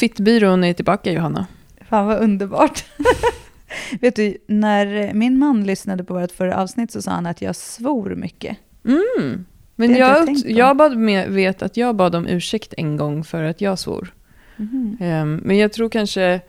Fittbyrån 0.00 0.64
är 0.64 0.72
tillbaka 0.72 1.12
Johanna. 1.12 1.46
Fan 1.88 2.06
vad 2.06 2.22
underbart. 2.22 2.84
Vet 4.00 4.16
du, 4.16 4.36
när 4.46 5.14
min 5.14 5.38
man 5.38 5.64
lyssnade 5.64 6.04
på 6.04 6.14
vårt 6.14 6.32
förra 6.32 6.56
avsnitt 6.56 6.92
så 6.92 7.02
sa 7.02 7.10
han 7.10 7.26
att 7.26 7.42
jag 7.42 7.56
svor 7.56 8.14
mycket. 8.14 8.56
Mm. 8.84 9.44
Men 9.76 9.96
jag, 9.96 10.28
jag 10.28 10.50
jag 10.50 10.76
bad 10.76 10.96
med, 10.96 11.30
vet 11.30 11.62
att 11.62 11.76
jag 11.76 11.96
bad 11.96 12.14
om 12.14 12.26
ursäkt 12.26 12.74
en 12.76 12.96
gång 12.96 13.24
för 13.24 13.42
att 13.42 13.60
jag 13.60 13.78
svor. 13.78 14.14
Mhm. 14.56 14.96
Ehm, 15.00 15.40
men 15.44 15.58
jag 15.58 15.72
tror 15.72 15.88
kanske 15.88 16.40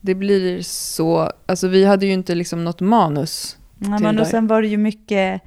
det 0.00 0.14
blir 0.14 0.62
så, 0.62 1.32
alltså 1.46 1.68
vi 1.68 1.84
hade 1.84 2.06
ju 2.06 2.12
inte 2.12 2.34
liksom 2.34 2.64
något 2.64 2.80
manus. 2.80 3.58
Ja, 3.78 3.88
men 3.88 4.06
och 4.06 4.14
där. 4.14 4.24
sen 4.24 4.46
var 4.46 4.62
det 4.62 4.68
ju 4.68 4.76
mycket, 4.76 5.42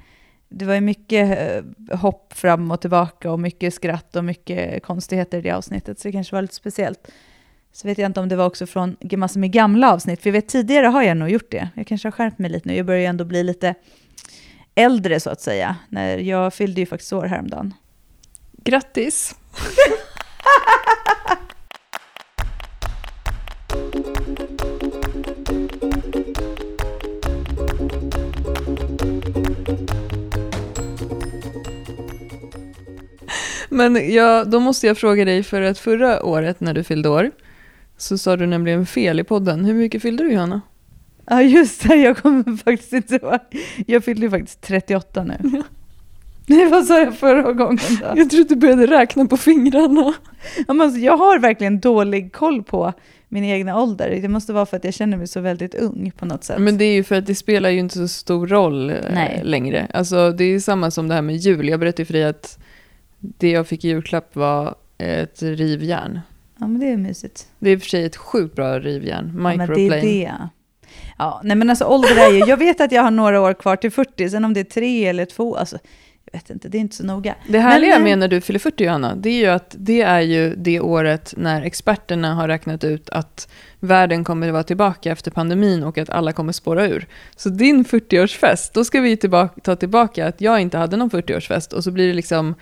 det 0.49 0.65
var 0.65 0.73
ju 0.73 0.81
mycket 0.81 1.39
eh, 1.39 1.97
hopp 1.97 2.33
fram 2.33 2.71
och 2.71 2.81
tillbaka 2.81 3.31
och 3.31 3.39
mycket 3.39 3.73
skratt 3.73 4.15
och 4.15 4.23
mycket 4.23 4.83
konstigheter 4.83 5.37
i 5.37 5.41
det 5.41 5.51
avsnittet, 5.51 5.99
så 5.99 6.07
det 6.07 6.11
kanske 6.11 6.35
var 6.35 6.41
lite 6.41 6.55
speciellt. 6.55 7.11
Så 7.75 7.87
vet 7.87 7.97
jag 7.97 8.05
inte 8.05 8.19
om 8.19 8.29
det 8.29 8.35
var 8.35 8.45
också 8.45 8.65
från 8.65 8.97
massor 9.17 9.39
med 9.39 9.51
gamla 9.51 9.93
avsnitt, 9.93 10.21
för 10.21 10.29
jag 10.29 10.33
vet 10.33 10.47
tidigare 10.47 10.87
har 10.87 11.03
jag 11.03 11.17
nog 11.17 11.29
gjort 11.29 11.51
det. 11.51 11.69
Jag 11.75 11.87
kanske 11.87 12.07
har 12.07 12.11
skärpt 12.11 12.39
mig 12.39 12.51
lite 12.51 12.69
nu, 12.69 12.75
jag 12.75 12.85
börjar 12.85 12.99
ju 12.99 13.05
ändå 13.05 13.25
bli 13.25 13.43
lite 13.43 13.75
äldre 14.75 15.19
så 15.19 15.29
att 15.29 15.41
säga. 15.41 15.75
När 15.89 16.17
jag 16.17 16.53
fyllde 16.53 16.81
ju 16.81 16.85
faktiskt 16.85 17.13
år 17.13 17.25
häromdagen. 17.25 17.73
Grattis! 18.63 19.35
Men 33.69 34.13
jag, 34.13 34.49
då 34.49 34.59
måste 34.59 34.87
jag 34.87 34.97
fråga 34.97 35.25
dig, 35.25 35.43
för 35.43 35.61
att 35.61 35.79
förra 35.79 36.23
året 36.23 36.59
när 36.59 36.73
du 36.73 36.83
fyllde 36.83 37.09
år 37.09 37.31
så 37.97 38.17
sa 38.17 38.37
du 38.37 38.45
nämligen 38.45 38.85
fel 38.85 39.19
i 39.19 39.23
podden. 39.23 39.65
Hur 39.65 39.73
mycket 39.73 40.01
fyllde 40.01 40.23
du 40.23 40.31
Johanna? 40.31 40.61
Ja 41.25 41.41
just 41.41 41.87
det, 41.87 41.95
jag 41.95 42.17
kommer 42.17 42.57
faktiskt 42.57 42.93
inte 42.93 43.15
ihåg. 43.15 43.39
Jag 43.87 44.03
fyllde 44.03 44.25
ju 44.25 44.29
faktiskt 44.29 44.61
38 44.61 45.23
nu. 45.23 45.63
Nej, 46.47 46.69
vad 46.69 46.85
sa 46.85 46.99
jag 46.99 47.15
förra 47.15 47.53
gången 47.53 47.79
då? 48.01 48.13
Jag 48.15 48.29
tror 48.29 48.41
att 48.41 48.49
du 48.49 48.55
började 48.55 48.87
räkna 48.87 49.25
på 49.25 49.37
fingrarna. 49.37 50.13
Ja, 50.67 50.73
men 50.73 50.81
alltså, 50.81 50.99
jag 50.99 51.17
har 51.17 51.39
verkligen 51.39 51.79
dålig 51.79 52.33
koll 52.33 52.63
på 52.63 52.93
min 53.29 53.43
egna 53.43 53.81
ålder. 53.81 54.19
Det 54.21 54.27
måste 54.27 54.53
vara 54.53 54.65
för 54.65 54.77
att 54.77 54.83
jag 54.83 54.93
känner 54.93 55.17
mig 55.17 55.27
så 55.27 55.39
väldigt 55.39 55.75
ung 55.75 56.11
på 56.17 56.25
något 56.25 56.43
sätt. 56.43 56.59
Men 56.59 56.77
det 56.77 56.85
är 56.85 56.93
ju 56.93 57.03
för 57.03 57.15
att 57.15 57.25
det 57.25 57.35
spelar 57.35 57.69
ju 57.69 57.79
inte 57.79 57.95
så 57.95 58.07
stor 58.07 58.47
roll 58.47 58.89
eh, 58.89 58.95
Nej. 59.13 59.41
längre. 59.43 59.87
Alltså 59.93 60.31
det 60.31 60.43
är 60.43 60.49
ju 60.49 60.59
samma 60.59 60.91
som 60.91 61.07
det 61.07 61.13
här 61.13 61.21
med 61.21 61.35
jul. 61.35 61.69
Jag 61.69 61.79
berättade 61.79 62.05
för 62.05 62.13
dig 62.13 62.23
att 62.23 62.59
det 63.19 63.51
jag 63.51 63.67
fick 63.67 63.85
i 63.85 63.87
julklapp 63.87 64.35
var 64.35 64.75
ett 64.97 65.41
rivjärn. 65.41 66.19
Ja, 66.59 66.67
men 66.67 66.79
det 66.79 66.89
är 66.89 66.97
mysigt. 66.97 67.47
Det 67.59 67.69
är 67.69 67.73
i 67.73 67.77
och 67.77 67.81
för 67.81 67.89
sig 67.89 68.05
ett 68.05 68.15
sjukt 68.15 68.55
bra 68.55 68.79
rivjärn. 68.79 69.31
Ja, 69.35 69.41
men 69.41 69.57
det 69.57 69.67
Microplane. 69.67 69.97
är 69.97 70.01
det. 70.01 70.49
Ja, 71.17 71.41
nej 71.43 71.55
men 71.55 71.69
alltså 71.69 71.85
ålder 71.85 72.27
är 72.27 72.31
ju, 72.31 72.39
jag 72.39 72.57
vet 72.57 72.81
att 72.81 72.91
jag 72.91 73.03
har 73.03 73.11
några 73.11 73.41
år 73.41 73.53
kvar 73.53 73.75
till 73.75 73.91
40, 73.91 74.29
sen 74.29 74.45
om 74.45 74.53
det 74.53 74.59
är 74.59 74.63
tre 74.63 75.05
eller 75.05 75.25
två, 75.25 75.55
alltså, 75.55 75.77
jag 76.31 76.39
vet 76.39 76.49
inte, 76.49 76.69
det 76.69 76.77
är 76.77 76.79
inte 76.79 76.95
så 76.95 77.05
noga. 77.05 77.35
Det 77.47 77.59
härliga 77.59 77.91
Men, 77.91 78.01
eh, 78.01 78.03
med 78.03 78.19
när 78.19 78.27
du 78.27 78.41
fyller 78.41 78.59
40 78.59 78.83
Johanna, 78.83 79.15
det 79.15 79.29
är 79.29 79.37
ju 79.37 79.47
att 79.47 79.75
det 79.77 80.01
är 80.01 80.21
ju 80.21 80.55
det 80.55 80.79
året 80.79 81.33
när 81.37 81.61
experterna 81.61 82.33
har 82.33 82.47
räknat 82.47 82.83
ut 82.83 83.09
att 83.09 83.49
världen 83.79 84.23
kommer 84.23 84.47
att 84.47 84.53
vara 84.53 84.63
tillbaka 84.63 85.11
efter 85.11 85.31
pandemin 85.31 85.83
och 85.83 85.97
att 85.97 86.09
alla 86.09 86.33
kommer 86.33 86.53
spåra 86.53 86.87
ur. 86.87 87.07
Så 87.35 87.49
din 87.49 87.85
40-årsfest, 87.85 88.71
då 88.73 88.85
ska 88.85 89.01
vi 89.01 89.17
tillbaka, 89.17 89.61
ta 89.61 89.75
tillbaka 89.75 90.27
att 90.27 90.41
jag 90.41 90.61
inte 90.61 90.77
hade 90.77 90.97
någon 90.97 91.09
40-årsfest 91.09 91.73
och 91.73 91.83
så 91.83 91.91
blir 91.91 92.07
det 92.07 92.13
liksom, 92.13 92.55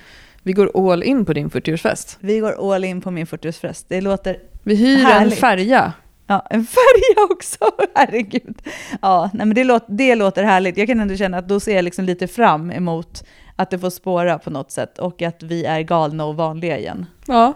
vi 0.43 0.53
går 0.53 0.91
all 0.91 1.03
in 1.03 1.25
på 1.25 1.33
din 1.33 1.49
40-årsfest. 1.49 2.17
Vi 2.19 2.39
går 2.39 2.73
all 2.73 2.83
in 2.83 3.01
på 3.01 3.11
min 3.11 3.25
40-årsfest. 3.25 3.85
Det 3.87 4.01
låter, 4.01 4.37
Vi 4.63 4.75
hyr 4.75 4.97
Härligt. 4.97 5.33
en 5.33 5.39
färja. 5.39 5.93
ja, 6.27 6.47
en 6.49 6.65
färja 6.65 7.27
också, 7.31 7.57
herregud. 7.95 8.61
Ja, 9.01 9.29
nej 9.33 9.45
men 9.45 9.55
det, 9.55 9.63
låter, 9.63 9.93
det 9.93 10.15
låter 10.15 10.43
härligt. 10.43 10.77
Jag 10.77 10.87
kan 10.87 10.99
ändå 10.99 11.15
känna 11.15 11.37
att 11.37 11.47
då 11.47 11.59
ser 11.59 11.75
jag 11.75 11.83
liksom 11.85 12.05
lite 12.05 12.27
fram 12.27 12.71
emot 12.71 13.23
att 13.55 13.69
det 13.69 13.79
får 13.79 13.89
spåra 13.89 14.39
på 14.39 14.49
något 14.49 14.71
sätt 14.71 14.97
och 14.99 15.21
att 15.21 15.43
vi 15.43 15.65
är 15.65 15.81
galna 15.81 16.25
och 16.25 16.35
vanliga 16.35 16.77
igen. 16.79 17.05
Ja, 17.27 17.53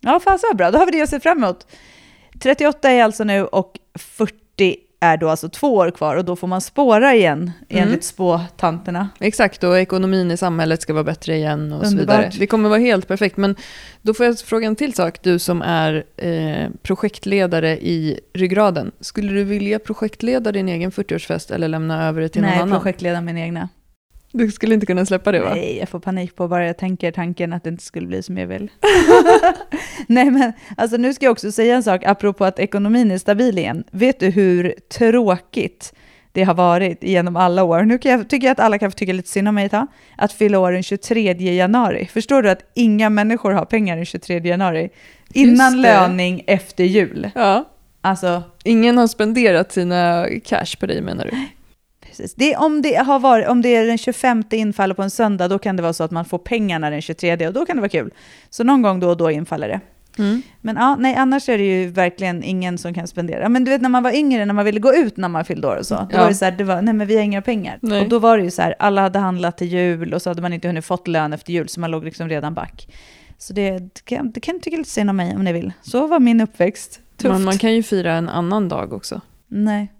Ja, 0.00 0.20
fan 0.20 0.38
så 0.38 0.54
bra. 0.56 0.70
Då 0.70 0.78
har 0.78 0.86
vi 0.86 0.92
det 0.92 1.02
att 1.02 1.10
se 1.10 1.20
fram 1.20 1.44
emot. 1.44 1.66
38 2.40 2.90
är 2.90 3.04
alltså 3.04 3.24
nu 3.24 3.44
och 3.44 3.78
40 3.98 4.34
är 5.00 5.16
då 5.16 5.28
alltså 5.28 5.48
två 5.48 5.74
år 5.74 5.90
kvar 5.90 6.16
och 6.16 6.24
då 6.24 6.36
får 6.36 6.46
man 6.46 6.60
spåra 6.60 7.14
igen 7.14 7.50
Mm. 7.68 7.82
enligt 7.84 8.04
spåtanterna. 8.04 9.08
exakt. 9.20 9.64
Och 9.64 9.78
ekonomin 9.78 10.30
i 10.30 10.36
samhället 10.36 10.82
ska 10.82 10.92
vara 10.92 11.04
bättre 11.04 11.36
igen 11.36 11.72
och 11.72 11.80
så 11.86 11.90
Underbart. 11.90 12.18
vidare. 12.18 12.30
Det 12.38 12.46
kommer 12.46 12.68
vara 12.68 12.78
helt 12.78 13.08
perfekt. 13.08 13.36
Men 13.36 13.56
då 14.02 14.14
får 14.14 14.26
jag 14.26 14.38
fråga 14.38 14.66
en 14.66 14.76
till 14.76 14.94
sak. 14.94 15.18
Du 15.22 15.38
som 15.38 15.62
är 15.62 16.04
eh, 16.16 16.68
projektledare 16.82 17.78
i 17.78 18.20
ryggraden. 18.34 18.92
Skulle 19.00 19.32
du 19.32 19.44
vilja 19.44 19.78
projektleda 19.78 20.52
din 20.52 20.68
egen 20.68 20.90
40-årsfest 20.90 21.54
eller 21.54 21.68
lämna 21.68 22.08
över 22.08 22.20
det 22.20 22.28
till 22.28 22.42
Nej, 22.42 22.50
någon 22.58 22.62
annan? 22.68 22.80
projektleda 22.80 23.20
min 23.20 23.38
egna. 23.38 23.68
Du 24.32 24.50
skulle 24.50 24.74
inte 24.74 24.86
kunna 24.86 25.06
släppa 25.06 25.32
det 25.32 25.40
va? 25.40 25.54
Nej, 25.54 25.78
jag 25.78 25.88
får 25.88 26.00
panik 26.00 26.36
på 26.36 26.48
bara 26.48 26.66
jag 26.66 26.78
tänker 26.78 27.12
tanken 27.12 27.52
att 27.52 27.64
det 27.64 27.70
inte 27.70 27.84
skulle 27.84 28.06
bli 28.06 28.22
som 28.22 28.38
jag 28.38 28.46
vill. 28.46 28.70
Nej, 30.06 30.30
men 30.30 30.52
alltså 30.76 30.96
nu 30.96 31.14
ska 31.14 31.24
jag 31.24 31.32
också 31.32 31.52
säga 31.52 31.74
en 31.74 31.82
sak 31.82 32.04
apropå 32.04 32.44
att 32.44 32.58
ekonomin 32.58 33.10
är 33.10 33.18
stabil 33.18 33.58
igen. 33.58 33.84
Vet 33.90 34.20
du 34.20 34.30
hur 34.30 34.74
tråkigt 34.98 35.94
det 36.32 36.42
har 36.42 36.54
varit 36.54 37.04
genom 37.04 37.36
alla 37.36 37.64
år? 37.64 37.82
Nu 37.82 37.98
kan 37.98 38.12
jag, 38.12 38.28
tycker 38.28 38.46
jag 38.46 38.52
att 38.52 38.60
alla 38.60 38.78
kan 38.78 38.90
få 38.90 38.94
tycka 38.94 39.12
lite 39.12 39.28
synd 39.28 39.48
om 39.48 39.54
mig 39.54 39.66
ett 39.66 39.72
tag. 39.72 39.86
Att 40.16 40.32
fylla 40.32 40.58
år 40.58 40.72
den 40.72 40.82
23 40.82 41.32
januari. 41.32 42.06
Förstår 42.06 42.42
du 42.42 42.50
att 42.50 42.70
inga 42.74 43.10
människor 43.10 43.52
har 43.52 43.64
pengar 43.64 43.96
den 43.96 44.04
23 44.04 44.38
januari? 44.38 44.90
Innan 45.32 45.80
löning 45.80 46.44
efter 46.46 46.84
jul. 46.84 47.30
Ja. 47.34 47.64
Alltså, 48.00 48.42
Ingen 48.64 48.98
har 48.98 49.06
spenderat 49.06 49.72
sina 49.72 50.26
cash 50.44 50.76
på 50.80 50.86
dig 50.86 51.00
menar 51.00 51.24
du? 51.24 51.30
Precis. 52.18 52.34
Det, 52.34 52.56
om, 52.56 52.82
det 52.82 52.94
har 52.94 53.18
varit, 53.18 53.48
om 53.48 53.62
det 53.62 53.76
är 53.76 53.86
den 53.86 53.98
25 53.98 54.44
infaller 54.50 54.94
på 54.94 55.02
en 55.02 55.10
söndag, 55.10 55.48
då 55.48 55.58
kan 55.58 55.76
det 55.76 55.82
vara 55.82 55.92
så 55.92 56.04
att 56.04 56.10
man 56.10 56.24
får 56.24 56.38
pengarna 56.38 56.90
den 56.90 57.02
23 57.02 57.46
och 57.46 57.52
då 57.52 57.66
kan 57.66 57.76
det 57.76 57.80
vara 57.80 57.88
kul. 57.88 58.10
Så 58.50 58.64
någon 58.64 58.82
gång 58.82 59.00
då 59.00 59.08
och 59.08 59.16
då 59.16 59.30
infaller 59.30 59.68
det. 59.68 59.80
Mm. 60.18 60.42
Men 60.60 60.76
ja, 60.76 60.96
nej, 60.98 61.14
annars 61.14 61.48
är 61.48 61.58
det 61.58 61.64
ju 61.64 61.88
verkligen 61.88 62.42
ingen 62.42 62.78
som 62.78 62.94
kan 62.94 63.06
spendera. 63.06 63.48
Men 63.48 63.64
du 63.64 63.70
vet 63.70 63.80
när 63.82 63.88
man 63.88 64.02
var 64.02 64.12
yngre, 64.16 64.44
när 64.44 64.54
man 64.54 64.64
ville 64.64 64.80
gå 64.80 64.94
ut 64.94 65.16
när 65.16 65.28
man 65.28 65.44
fyllde 65.44 65.68
år 65.68 65.76
och 65.76 65.86
så, 65.86 65.94
då 65.94 66.08
Ja. 66.10 66.20
var 66.20 66.28
det 66.28 66.34
så 66.34 66.44
här, 66.44 66.52
det 66.52 66.64
var, 66.64 66.82
nej 66.82 66.94
men 66.94 67.06
vi 67.06 67.16
har 67.16 67.22
inga 67.22 67.42
pengar. 67.42 67.78
Nej. 67.82 68.00
Och 68.02 68.08
då 68.08 68.18
var 68.18 68.38
det 68.38 68.44
ju 68.44 68.50
så 68.50 68.62
här, 68.62 68.74
alla 68.78 69.00
hade 69.02 69.18
handlat 69.18 69.58
till 69.58 69.68
jul 69.68 70.14
och 70.14 70.22
så 70.22 70.30
hade 70.30 70.42
man 70.42 70.52
inte 70.52 70.68
hunnit 70.68 70.84
fått 70.84 71.08
lön 71.08 71.32
efter 71.32 71.52
jul, 71.52 71.68
så 71.68 71.80
man 71.80 71.90
låg 71.90 72.04
liksom 72.04 72.28
redan 72.28 72.54
back. 72.54 72.88
Så 73.38 73.52
det, 73.52 73.70
det, 73.78 74.04
kan, 74.04 74.30
det 74.30 74.40
kan 74.40 74.54
ni 74.54 74.60
tycka 74.60 74.76
lite 74.76 74.90
synd 74.90 75.10
om 75.10 75.16
mig 75.16 75.36
om 75.36 75.44
ni 75.44 75.52
vill. 75.52 75.72
Så 75.82 76.06
var 76.06 76.20
min 76.20 76.40
uppväxt. 76.40 77.00
Tufft. 77.16 77.32
Men 77.32 77.44
man 77.44 77.58
kan 77.58 77.74
ju 77.74 77.82
fira 77.82 78.12
en 78.12 78.28
annan 78.28 78.68
dag 78.68 78.92
också. 78.92 79.20
Nej, 79.48 79.92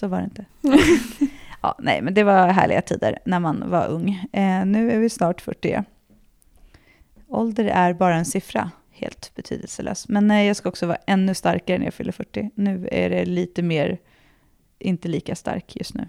så 0.00 0.06
var 0.06 0.18
det 0.18 0.24
inte. 0.24 0.44
ja, 1.64 1.74
nej, 1.78 2.02
men 2.02 2.14
det 2.14 2.22
var 2.22 2.48
härliga 2.48 2.82
tider 2.82 3.18
när 3.24 3.40
man 3.40 3.70
var 3.70 3.86
ung. 3.86 4.10
Eh, 4.32 4.66
nu 4.66 4.90
är 4.90 4.98
vi 4.98 5.10
snart 5.10 5.40
40. 5.40 5.82
Ålder 7.28 7.64
är 7.64 7.94
bara 7.94 8.16
en 8.16 8.24
siffra, 8.24 8.70
helt 8.90 9.32
betydelselös. 9.34 10.08
Men 10.08 10.30
eh, 10.30 10.42
jag 10.42 10.56
ska 10.56 10.68
också 10.68 10.86
vara 10.86 10.98
ännu 11.06 11.34
starkare 11.34 11.78
när 11.78 11.84
jag 11.84 11.94
fyller 11.94 12.12
40. 12.12 12.50
Nu 12.54 12.88
är 12.92 13.10
det 13.10 13.24
lite 13.24 13.62
mer, 13.62 13.98
inte 14.78 15.08
lika 15.08 15.34
stark 15.34 15.76
just 15.76 15.94
nu. 15.94 16.08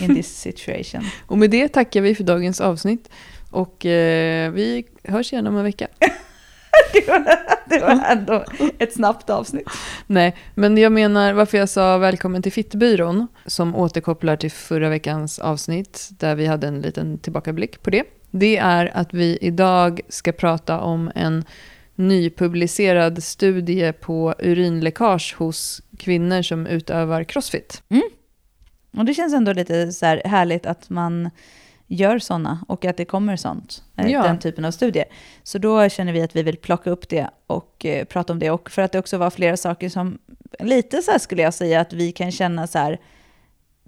In 0.00 0.14
this 0.14 0.38
situation. 0.40 1.04
Och 1.26 1.38
med 1.38 1.50
det 1.50 1.68
tackar 1.68 2.00
vi 2.00 2.14
för 2.14 2.24
dagens 2.24 2.60
avsnitt. 2.60 3.10
Och 3.50 3.86
eh, 3.86 4.50
vi 4.52 4.86
hörs 5.04 5.32
igen 5.32 5.46
om 5.46 5.56
en 5.56 5.64
vecka. 5.64 5.88
det, 7.68 7.78
var, 7.78 7.88
det 7.88 7.96
var 7.96 8.04
ändå 8.04 8.44
ett 8.78 8.94
snabbt 8.94 9.30
avsnitt. 9.30 9.68
Nej, 10.06 10.36
men 10.54 10.78
jag 10.78 10.92
menar 10.92 11.32
varför 11.32 11.58
jag 11.58 11.68
sa 11.68 11.98
välkommen 11.98 12.42
till 12.42 12.52
Fittbyrån, 12.52 13.26
som 13.46 13.76
återkopplar 13.76 14.36
till 14.36 14.50
förra 14.50 14.88
veckans 14.88 15.38
avsnitt, 15.38 16.08
där 16.10 16.34
vi 16.34 16.46
hade 16.46 16.66
en 16.66 16.80
liten 16.80 17.18
tillbakablick 17.18 17.82
på 17.82 17.90
det. 17.90 18.04
Det 18.30 18.56
är 18.56 18.90
att 18.94 19.14
vi 19.14 19.38
idag 19.40 20.00
ska 20.08 20.32
prata 20.32 20.80
om 20.80 21.10
en 21.14 21.44
nypublicerad 21.94 23.22
studie 23.22 23.92
på 23.92 24.34
urinläckage 24.38 25.34
hos 25.38 25.82
kvinnor 25.98 26.42
som 26.42 26.66
utövar 26.66 27.24
crossfit. 27.24 27.82
Och 28.96 29.04
det 29.04 29.14
känns 29.14 29.34
ändå 29.34 29.52
lite 29.52 29.92
så 29.92 30.06
här 30.06 30.22
härligt 30.24 30.66
att 30.66 30.90
man 30.90 31.30
gör 31.86 32.18
sådana 32.18 32.64
och 32.68 32.84
att 32.84 32.96
det 32.96 33.04
kommer 33.04 33.36
sånt, 33.36 33.84
eh, 33.96 34.06
Ja. 34.10 34.22
den 34.22 34.38
typen 34.38 34.64
av 34.64 34.70
studier. 34.70 35.04
Så 35.42 35.58
då 35.58 35.88
känner 35.88 36.12
vi 36.12 36.22
att 36.22 36.36
vi 36.36 36.42
vill 36.42 36.56
plocka 36.56 36.90
upp 36.90 37.08
det 37.08 37.30
och 37.46 37.86
eh, 37.86 38.04
prata 38.04 38.32
om 38.32 38.38
det. 38.38 38.50
Och 38.50 38.70
för 38.70 38.82
att 38.82 38.92
det 38.92 38.98
också 38.98 39.18
var 39.18 39.30
flera 39.30 39.56
saker 39.56 39.88
som, 39.88 40.18
lite 40.58 41.02
så 41.02 41.10
här 41.10 41.18
skulle 41.18 41.42
jag 41.42 41.54
säga 41.54 41.80
att 41.80 41.92
vi 41.92 42.12
kan 42.12 42.32
känna 42.32 42.66
så 42.66 42.78
här, 42.78 43.00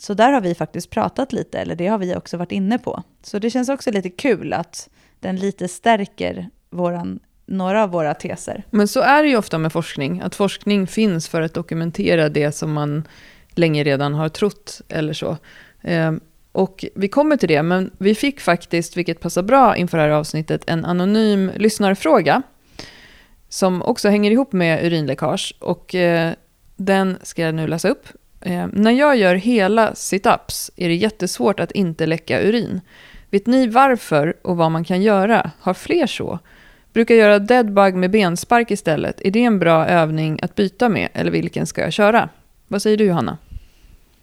så 0.00 0.14
där 0.14 0.32
har 0.32 0.40
vi 0.40 0.54
faktiskt 0.54 0.90
pratat 0.90 1.32
lite, 1.32 1.58
eller 1.58 1.74
det 1.74 1.86
har 1.86 1.98
vi 1.98 2.16
också 2.16 2.36
varit 2.36 2.52
inne 2.52 2.78
på. 2.78 3.02
Så 3.22 3.38
det 3.38 3.50
känns 3.50 3.68
också 3.68 3.90
lite 3.90 4.10
kul 4.10 4.52
att 4.52 4.88
den 5.20 5.36
lite 5.36 5.68
stärker 5.68 6.48
våran, 6.70 7.18
några 7.46 7.82
av 7.82 7.90
våra 7.90 8.14
teser. 8.14 8.64
Men 8.70 8.88
så 8.88 9.00
är 9.00 9.22
det 9.22 9.28
ju 9.28 9.36
ofta 9.36 9.58
med 9.58 9.72
forskning, 9.72 10.20
att 10.20 10.34
forskning 10.34 10.86
finns 10.86 11.28
för 11.28 11.42
att 11.42 11.54
dokumentera 11.54 12.28
det 12.28 12.52
som 12.52 12.72
man 12.72 13.08
länge 13.50 13.84
redan 13.84 14.14
har 14.14 14.28
trott 14.28 14.80
eller 14.88 15.12
så. 15.12 15.36
Och 16.58 16.84
vi 16.94 17.08
kommer 17.08 17.36
till 17.36 17.48
det, 17.48 17.62
men 17.62 17.90
vi 17.98 18.14
fick 18.14 18.40
faktiskt, 18.40 18.96
vilket 18.96 19.20
passar 19.20 19.42
bra 19.42 19.76
inför 19.76 19.98
det 19.98 20.04
här 20.04 20.10
avsnittet, 20.10 20.62
en 20.66 20.84
anonym 20.84 21.50
lyssnarfråga. 21.56 22.42
som 23.48 23.82
också 23.82 24.08
hänger 24.08 24.30
ihop 24.30 24.52
med 24.52 24.84
urinläckage. 24.84 25.54
Och 25.58 25.94
eh, 25.94 26.32
den 26.76 27.16
ska 27.22 27.42
jag 27.42 27.54
nu 27.54 27.66
läsa 27.66 27.88
upp. 27.88 28.08
Eh, 28.40 28.66
när 28.72 28.90
jag 28.90 29.16
gör 29.16 29.34
hela 29.34 29.94
situps 29.94 30.70
är 30.76 30.88
det 30.88 30.94
jättesvårt 30.94 31.60
att 31.60 31.72
inte 31.72 32.06
läcka 32.06 32.40
urin. 32.42 32.80
Vet 33.30 33.46
ni 33.46 33.66
varför 33.66 34.36
och 34.42 34.56
vad 34.56 34.70
man 34.70 34.84
kan 34.84 35.02
göra? 35.02 35.50
Har 35.60 35.74
fler 35.74 36.06
så? 36.06 36.38
Brukar 36.92 37.14
göra 37.14 37.38
deadbug 37.38 37.94
med 37.94 38.10
benspark 38.10 38.70
istället. 38.70 39.20
Är 39.24 39.30
det 39.30 39.44
en 39.44 39.58
bra 39.58 39.86
övning 39.86 40.38
att 40.42 40.54
byta 40.54 40.88
med 40.88 41.08
eller 41.12 41.30
vilken 41.30 41.66
ska 41.66 41.80
jag 41.80 41.92
köra? 41.92 42.28
Vad 42.68 42.82
säger 42.82 42.96
du 42.96 43.04
Johanna? 43.04 43.38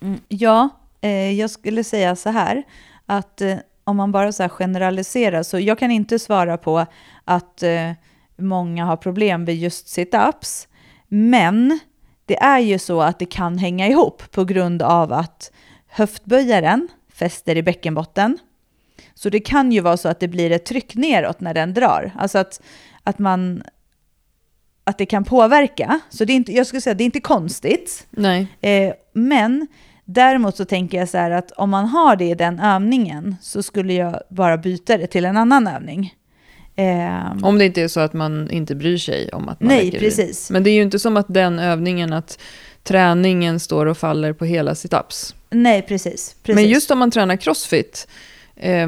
Mm, 0.01 0.19
ja, 0.27 0.69
jag 1.11 1.49
skulle 1.49 1.83
säga 1.83 2.15
så 2.15 2.29
här 2.29 2.63
att 3.05 3.41
eh, 3.41 3.57
om 3.83 3.97
man 3.97 4.11
bara 4.11 4.31
så 4.31 4.49
generaliserar 4.49 5.43
så 5.43 5.59
jag 5.59 5.79
kan 5.79 5.91
inte 5.91 6.19
svara 6.19 6.57
på 6.57 6.85
att 7.25 7.63
eh, 7.63 7.91
många 8.37 8.85
har 8.85 8.97
problem 8.97 9.43
med 9.43 9.55
just 9.55 9.87
situps. 9.87 10.67
Men 11.07 11.79
det 12.25 12.37
är 12.37 12.59
ju 12.59 12.79
så 12.79 13.01
att 13.01 13.19
det 13.19 13.25
kan 13.25 13.57
hänga 13.57 13.87
ihop 13.87 14.31
på 14.31 14.45
grund 14.45 14.81
av 14.81 15.13
att 15.13 15.51
höftböjaren 15.87 16.87
fäster 17.13 17.57
i 17.57 17.63
bäckenbotten. 17.63 18.37
Så 19.13 19.29
det 19.29 19.39
kan 19.39 19.71
ju 19.71 19.81
vara 19.81 19.97
så 19.97 20.09
att 20.09 20.19
det 20.19 20.27
blir 20.27 20.51
ett 20.51 20.65
tryck 20.65 20.95
neråt 20.95 21.39
när 21.39 21.53
den 21.53 21.73
drar. 21.73 22.11
Alltså 22.15 22.37
att, 22.37 22.61
att 23.03 23.19
man 23.19 23.63
att 24.83 24.97
det 24.97 25.05
kan 25.05 25.23
påverka. 25.23 25.99
Så 26.09 26.25
det 26.25 26.33
är 26.33 26.35
inte, 26.35 26.53
jag 26.53 26.67
skulle 26.67 26.81
säga 26.81 26.93
det 26.93 27.03
är 27.03 27.05
inte 27.05 27.19
konstigt. 27.19 28.07
Nej. 28.09 28.47
Eh, 28.61 28.93
men 29.13 29.67
däremot 30.05 30.55
så 30.55 30.65
tänker 30.65 30.97
jag 30.97 31.09
så 31.09 31.17
här 31.17 31.31
att 31.31 31.51
om 31.51 31.69
man 31.69 31.85
har 31.85 32.15
det 32.15 32.25
i 32.25 32.35
den 32.35 32.59
övningen 32.59 33.35
så 33.41 33.63
skulle 33.63 33.93
jag 33.93 34.19
bara 34.29 34.57
byta 34.57 34.97
det 34.97 35.07
till 35.07 35.25
en 35.25 35.37
annan 35.37 35.67
övning. 35.67 36.13
Eh, 36.75 37.43
om 37.43 37.57
det 37.57 37.65
inte 37.65 37.81
är 37.81 37.87
så 37.87 37.99
att 37.99 38.13
man 38.13 38.51
inte 38.51 38.75
bryr 38.75 38.97
sig 38.97 39.29
om 39.29 39.49
att 39.49 39.61
man 39.61 39.67
Nej, 39.67 39.91
precis. 39.91 40.47
Det. 40.47 40.53
Men 40.53 40.63
det 40.63 40.69
är 40.69 40.73
ju 40.73 40.81
inte 40.81 40.99
som 40.99 41.17
att 41.17 41.25
den 41.29 41.59
övningen, 41.59 42.13
att 42.13 42.39
träningen 42.83 43.59
står 43.59 43.85
och 43.85 43.97
faller 43.97 44.33
på 44.33 44.45
hela 44.45 44.75
situps. 44.75 45.35
Nej, 45.49 45.81
precis, 45.81 46.35
precis. 46.43 46.55
Men 46.55 46.71
just 46.71 46.91
om 46.91 46.99
man 46.99 47.11
tränar 47.11 47.35
crossfit, 47.35 48.07
eh, 48.55 48.87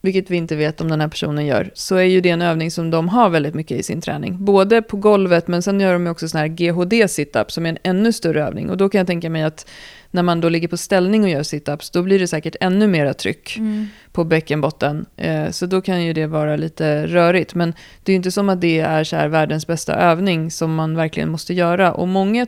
vilket 0.00 0.30
vi 0.30 0.36
inte 0.36 0.56
vet 0.56 0.80
om 0.80 0.88
den 0.88 1.00
här 1.00 1.08
personen 1.08 1.46
gör, 1.46 1.70
så 1.74 1.96
är 1.96 2.02
ju 2.02 2.20
det 2.20 2.30
en 2.30 2.42
övning 2.42 2.70
som 2.70 2.90
de 2.90 3.08
har 3.08 3.30
väldigt 3.30 3.54
mycket 3.54 3.80
i 3.80 3.82
sin 3.82 4.00
träning. 4.00 4.44
Både 4.44 4.82
på 4.82 4.96
golvet, 4.96 5.48
men 5.48 5.62
sen 5.62 5.80
gör 5.80 5.92
de 5.92 6.06
också 6.06 6.28
sån 6.28 6.40
här 6.40 6.48
GHD-situp 6.48 7.52
som 7.52 7.66
är 7.66 7.70
en 7.70 7.78
ännu 7.82 8.12
större 8.12 8.44
övning. 8.44 8.70
Och 8.70 8.76
då 8.76 8.88
kan 8.88 8.98
jag 8.98 9.06
tänka 9.06 9.30
mig 9.30 9.42
att 9.42 9.66
när 10.10 10.22
man 10.22 10.40
då 10.40 10.48
ligger 10.48 10.68
på 10.68 10.76
ställning 10.76 11.22
och 11.22 11.30
gör 11.30 11.42
situps, 11.42 11.90
då 11.90 12.02
blir 12.02 12.18
det 12.18 12.28
säkert 12.28 12.56
ännu 12.60 12.86
mera 12.86 13.14
tryck 13.14 13.56
mm. 13.56 13.86
på 14.12 14.24
bäckenbotten. 14.24 15.06
Eh, 15.16 15.50
så 15.50 15.66
då 15.66 15.80
kan 15.80 16.04
ju 16.04 16.12
det 16.12 16.26
vara 16.26 16.56
lite 16.56 17.06
rörigt. 17.06 17.54
Men 17.54 17.74
det 18.02 18.12
är 18.12 18.14
ju 18.14 18.16
inte 18.16 18.32
som 18.32 18.48
att 18.48 18.60
det 18.60 18.80
är 18.80 19.04
så 19.04 19.16
här 19.16 19.28
världens 19.28 19.66
bästa 19.66 19.94
övning 19.94 20.50
som 20.50 20.74
man 20.74 20.96
verkligen 20.96 21.30
måste 21.30 21.54
göra. 21.54 21.92
Och 21.92 22.08
många 22.08 22.46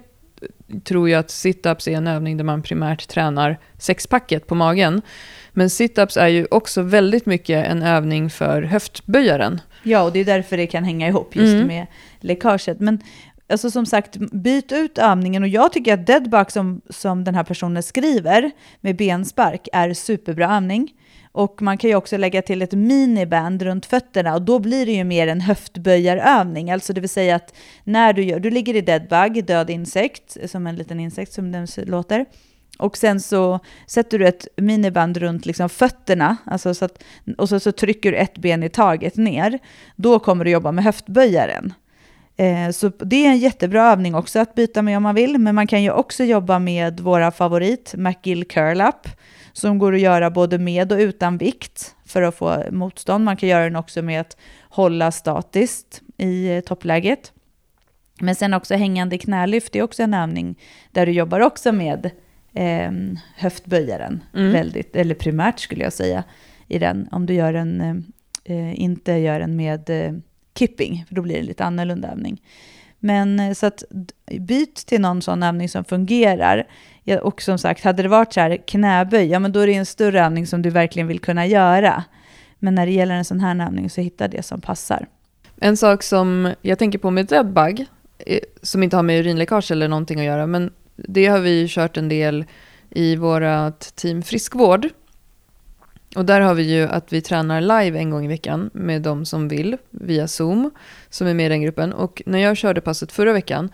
tror 0.85 1.09
ju 1.09 1.15
att 1.15 1.31
situps 1.31 1.89
är 1.89 1.93
en 1.93 2.07
övning 2.07 2.37
där 2.37 2.45
man 2.45 2.62
primärt 2.62 3.09
tränar 3.09 3.59
sexpacket 3.79 4.47
på 4.47 4.55
magen. 4.55 5.03
Men 5.53 5.71
situps 5.71 6.17
är 6.17 6.29
ju 6.29 6.47
också 6.51 6.83
väldigt 6.83 7.27
mycket 7.27 7.67
en 7.67 7.83
övning 7.83 8.31
för 8.31 8.62
höftböjaren. 8.62 9.61
Ja, 9.83 10.03
och 10.03 10.12
det 10.12 10.21
är 10.21 10.25
därför 10.25 10.57
det 10.57 10.67
kan 10.67 10.85
hänga 10.85 11.09
ihop 11.09 11.37
just 11.37 11.55
mm. 11.55 11.67
med 11.67 11.87
läckaget. 12.21 12.81
Men 12.81 12.99
alltså 13.50 13.70
som 13.70 13.87
sagt, 13.87 14.17
byt 14.17 14.73
ut 14.73 14.99
övningen 14.99 15.43
och 15.43 15.49
jag 15.49 15.73
tycker 15.73 15.94
att 15.94 16.06
deadbug 16.06 16.50
som, 16.50 16.81
som 16.91 17.25
den 17.25 17.35
här 17.35 17.44
personen 17.44 17.82
skriver 17.82 18.50
med 18.81 18.97
benspark 18.97 19.69
är 19.73 19.94
superbra 19.94 20.56
övning. 20.56 20.93
Och 21.32 21.62
man 21.62 21.79
kan 21.79 21.91
ju 21.91 21.97
också 21.97 22.17
lägga 22.17 22.43
till 22.43 22.62
ett 22.62 22.73
miniband 22.73 23.62
runt 23.62 23.87
fötterna 23.87 24.35
och 24.35 24.43
då 24.43 24.58
blir 24.58 24.87
det 24.87 24.93
ju 24.93 25.05
mer 25.05 25.26
en 25.26 25.41
höftböjarövning. 25.41 26.70
Alltså 26.70 26.93
det 26.93 27.00
vill 27.00 27.11
säga 27.11 27.37
att 27.37 27.55
när 27.85 28.12
du 28.12 28.23
gör, 28.25 28.41
du 28.41 28.50
ligger 28.50 28.76
i 28.76 28.81
deadbug, 28.81 29.44
död 29.44 29.70
insekt, 29.70 30.37
som 30.50 30.67
en 30.67 30.76
liten 30.76 31.00
insekt 31.00 31.32
som 31.32 31.52
den 31.52 31.67
låter. 31.76 32.26
Och 32.79 32.97
sen 32.97 33.20
så 33.20 33.61
sätter 33.87 34.19
du 34.19 34.26
ett 34.26 34.49
miniband 34.56 35.17
runt 35.17 35.47
liksom 35.47 35.69
fötterna, 35.69 36.37
alltså 36.44 36.75
så 36.75 36.85
att, 36.85 37.05
och 37.38 37.49
så, 37.49 37.61
så 37.61 37.73
trycker 37.73 38.12
du 38.12 38.19
ett 38.19 38.38
ben 38.38 38.62
i 38.62 38.69
taget 38.69 39.17
ner. 39.17 39.58
Då 39.97 40.19
kommer 40.19 40.44
du 40.44 40.50
jobba 40.50 40.73
med 40.73 40.85
höftböjaren. 40.85 41.75
Eh, 42.37 42.71
så 42.71 42.88
det 42.88 43.27
är 43.27 43.31
en 43.31 43.38
jättebra 43.38 43.93
övning 43.93 44.15
också 44.15 44.38
att 44.38 44.55
byta 44.55 44.82
med 44.82 44.97
om 44.97 45.03
man 45.03 45.15
vill, 45.15 45.38
men 45.38 45.55
man 45.55 45.67
kan 45.67 45.82
ju 45.82 45.91
också 45.91 46.25
jobba 46.25 46.59
med 46.59 47.00
våra 47.00 47.31
favorit, 47.31 47.94
McGill 47.97 48.44
Curl 48.44 48.81
Up, 48.81 49.09
som 49.53 49.79
går 49.79 49.94
att 49.94 50.00
göra 50.00 50.31
både 50.31 50.59
med 50.59 50.93
och 50.93 50.99
utan 50.99 51.38
vikt 51.38 51.94
för 52.06 52.23
att 52.23 52.35
få 52.35 52.65
motstånd. 52.71 53.25
Man 53.25 53.37
kan 53.37 53.49
göra 53.49 53.65
den 53.65 53.77
också 53.77 54.03
med 54.03 54.21
att 54.21 54.37
hålla 54.69 55.11
statiskt 55.11 56.03
i 56.17 56.56
eh, 56.56 56.61
toppläget. 56.61 57.32
Men 58.21 58.35
sen 58.35 58.55
också 58.55 58.75
hängande 58.75 59.19
knälyft, 59.19 59.73
det 59.73 59.79
är 59.79 59.83
också 59.83 60.03
en 60.03 60.15
övning 60.15 60.59
där 60.91 61.06
du 61.06 61.12
jobbar 61.12 61.41
också 61.41 61.73
med 61.73 62.11
eh, 62.55 62.93
höftböjaren, 63.37 64.25
mm. 64.35 64.53
väldigt, 64.53 64.97
eller 64.97 65.15
primärt 65.15 65.61
skulle 65.61 65.85
jag 65.85 65.93
säga, 65.93 66.25
i 66.69 66.79
den. 66.79 67.09
Om 67.12 67.26
du 67.26 67.35
gör 67.35 67.55
en, 67.55 67.81
eh, 68.44 68.81
inte 68.81 69.12
gör 69.12 69.41
den 69.41 69.56
med 69.56 69.91
eh, 69.91 70.12
kipping, 70.55 71.05
för 71.08 71.14
då 71.14 71.23
blir 71.23 71.35
det 71.35 71.41
en 71.41 71.47
lite 71.47 71.64
annorlunda 71.64 72.08
övning. 72.08 72.43
Men 72.99 73.41
eh, 73.41 73.52
så 73.52 73.67
att 73.67 73.85
byt 74.41 74.87
till 74.87 75.00
någon 75.00 75.23
sån 75.23 75.43
övning 75.43 75.69
som 75.69 75.85
fungerar. 75.85 76.67
Ja, 77.05 77.20
och 77.20 77.43
som 77.43 77.58
sagt, 77.58 77.85
hade 77.85 78.02
det 78.02 78.08
varit 78.08 78.32
så 78.32 78.41
här 78.41 78.56
knäböj, 78.67 79.26
ja 79.26 79.38
men 79.38 79.52
då 79.52 79.61
är 79.61 79.67
det 79.67 79.75
en 79.75 79.87
större 79.87 80.25
övning 80.25 80.47
som 80.47 80.62
du 80.62 80.70
verkligen 80.70 81.06
vill 81.08 81.20
kunna 81.20 81.47
göra. 81.47 82.05
Men 82.58 82.75
när 82.75 82.87
det 82.87 82.93
gäller 82.93 83.14
en 83.14 83.25
sån 83.25 83.41
här 83.41 83.67
övning 83.67 83.91
så 83.91 84.00
hitta 84.00 84.29
det 84.29 84.43
som 84.43 84.61
passar. 84.61 85.06
En 85.61 85.76
sak 85.76 86.02
som 86.02 86.55
jag 86.62 86.79
tänker 86.79 86.99
på 86.99 87.11
med 87.11 87.26
deadbug, 87.26 87.87
eh, 88.19 88.41
som 88.62 88.82
inte 88.82 88.97
har 88.97 89.02
med 89.02 89.20
urinläckage 89.20 89.70
eller 89.70 89.88
någonting 89.88 90.20
att 90.20 90.26
göra, 90.26 90.47
men 90.47 90.73
det 90.97 91.26
har 91.26 91.38
vi 91.38 91.69
kört 91.69 91.97
en 91.97 92.08
del 92.08 92.44
i 92.91 93.17
vårt 93.17 93.81
team 93.94 94.23
friskvård. 94.23 94.88
Och 96.17 96.25
där 96.25 96.41
har 96.41 96.55
vi 96.55 96.62
ju 96.62 96.83
att 96.83 97.12
vi 97.12 97.21
tränar 97.21 97.61
live 97.61 97.99
en 97.99 98.11
gång 98.11 98.25
i 98.25 98.29
veckan 98.29 98.71
med 98.73 99.03
de 99.03 99.25
som 99.25 99.49
vill 99.49 99.77
via 99.91 100.29
Zoom, 100.29 100.71
som 101.09 101.27
är 101.27 101.35
med 101.35 101.47
i 101.47 101.49
den 101.49 101.62
gruppen. 101.62 101.93
Och 101.93 102.23
när 102.27 102.39
jag 102.39 102.57
körde 102.57 102.81
passet 102.81 103.12
förra 103.12 103.33
veckan 103.33 103.71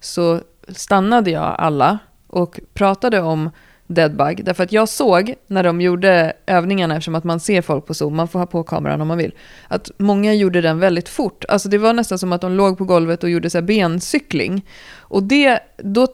så 0.00 0.40
stannade 0.68 1.30
jag 1.30 1.54
alla 1.58 1.98
och 2.26 2.60
pratade 2.74 3.20
om 3.20 3.50
deadbug. 3.86 4.44
Därför 4.44 4.64
att 4.64 4.72
jag 4.72 4.88
såg 4.88 5.34
när 5.46 5.62
de 5.62 5.80
gjorde 5.80 6.32
övningarna, 6.46 6.94
eftersom 6.94 7.14
att 7.14 7.24
man 7.24 7.40
ser 7.40 7.62
folk 7.62 7.86
på 7.86 7.94
Zoom, 7.94 8.16
man 8.16 8.28
får 8.28 8.38
ha 8.38 8.46
på 8.46 8.62
kameran 8.62 9.00
om 9.00 9.08
man 9.08 9.18
vill, 9.18 9.34
att 9.68 9.90
många 9.98 10.34
gjorde 10.34 10.60
den 10.60 10.78
väldigt 10.78 11.08
fort. 11.08 11.44
Alltså 11.48 11.68
det 11.68 11.78
var 11.78 11.92
nästan 11.92 12.18
som 12.18 12.32
att 12.32 12.40
de 12.40 12.52
låg 12.52 12.78
på 12.78 12.84
golvet 12.84 13.24
och 13.24 13.30
gjorde 13.30 13.50
så 13.50 13.62
bencykling. 13.62 14.66
Och 14.98 15.22
det, 15.22 15.60
då 15.76 16.06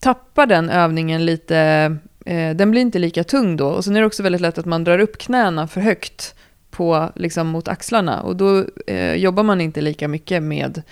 tappar 0.00 0.46
den 0.46 0.70
övningen 0.70 1.24
lite, 1.24 1.96
eh, 2.32 2.56
den 2.56 2.70
blir 2.70 2.80
inte 2.80 2.98
lika 2.98 3.24
tung 3.24 3.56
då. 3.56 3.66
Och 3.66 3.84
sen 3.84 3.96
är 3.96 4.00
det 4.00 4.06
också 4.06 4.22
väldigt 4.22 4.40
lätt 4.40 4.58
att 4.58 4.66
man 4.66 4.84
drar 4.84 4.98
upp 4.98 5.18
knäna 5.18 5.68
för 5.68 5.80
högt 5.80 6.34
på, 6.70 7.08
liksom, 7.14 7.48
mot 7.48 7.68
axlarna. 7.68 8.22
Och 8.22 8.36
då 8.36 8.64
eh, 8.86 9.14
jobbar 9.14 9.42
man 9.42 9.60
inte 9.60 9.80
lika 9.80 10.08
mycket 10.08 10.42
med 10.42 10.82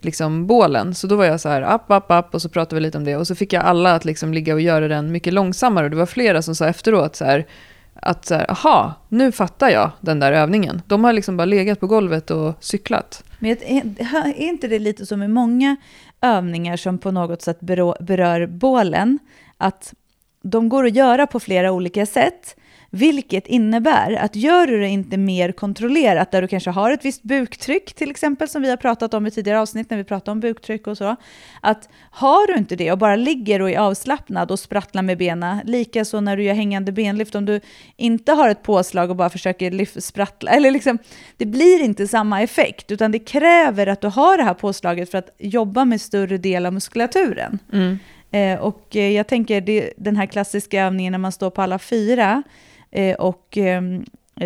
liksom, 0.00 0.46
bålen. 0.46 0.94
Så 0.94 1.06
då 1.06 1.16
var 1.16 1.24
jag 1.24 1.40
så 1.40 1.48
här, 1.48 1.62
app, 1.62 1.90
app, 1.90 2.10
app, 2.10 2.34
och 2.34 2.42
så 2.42 2.48
pratade 2.48 2.74
vi 2.74 2.80
lite 2.80 2.98
om 2.98 3.04
det. 3.04 3.16
Och 3.16 3.26
så 3.26 3.34
fick 3.34 3.52
jag 3.52 3.64
alla 3.64 3.94
att 3.94 4.04
liksom, 4.04 4.34
ligga 4.34 4.54
och 4.54 4.60
göra 4.60 4.88
den 4.88 5.12
mycket 5.12 5.32
långsammare. 5.32 5.84
Och 5.84 5.90
det 5.90 5.96
var 5.96 6.06
flera 6.06 6.42
som 6.42 6.54
sa 6.54 6.66
efteråt 6.66 7.16
så 7.16 7.24
här, 7.24 7.46
att 7.94 8.24
så 8.26 8.34
här, 8.34 8.50
aha, 8.50 8.94
nu 9.08 9.32
fattar 9.32 9.68
jag 9.68 9.90
den 10.00 10.20
där 10.20 10.32
övningen. 10.32 10.82
De 10.86 11.04
har 11.04 11.12
liksom 11.12 11.36
bara 11.36 11.44
legat 11.44 11.80
på 11.80 11.86
golvet 11.86 12.30
och 12.30 12.54
cyklat. 12.60 13.24
Men 13.38 13.50
är 13.50 14.34
inte 14.36 14.68
det 14.68 14.78
lite 14.78 15.06
som 15.06 15.18
med 15.18 15.30
många 15.30 15.76
övningar 16.20 16.76
som 16.76 16.98
på 16.98 17.10
något 17.10 17.42
sätt 17.42 17.60
berör 18.00 18.46
bålen, 18.46 19.18
att 19.58 19.94
de 20.42 20.68
går 20.68 20.86
att 20.86 20.94
göra 20.94 21.26
på 21.26 21.40
flera 21.40 21.72
olika 21.72 22.06
sätt, 22.06 22.56
vilket 22.92 23.46
innebär 23.46 24.12
att 24.12 24.36
gör 24.36 24.66
du 24.66 24.80
det 24.80 24.88
inte 24.88 25.16
mer 25.16 25.52
kontrollerat, 25.52 26.30
där 26.30 26.42
du 26.42 26.48
kanske 26.48 26.70
har 26.70 26.90
ett 26.90 27.04
visst 27.04 27.22
buktryck 27.22 27.94
till 27.94 28.10
exempel, 28.10 28.48
som 28.48 28.62
vi 28.62 28.70
har 28.70 28.76
pratat 28.76 29.14
om 29.14 29.26
i 29.26 29.30
tidigare 29.30 29.60
avsnitt 29.60 29.90
när 29.90 29.96
vi 29.96 30.04
pratade 30.04 30.30
om 30.30 30.40
buktryck 30.40 30.86
och 30.86 30.98
så, 30.98 31.16
att 31.60 31.88
har 32.10 32.46
du 32.46 32.58
inte 32.58 32.76
det 32.76 32.92
och 32.92 32.98
bara 32.98 33.16
ligger 33.16 33.62
och 33.62 33.70
är 33.70 33.78
avslappnad 33.78 34.50
och 34.50 34.58
sprattlar 34.58 35.02
med 35.02 35.18
benen, 35.18 35.60
likaså 35.64 36.20
när 36.20 36.36
du 36.36 36.42
gör 36.42 36.54
hängande 36.54 36.92
benlyft, 36.92 37.34
om 37.34 37.44
du 37.44 37.60
inte 37.96 38.32
har 38.32 38.48
ett 38.48 38.62
påslag 38.62 39.10
och 39.10 39.16
bara 39.16 39.30
försöker 39.30 39.70
lyft, 39.70 40.04
sprattla, 40.04 40.50
eller 40.50 40.70
liksom, 40.70 40.98
det 41.36 41.46
blir 41.46 41.82
inte 41.82 42.08
samma 42.08 42.42
effekt, 42.42 42.90
utan 42.90 43.12
det 43.12 43.18
kräver 43.18 43.86
att 43.86 44.00
du 44.00 44.08
har 44.08 44.36
det 44.36 44.44
här 44.44 44.54
påslaget 44.54 45.10
för 45.10 45.18
att 45.18 45.30
jobba 45.38 45.84
med 45.84 46.00
större 46.00 46.38
del 46.38 46.66
av 46.66 46.72
muskulaturen. 46.72 47.58
Mm. 47.72 47.98
Eh, 48.30 48.60
och 48.60 48.96
eh, 48.96 49.10
jag 49.10 49.26
tänker 49.26 49.60
det, 49.60 49.92
den 49.96 50.16
här 50.16 50.26
klassiska 50.26 50.84
övningen 50.84 51.12
när 51.12 51.18
man 51.18 51.32
står 51.32 51.50
på 51.50 51.62
alla 51.62 51.78
fyra, 51.78 52.42
eh, 52.90 53.16
och 53.16 53.58
eh, 53.58 53.82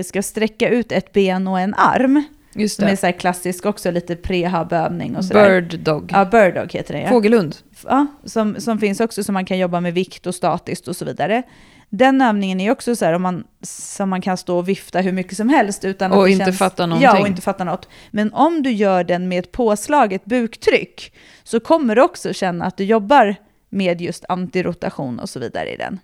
ska 0.05 0.23
sträcka 0.23 0.69
ut 0.69 0.93
ett 0.93 1.13
ben 1.13 1.49
och 1.49 1.61
en 1.61 1.75
arm. 1.75 2.25
Just 2.57 2.77
det. 2.77 2.83
Som 2.83 2.93
är 2.93 2.97
så 2.97 3.07
här 3.07 3.13
klassisk 3.13 3.67
också, 3.67 3.91
lite 3.91 4.17
prehab-övning 4.17 5.17
och 5.17 5.25
sådär. 5.25 5.61
Bird 5.61 5.79
dog. 5.81 6.11
Ja, 6.13 6.25
bird 6.25 6.55
dog 6.55 6.73
heter 6.73 6.95
det. 6.95 7.01
Ja. 7.01 7.09
Fågelhund. 7.09 7.57
Ja, 7.85 8.07
som, 8.25 8.61
som 8.61 8.79
finns 8.79 9.01
också 9.01 9.25
som 9.25 9.33
man 9.33 9.45
kan 9.45 9.59
jobba 9.59 9.81
med 9.81 9.95
vikt 9.95 10.27
och 10.27 10.35
statiskt 10.35 10.89
och 10.89 10.97
så 10.97 11.05
vidare. 11.05 11.43
den 11.89 12.21
övningen 12.23 12.61
är 12.61 12.71
också 12.71 12.97
så 12.97 13.05
här, 13.05 13.13
om 13.13 13.23
man, 13.23 13.45
som 13.63 14.09
man 14.09 14.21
kan 14.21 14.37
stå 14.37 14.59
och 14.59 14.69
vifta 14.69 15.01
hur 15.01 15.13
mycket 15.13 15.37
som 15.37 15.49
helst 15.49 15.85
utan 15.85 16.13
att 16.13 16.19
Och 16.19 16.29
inte 16.29 16.45
känns, 16.45 16.59
fatta 16.59 16.87
någonting. 16.87 17.05
Ja, 17.05 17.21
och 17.21 17.27
inte 17.29 17.43
fatta 17.43 17.65
något. 17.65 17.89
Men 18.11 18.33
om 18.33 18.63
du 18.63 18.71
gör 18.71 19.05
den 19.05 19.29
med 19.29 19.39
ett 19.39 19.53
påslaget 19.53 20.25
buktryck 20.25 21.13
så 21.43 21.61
kommer 21.61 21.97
du 21.97 22.03
också 22.03 22.33
känna 22.33 22.65
att 22.65 22.77
du 22.77 22.85
jobbar 22.85 23.37
med 23.75 24.01
just 24.01 24.25
antirotation 24.29 25.19
och 25.21 25.29
så 25.29 25.41
vidare 25.41 25.73
i 25.73 25.77
den. 25.77 26.01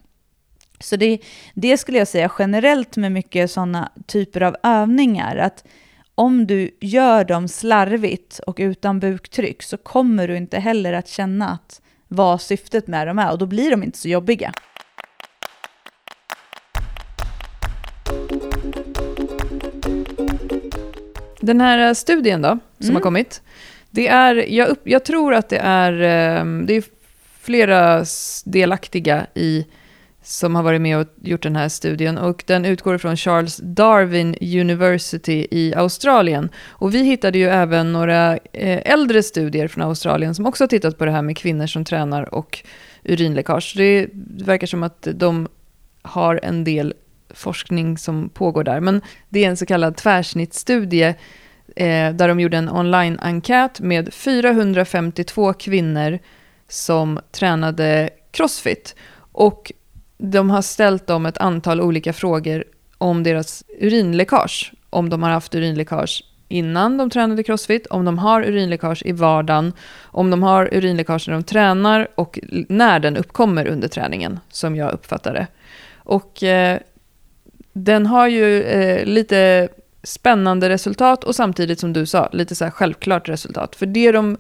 Så 0.81 0.97
det, 0.97 1.19
det 1.55 1.77
skulle 1.79 1.99
jag 1.99 2.09
säga 2.09 2.33
generellt 2.39 2.97
med 2.97 3.13
mycket 3.13 3.51
sådana 3.51 3.93
typer 4.07 4.41
av 4.41 4.57
övningar, 4.63 5.37
att 5.37 5.65
om 6.15 6.47
du 6.47 6.71
gör 6.81 7.25
dem 7.25 7.49
slarvigt 7.49 8.39
och 8.39 8.57
utan 8.61 9.01
buktryck 9.01 9.63
så 9.63 9.77
kommer 9.77 10.29
du 10.29 10.37
inte 10.37 10.59
heller 10.59 10.93
att 10.93 11.09
känna 11.09 11.49
att 11.49 11.81
vad 12.09 12.41
syftet 12.41 12.87
med 12.87 13.07
dem 13.07 13.19
är 13.19 13.33
och 13.33 13.39
då 13.39 13.47
blir 13.47 13.71
de 13.71 13.83
inte 13.83 13.99
så 13.99 14.09
jobbiga. 14.09 14.53
Den 21.41 21.61
här 21.61 21.95
studien 21.95 22.43
då, 22.43 22.49
som 22.79 22.85
Mm. 22.85 22.95
har 22.95 23.03
kommit. 23.03 23.43
Det 23.91 24.09
är, 24.09 24.53
jag, 24.53 24.69
upp, 24.69 24.81
jag 24.85 25.05
tror 25.05 25.35
att 25.35 25.49
det 25.49 25.59
är, 25.59 25.93
eh, 25.93 26.45
det 26.67 26.75
är 26.75 26.85
flera 27.41 28.05
delaktiga 28.45 29.27
i 29.35 29.67
som 30.23 30.55
har 30.55 30.63
varit 30.63 30.81
med 30.81 30.99
och 30.99 31.07
gjort 31.23 31.43
den 31.43 31.57
här 31.57 31.69
studien. 31.69 32.19
Och 32.19 32.45
den 32.47 32.65
utgår 32.65 32.99
från 32.99 33.17
Charles 33.17 33.57
Darwin 33.63 34.37
University 34.41 35.47
i 35.51 35.75
Australien. 35.75 36.51
Och 36.69 36.95
vi 36.95 37.03
hittade 37.03 37.39
ju 37.39 37.49
även 37.49 37.93
några 37.93 38.37
eh, 38.37 38.93
äldre 38.93 39.23
studier 39.23 39.69
från 39.69 39.85
Australien 39.85 40.35
som 40.35 40.47
också 40.47 40.65
har 40.65 40.69
tittat 40.69 40.99
på 40.99 41.05
det 41.05 41.11
här 41.11 41.23
med 41.23 41.37
kvinnor 41.37 41.67
som 41.67 41.85
tränar 41.85 42.35
och 42.35 42.59
urinläckage. 43.05 43.75
Det 43.77 44.09
verkar 44.45 44.67
som 44.67 44.83
att 44.83 45.09
de 45.15 45.49
har 46.03 46.41
en 46.43 46.65
del 46.65 46.95
forskning 47.31 47.99
som 47.99 48.29
pågår 48.29 48.65
där. 48.65 48.81
Men 48.81 49.01
det 49.29 49.45
är 49.45 49.49
en 49.49 49.57
så 49.57 49.67
kallad 49.67 49.97
tvärsnittsstudie 49.97 51.15
eh, 51.77 52.15
där 52.15 52.29
de 52.29 52.41
gjorde 52.41 52.57
en 52.57 52.71
online-enkät 52.71 53.81
med 53.81 54.15
452 54.15 55.53
kvinnor 55.53 56.19
som 56.71 57.21
tränade 57.31 58.11
crossfit. 58.31 58.95
Och 59.33 59.73
de 60.19 60.51
har 60.51 60.63
ställt 60.63 61.07
dem 61.07 61.27
ett 61.27 61.39
antal 61.39 61.81
olika 61.81 62.13
frågor 62.13 62.65
om 62.99 63.23
deras 63.23 63.65
urinläckage. 63.81 64.73
Om 64.91 65.09
de 65.09 65.23
har 65.23 65.31
haft 65.31 65.55
urinläckage 65.55 66.25
innan 66.49 66.97
de 66.97 67.11
tränade 67.11 67.43
crossfit, 67.43 67.87
om 67.87 68.05
de 68.05 68.19
har 68.19 68.43
urinläckage 68.43 69.03
i 69.07 69.13
vardagen, 69.13 69.73
om 70.03 70.31
de 70.31 70.43
har 70.43 70.75
urinläckage 70.75 71.29
när 71.29 71.35
de 71.35 71.43
tränar 71.43 72.09
och 72.15 72.39
när 72.69 73.01
den 73.01 73.17
uppkommer 73.17 73.67
under 73.67 73.89
träningen, 73.89 74.41
som 74.49 74.77
jag 74.77 74.93
uppfattar 74.93 75.35
det. 75.35 75.47
Och 75.95 76.43
eh, 76.43 76.79
den 77.73 78.07
har 78.07 78.29
ju 78.29 78.63
eh, 78.63 79.05
lite 79.05 79.69
spännande 80.03 80.69
resultat 80.69 81.25
och 81.25 81.35
samtidigt 81.35 81.81
som 81.81 81.93
du 81.93 82.07
sa, 82.07 82.29
lite 82.33 82.55
så 82.55 82.65
här 82.65 82.71
självklart 82.71 83.29
resultat. 83.29 83.77
För 83.77 83.87
det 83.87 84.13
de 84.13 84.37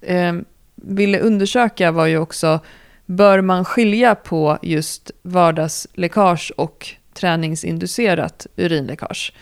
eh, 0.00 0.32
ville 0.74 1.18
undersöka 1.18 1.92
var 1.92 2.06
ju 2.06 2.18
också, 2.18 2.60
bör 3.06 3.40
man 3.40 3.64
skilja 3.64 4.14
på 4.14 4.58
just 4.62 5.10
vardagsläckage 5.22 6.52
och 6.56 6.88
träningsinducerat 7.14 8.46
urinläckage? 8.56 9.32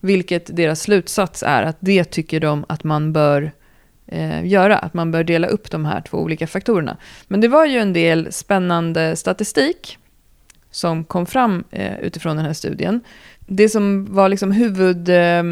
Vilket 0.00 0.56
deras 0.56 0.80
slutsats 0.80 1.42
är 1.42 1.62
att 1.62 1.76
det 1.80 2.04
tycker 2.04 2.40
de 2.40 2.64
att 2.68 2.84
man 2.84 3.12
bör 3.12 3.52
eh, 4.06 4.46
göra, 4.46 4.78
att 4.78 4.94
man 4.94 5.10
bör 5.10 5.24
dela 5.24 5.46
upp 5.46 5.70
de 5.70 5.84
här 5.84 6.00
två 6.00 6.18
olika 6.18 6.46
faktorerna. 6.46 6.96
Men 7.28 7.40
det 7.40 7.48
var 7.48 7.66
ju 7.66 7.78
en 7.78 7.92
del 7.92 8.32
spännande 8.32 9.16
statistik 9.16 9.98
som 10.70 11.04
kom 11.04 11.26
fram 11.26 11.64
eh, 11.70 11.98
utifrån 11.98 12.36
den 12.36 12.46
här 12.46 12.52
studien. 12.52 13.00
Det 13.38 13.68
som 13.68 14.14
var 14.14 14.28
liksom 14.28 14.52
huvud, 14.52 15.08
eh, 15.08 15.42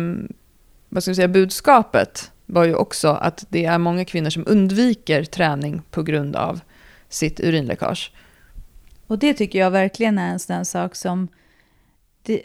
vad 0.88 1.02
ska 1.02 1.10
jag 1.10 1.16
säga, 1.16 1.28
budskapet 1.28 2.30
var 2.46 2.64
ju 2.64 2.74
också 2.74 3.08
att 3.08 3.44
det 3.48 3.64
är 3.64 3.78
många 3.78 4.04
kvinnor 4.04 4.30
som 4.30 4.44
undviker 4.46 5.24
träning 5.24 5.82
på 5.90 6.02
grund 6.02 6.36
av 6.36 6.60
sitt 7.08 7.40
urinläckage. 7.40 8.12
Och 9.06 9.18
det 9.18 9.34
tycker 9.34 9.58
jag 9.58 9.70
verkligen 9.70 10.18
är 10.18 10.28
en 10.30 10.38
sån 10.38 10.64
sak 10.64 10.94
som, 10.94 11.28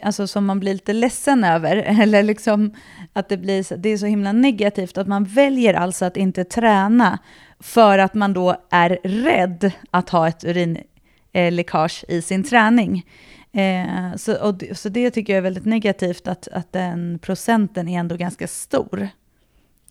alltså 0.03 0.27
som 0.27 0.45
man 0.45 0.59
blir 0.59 0.73
lite 0.73 0.93
ledsen 0.93 1.43
över. 1.43 1.75
Eller 2.01 2.23
liksom 2.23 2.75
att 3.13 3.29
det, 3.29 3.37
blir, 3.37 3.77
det 3.77 3.89
är 3.89 3.97
så 3.97 4.05
himla 4.05 4.31
negativt 4.31 4.97
att 4.97 5.07
man 5.07 5.23
väljer 5.25 5.73
alltså 5.73 6.05
att 6.05 6.17
inte 6.17 6.43
träna 6.43 7.19
för 7.59 7.97
att 7.97 8.13
man 8.13 8.33
då 8.33 8.55
är 8.69 8.89
rädd 9.03 9.71
att 9.91 10.09
ha 10.09 10.27
ett 10.27 10.43
urinläckage 10.43 12.05
i 12.07 12.21
sin 12.21 12.43
träning. 12.43 13.05
Eh, 13.53 14.15
så, 14.15 14.35
och, 14.35 14.53
det- 14.57 14.77
så 14.77 14.89
det 14.89 15.11
tycker 15.11 15.33
jag 15.33 15.37
är 15.37 15.41
väldigt 15.41 15.65
negativt 15.65 16.27
att, 16.27 16.47
att 16.47 16.71
den 16.73 17.19
procenten 17.21 17.87
är 17.87 17.99
ändå 17.99 18.15
ganska 18.15 18.47
stor. 18.47 19.09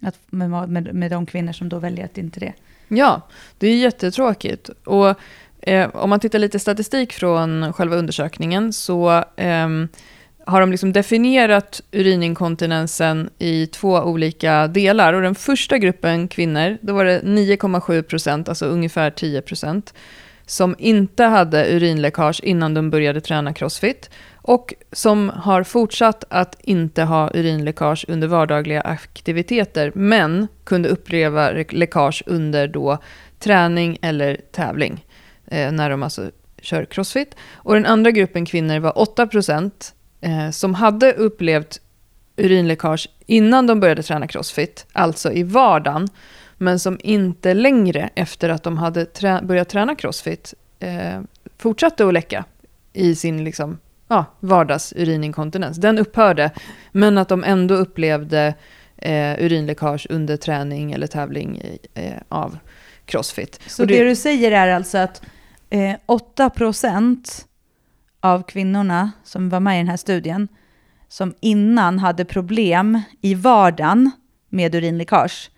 Att 0.01 0.19
med, 0.31 0.69
med, 0.69 0.95
med 0.95 1.11
de 1.11 1.27
kvinnor 1.27 1.53
som 1.53 1.69
då 1.69 1.79
väljer 1.79 2.05
att 2.05 2.19
inte 2.19 2.41
det. 2.41 2.53
Ja, 2.89 3.21
det 3.59 3.69
är 3.69 3.77
jättetråkigt. 3.77 4.71
Och 4.85 5.15
eh, 5.61 5.91
om 5.93 6.11
man 6.11 6.21
tittar 6.21 6.39
lite 6.39 6.59
statistik 6.59 7.13
från 7.13 7.73
själva 7.73 7.97
undersökningen 7.97 8.73
så 8.73 9.25
eh, 9.37 9.69
har 10.45 10.61
de 10.61 10.71
liksom 10.71 10.93
definierat 10.93 11.83
urininkontinensen 11.93 13.31
i 13.39 13.67
två 13.67 13.93
olika 13.93 14.67
delar. 14.67 15.13
Och 15.13 15.23
den 15.23 15.35
första 15.35 15.79
gruppen 15.79 16.29
kvinnor, 16.29 16.79
då 16.81 16.93
var 16.93 17.05
det 17.05 17.21
9,7 17.21 18.03
procent, 18.03 18.49
alltså 18.49 18.67
ungefär 18.67 19.11
10 19.11 19.43
procent, 19.43 19.95
som 20.47 20.75
inte 20.79 21.25
hade 21.25 21.77
urinläckage 21.77 22.41
innan 22.45 22.75
de 22.75 22.91
började 22.91 23.21
träna 23.21 23.53
crossfit. 23.53 24.11
Och 24.51 24.75
som 24.93 25.29
har 25.29 25.63
fortsatt 25.63 26.25
att 26.29 26.57
inte 26.61 27.03
ha 27.03 27.31
urinläckage 27.35 28.05
under 28.09 28.29
vardagliga 28.29 28.81
aktiviteter, 28.81 29.93
men 29.95 30.49
kunde 30.65 30.89
uppleva 30.89 31.51
läckage 31.51 32.23
under 32.27 32.69
då 32.69 32.99
träning 33.39 33.99
eller 34.03 34.41
tävling, 34.53 35.07
eh, 35.47 35.73
när 35.73 35.91
de 35.91 36.03
alltså 36.03 36.31
kör 36.63 36.85
crossfit. 36.85 37.35
Och 37.55 37.75
den 37.75 37.87
andra 37.87 38.11
gruppen 38.11 38.47
kvinnor 38.47 38.79
var 38.79 38.93
8% 38.93 39.95
eh, 40.21 40.51
som 40.51 40.75
hade 40.75 41.13
upplevt 41.13 41.81
urinläckage 42.37 43.09
innan 43.27 43.67
de 43.67 43.81
började 43.81 44.03
träna 44.03 44.27
crossfit, 44.27 44.87
alltså 44.93 45.33
i 45.33 45.43
vardagen, 45.43 46.09
men 46.59 46.79
som 46.79 46.99
inte 47.03 47.55
längre 47.55 48.11
efter 48.15 48.49
att 48.49 48.63
de 48.63 48.79
hade 48.79 49.05
trä- 49.05 49.43
börjat 49.43 49.69
träna 49.69 49.95
crossfit 49.95 50.55
eh, 50.79 51.21
fortsatte 51.59 52.07
att 52.07 52.15
läcka 52.15 52.45
i 52.93 53.15
sin 53.15 53.45
liksom, 53.45 53.79
ja, 54.11 54.25
vardagsurininkontinens. 54.41 55.77
Den 55.77 55.99
upphörde, 55.99 56.51
men 56.93 57.19
att 57.19 57.29
de 57.29 57.45
ändå 57.45 57.75
upplevde 57.75 58.55
eh, 58.97 59.45
urinläckage 59.45 60.07
under 60.11 60.37
träning 60.37 60.93
eller 60.93 61.07
tävling 61.07 61.63
eh, 61.95 62.13
av 62.29 62.59
crossfit. 63.05 63.61
Så 63.67 63.83
Och 63.83 63.87
det, 63.87 64.05
du 64.05 64.17
säger 64.17 64.53
är 64.53 64.69
alltså 64.69 64.99
att 64.99 65.23
eh, 65.71 65.95
8% 66.07 67.45
av 68.21 68.43
kvinnorna 68.43 69.11
som 69.25 69.49
var 69.49 69.61
med 69.61 69.75
i 69.75 69.79
den 69.79 69.89
här 69.89 69.97
studien, 69.97 70.49
som 71.09 71.35
innan 71.41 71.99
hade 71.99 72.25
problem 72.25 73.03
i 73.21 73.35
vardagen 73.35 74.11
med 74.49 74.75
urinläckage, 74.75 75.51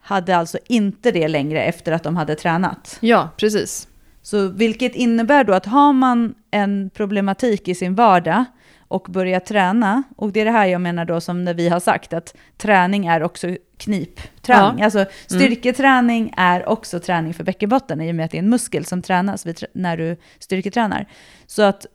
hade 0.00 0.36
alltså 0.36 0.58
inte 0.68 1.10
det 1.10 1.28
längre 1.28 1.64
efter 1.64 1.92
att 1.92 2.02
de 2.02 2.16
hade 2.16 2.34
tränat. 2.34 2.98
Ja, 3.00 3.28
precis. 3.36 3.88
Så 4.26 4.48
vilket 4.48 4.94
innebär 4.94 5.44
då 5.44 5.52
att 5.52 5.66
har 5.66 5.92
man 5.92 6.34
en 6.50 6.90
problematik 6.94 7.68
i 7.68 7.74
sin 7.74 7.94
vardag 7.94 8.44
och 8.88 9.06
börjar 9.10 9.40
träna, 9.40 10.02
och 10.16 10.32
det 10.32 10.40
är 10.40 10.44
det 10.44 10.50
här 10.50 10.66
jag 10.66 10.80
menar 10.80 11.04
då 11.04 11.20
som 11.20 11.44
när 11.44 11.54
vi 11.54 11.68
har 11.68 11.80
sagt 11.80 12.12
att 12.12 12.36
träning 12.56 13.06
är 13.06 13.22
också 13.22 13.56
knipträning. 13.76 14.78
Ja. 14.78 14.84
Alltså 14.84 15.04
styrketräning 15.26 16.34
är 16.36 16.68
också 16.68 17.00
träning 17.00 17.34
för 17.34 17.44
bäckenbotten 17.44 18.00
i 18.00 18.10
och 18.10 18.14
med 18.14 18.24
att 18.24 18.30
det 18.30 18.36
är 18.36 18.42
en 18.42 18.50
muskel 18.50 18.84
som 18.84 19.02
tränas 19.02 19.46
när 19.72 19.96
du 19.96 20.16
styrketränar. 20.38 21.06
Så 21.46 21.62
att 21.62 21.86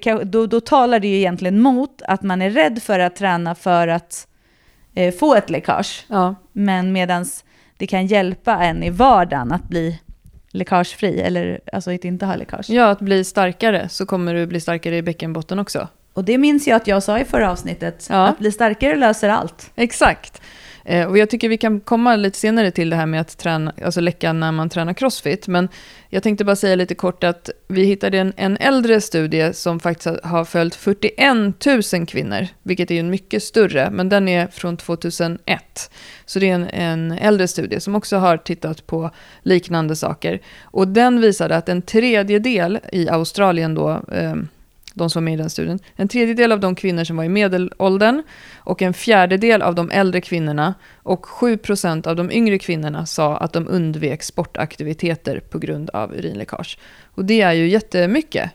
kan, 0.00 0.30
då, 0.30 0.46
då 0.46 0.60
talar 0.60 1.00
det 1.00 1.08
ju 1.08 1.16
egentligen 1.16 1.60
mot 1.60 2.02
att 2.02 2.22
man 2.22 2.42
är 2.42 2.50
rädd 2.50 2.82
för 2.82 2.98
att 2.98 3.16
träna 3.16 3.54
för 3.54 3.88
att 3.88 4.28
eh, 4.94 5.14
få 5.14 5.34
ett 5.34 5.50
läckage. 5.50 6.04
Ja, 6.08 6.34
Men 6.52 6.92
medan 6.92 7.26
det 7.76 7.86
kan 7.86 8.06
hjälpa 8.06 8.64
en 8.64 8.82
i 8.82 8.90
vardagen 8.90 9.52
att 9.52 9.68
bli 9.68 10.00
läckagefri, 10.52 11.20
eller 11.20 11.60
alltså 11.72 11.90
att 11.92 12.04
inte 12.04 12.26
ha 12.26 12.36
läckage. 12.36 12.70
ja, 12.70 12.90
att 12.90 13.00
bli 13.00 13.24
starkare 13.24 13.88
så 13.88 14.06
kommer 14.06 14.34
du 14.34 14.46
bli 14.46 14.60
starkare 14.60 14.96
i 14.96 15.02
bäckenbotten 15.02 15.58
också. 15.58 15.88
Och 16.12 16.24
det 16.24 16.38
minns 16.38 16.66
jag 16.68 16.76
att 16.76 16.86
jag 16.86 17.02
sa 17.02 17.18
i 17.18 17.24
förra 17.24 17.50
avsnittet, 17.50 18.06
Ja. 18.10 18.26
att 18.26 18.38
bli 18.38 18.52
starkare 18.52 18.96
löser 18.96 19.28
allt. 19.28 19.70
Exakt. 19.74 20.42
Eh, 20.84 21.06
och 21.06 21.18
jag 21.18 21.30
tycker 21.30 21.48
vi 21.48 21.58
kan 21.58 21.80
komma 21.80 22.16
lite 22.16 22.38
senare 22.38 22.70
till 22.70 22.90
det 22.90 22.96
här 22.96 23.06
med 23.06 23.20
att 23.20 23.38
träna, 23.38 23.72
alltså 23.84 24.00
läcka 24.00 24.32
när 24.32 24.52
man 24.52 24.68
tränar 24.68 24.94
crossfit. 24.94 25.48
Men 25.48 25.68
jag 26.08 26.22
tänkte 26.22 26.44
bara 26.44 26.56
säga 26.56 26.76
lite 26.76 26.94
kort 26.94 27.24
att 27.24 27.50
vi 27.68 27.84
hittade 27.84 28.18
en, 28.18 28.32
en 28.36 28.56
äldre 28.56 29.00
studie 29.00 29.52
som 29.52 29.80
faktiskt 29.80 30.24
har 30.24 30.44
följt 30.44 30.74
41 30.74 31.36
000 31.92 32.06
kvinnor, 32.06 32.46
vilket 32.62 32.90
är 32.90 32.94
ju 32.94 33.00
en 33.00 33.10
mycket 33.10 33.42
större, 33.42 33.90
men 33.90 34.08
den 34.08 34.28
är 34.28 34.46
från 34.46 34.76
2001. 34.76 35.90
Så 36.24 36.38
det 36.38 36.50
är 36.50 36.54
en, 36.54 36.68
en 36.68 37.12
äldre 37.12 37.48
studie 37.48 37.80
som 37.80 37.94
också 37.94 38.16
har 38.16 38.36
tittat 38.36 38.86
på 38.86 39.10
liknande 39.42 39.96
saker. 39.96 40.40
Och 40.62 40.88
den 40.88 41.20
visade 41.20 41.56
att 41.56 41.68
en 41.68 41.82
tredjedel 41.82 42.78
i 42.92 43.08
Australien 43.08 43.74
då, 43.74 43.90
eh, 44.12 44.34
de 44.94 45.10
som 45.10 45.22
var 45.22 45.24
med 45.24 45.34
i 45.34 45.36
den 45.36 45.50
studien. 45.50 45.78
En 45.96 46.08
tredjedel 46.08 46.52
av 46.52 46.60
de 46.60 46.74
kvinnor 46.74 47.04
som 47.04 47.16
var 47.16 47.24
i 47.24 47.28
medelåldern 47.28 48.22
och 48.56 48.82
en 48.82 48.94
fjärdedel 48.94 49.62
av 49.62 49.74
de 49.74 49.90
äldre 49.90 50.20
kvinnorna 50.20 50.74
och 51.02 51.26
7% 51.26 52.06
av 52.06 52.16
de 52.16 52.30
yngre 52.30 52.58
kvinnorna 52.58 53.06
sa 53.06 53.36
att 53.36 53.52
de 53.52 53.68
undvek 53.68 54.22
sportaktiviteter 54.22 55.40
på 55.40 55.58
grund 55.58 55.90
av 55.90 56.14
urinläckage. 56.14 56.78
Och 57.04 57.24
det 57.24 57.40
är 57.40 57.52
ju 57.52 57.68
jättemycket. 57.68 58.50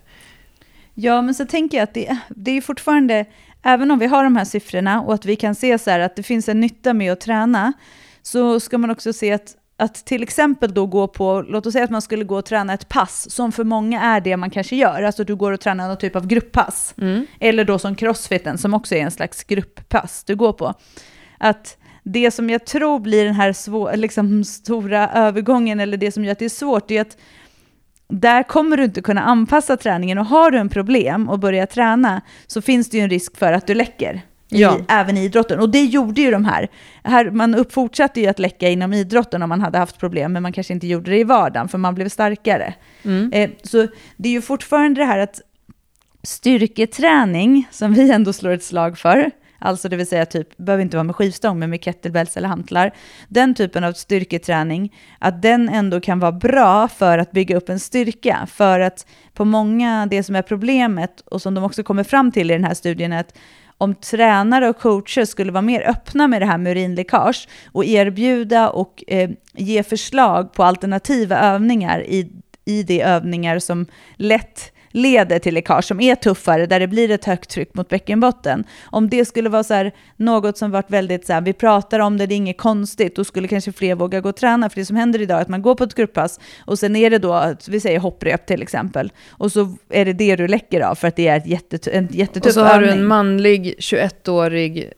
Ja, 0.93 1.21
men 1.21 1.35
så 1.35 1.45
tänker 1.45 1.77
jag 1.77 1.83
att 1.83 1.93
det, 1.93 2.17
det 2.29 2.51
är 2.51 2.61
fortfarande, 2.61 3.25
även 3.63 3.91
om 3.91 3.99
vi 3.99 4.05
har 4.05 4.23
de 4.23 4.35
här 4.35 4.45
siffrorna 4.45 5.01
och 5.01 5.13
att 5.13 5.25
vi 5.25 5.35
kan 5.35 5.55
se 5.55 5.79
så 5.79 5.89
här 5.89 5.99
att 5.99 6.15
det 6.15 6.23
finns 6.23 6.49
en 6.49 6.59
nytta 6.59 6.93
med 6.93 7.11
att 7.11 7.21
träna, 7.21 7.73
så 8.21 8.59
ska 8.59 8.77
man 8.77 8.89
också 8.89 9.13
se 9.13 9.33
att 9.33 9.55
att 9.77 10.05
till 10.05 10.23
exempel 10.23 10.73
då 10.73 10.85
gå 10.85 11.07
på, 11.07 11.41
låt 11.47 11.65
oss 11.65 11.73
säga 11.73 11.83
att 11.83 11.89
man 11.89 12.01
skulle 12.01 12.23
gå 12.23 12.37
och 12.37 12.45
träna 12.45 12.73
ett 12.73 12.89
pass, 12.89 13.31
som 13.31 13.51
för 13.51 13.63
många 13.63 14.01
är 14.01 14.21
det 14.21 14.37
man 14.37 14.49
kanske 14.49 14.75
gör, 14.75 15.03
alltså 15.03 15.23
du 15.23 15.35
går 15.35 15.51
och 15.51 15.59
tränar 15.59 15.87
någon 15.87 15.97
typ 15.97 16.15
av 16.15 16.27
grupppass. 16.27 16.93
Mm. 16.97 17.25
Eller 17.39 17.63
då 17.63 17.79
som 17.79 17.95
crossfiten, 17.95 18.57
som 18.57 18.73
också 18.73 18.95
är 18.95 18.99
en 18.99 19.11
slags 19.11 19.43
grupppass 19.43 20.23
du 20.23 20.35
går 20.35 20.53
på. 20.53 20.73
Att 21.37 21.77
det 22.03 22.31
som 22.31 22.49
jag 22.49 22.65
tror 22.65 22.99
blir 22.99 23.25
den 23.25 23.35
här 23.35 23.53
svår, 23.53 23.95
liksom 23.95 24.43
stora 24.43 25.09
övergången, 25.09 25.79
eller 25.79 25.97
det 25.97 26.11
som 26.11 26.25
gör 26.25 26.31
att 26.31 26.39
det 26.39 26.45
är 26.45 26.49
svårt, 26.49 26.91
är 26.91 27.01
att 27.01 27.17
där 28.09 28.43
kommer 28.43 28.77
du 28.77 28.83
inte 28.83 29.01
kunna 29.01 29.21
anpassa 29.21 29.77
träningen 29.77 30.17
och 30.17 30.25
har 30.25 30.51
du 30.51 30.57
en 30.57 30.69
problem 30.69 31.29
och 31.29 31.39
börjar 31.39 31.65
träna 31.65 32.21
så 32.47 32.61
finns 32.61 32.89
det 32.89 32.97
ju 32.97 33.03
en 33.03 33.09
risk 33.09 33.37
för 33.37 33.53
att 33.53 33.67
du 33.67 33.73
läcker. 33.73 34.21
I, 34.49 34.61
ja. 34.61 34.79
även 34.87 35.17
i 35.17 35.23
idrotten. 35.23 35.59
Och 35.59 35.69
det 35.69 35.83
gjorde 35.83 36.21
ju 36.21 36.31
de 36.31 36.45
här. 36.45 36.67
här 37.03 37.31
man 37.31 37.65
fortsatte 37.69 38.21
ju 38.21 38.27
att 38.27 38.39
läcka 38.39 38.69
inom 38.69 38.93
idrotten 38.93 39.43
om 39.43 39.49
man 39.49 39.61
hade 39.61 39.77
haft 39.77 39.99
problem, 39.99 40.33
men 40.33 40.43
man 40.43 40.51
kanske 40.51 40.73
inte 40.73 40.87
gjorde 40.87 41.11
det 41.11 41.19
i 41.19 41.23
vardagen, 41.23 41.67
för 41.67 41.77
man 41.77 41.95
blev 41.95 42.09
starkare. 42.09 42.73
Mm. 43.03 43.31
Eh, 43.33 43.49
så 43.63 43.87
det 44.17 44.29
är 44.29 44.33
ju 44.33 44.41
fortfarande 44.41 45.01
det 45.01 45.05
här 45.05 45.19
att 45.19 45.41
styrketräning, 46.23 47.67
som 47.71 47.93
vi 47.93 48.11
ändå 48.11 48.33
slår 48.33 48.51
ett 48.51 48.63
slag 48.63 48.97
för, 48.97 49.31
alltså 49.59 49.89
det 49.89 49.95
vill 49.95 50.07
säga 50.07 50.25
typ, 50.25 50.57
behöver 50.57 50.83
inte 50.83 50.97
vara 50.97 51.03
med 51.03 51.15
skivstång, 51.15 51.59
men 51.59 51.69
med 51.69 51.83
kettlebells 51.83 52.37
eller 52.37 52.47
hantlar, 52.47 52.91
den 53.27 53.55
typen 53.55 53.83
av 53.83 53.93
styrketräning, 53.93 54.95
att 55.19 55.41
den 55.41 55.69
ändå 55.69 55.99
kan 55.99 56.19
vara 56.19 56.31
bra 56.31 56.87
för 56.87 57.17
att 57.17 57.31
bygga 57.31 57.57
upp 57.57 57.69
en 57.69 57.79
styrka. 57.79 58.47
För 58.51 58.79
att 58.79 59.05
på 59.33 59.45
många, 59.45 60.05
det 60.05 60.23
som 60.23 60.35
är 60.35 60.41
problemet, 60.41 61.21
och 61.21 61.41
som 61.41 61.53
de 61.53 61.63
också 61.63 61.83
kommer 61.83 62.03
fram 62.03 62.31
till 62.31 62.51
i 62.51 62.53
den 62.53 62.63
här 62.63 62.73
studien, 62.73 63.13
är 63.13 63.19
att 63.19 63.37
om 63.77 63.95
tränare 63.95 64.69
och 64.69 64.79
coacher 64.79 65.25
skulle 65.25 65.51
vara 65.51 65.61
mer 65.61 65.89
öppna 65.89 66.27
med 66.27 66.41
det 66.41 66.45
här 66.45 66.57
med 66.57 66.71
urinläckage 66.71 67.47
och 67.71 67.85
erbjuda 67.85 68.69
och 68.69 69.03
eh, 69.07 69.29
ge 69.53 69.83
förslag 69.83 70.53
på 70.53 70.63
alternativa 70.63 71.39
övningar 71.39 72.03
i, 72.03 72.31
i 72.65 72.83
de 72.83 73.01
övningar 73.01 73.59
som 73.59 73.85
lätt 74.15 74.71
leder 74.91 75.39
till 75.39 75.53
läckage, 75.53 75.85
som 75.85 75.99
är 75.99 76.15
tuffare, 76.15 76.65
där 76.65 76.79
det 76.79 76.87
blir 76.87 77.11
ett 77.11 77.25
högt 77.25 77.49
tryck 77.49 77.73
mot 77.73 77.89
bäckenbotten. 77.89 78.63
Om 78.85 79.09
det 79.09 79.25
skulle 79.25 79.49
vara 79.49 79.63
så 79.63 79.91
något 80.17 80.57
som 80.57 80.71
varit 80.71 80.91
väldigt 80.91 81.25
så 81.25 81.33
här, 81.33 81.41
vi 81.41 81.53
pratar 81.53 81.99
om 81.99 82.17
det, 82.17 82.25
det 82.25 82.35
är 82.35 82.37
inget 82.37 82.57
konstigt, 82.57 83.15
då 83.15 83.23
skulle 83.23 83.47
kanske 83.47 83.71
fler 83.71 83.95
våga 83.95 84.21
gå 84.21 84.29
och 84.29 84.35
träna. 84.35 84.69
För 84.69 84.79
det 84.79 84.85
som 84.85 84.95
händer 84.95 85.21
idag 85.21 85.37
är 85.37 85.41
att 85.41 85.47
man 85.47 85.61
går 85.61 85.75
på 85.75 85.83
ett 85.83 85.95
grupppass 85.95 86.39
och 86.65 86.79
sen 86.79 86.95
är 86.95 87.09
det 87.09 87.17
då, 87.17 87.55
vi 87.67 87.79
säger 87.79 87.99
hopprep 87.99 88.45
till 88.45 88.61
exempel, 88.61 89.11
och 89.29 89.51
så 89.51 89.75
är 89.89 90.05
det 90.05 90.13
det 90.13 90.35
du 90.35 90.47
läcker 90.47 90.81
av 90.81 90.95
för 90.95 91.07
att 91.07 91.15
det 91.15 91.27
är 91.27 91.37
ett 91.37 91.47
jättet, 91.47 91.87
en 91.87 92.07
jättetuff 92.11 92.35
övning. 92.35 92.49
Och 92.49 92.53
så 92.53 92.61
har 92.61 92.73
övning. 92.73 92.89
du 92.89 93.01
en 93.01 93.07
manlig 93.07 93.75
21-årig 93.79 94.93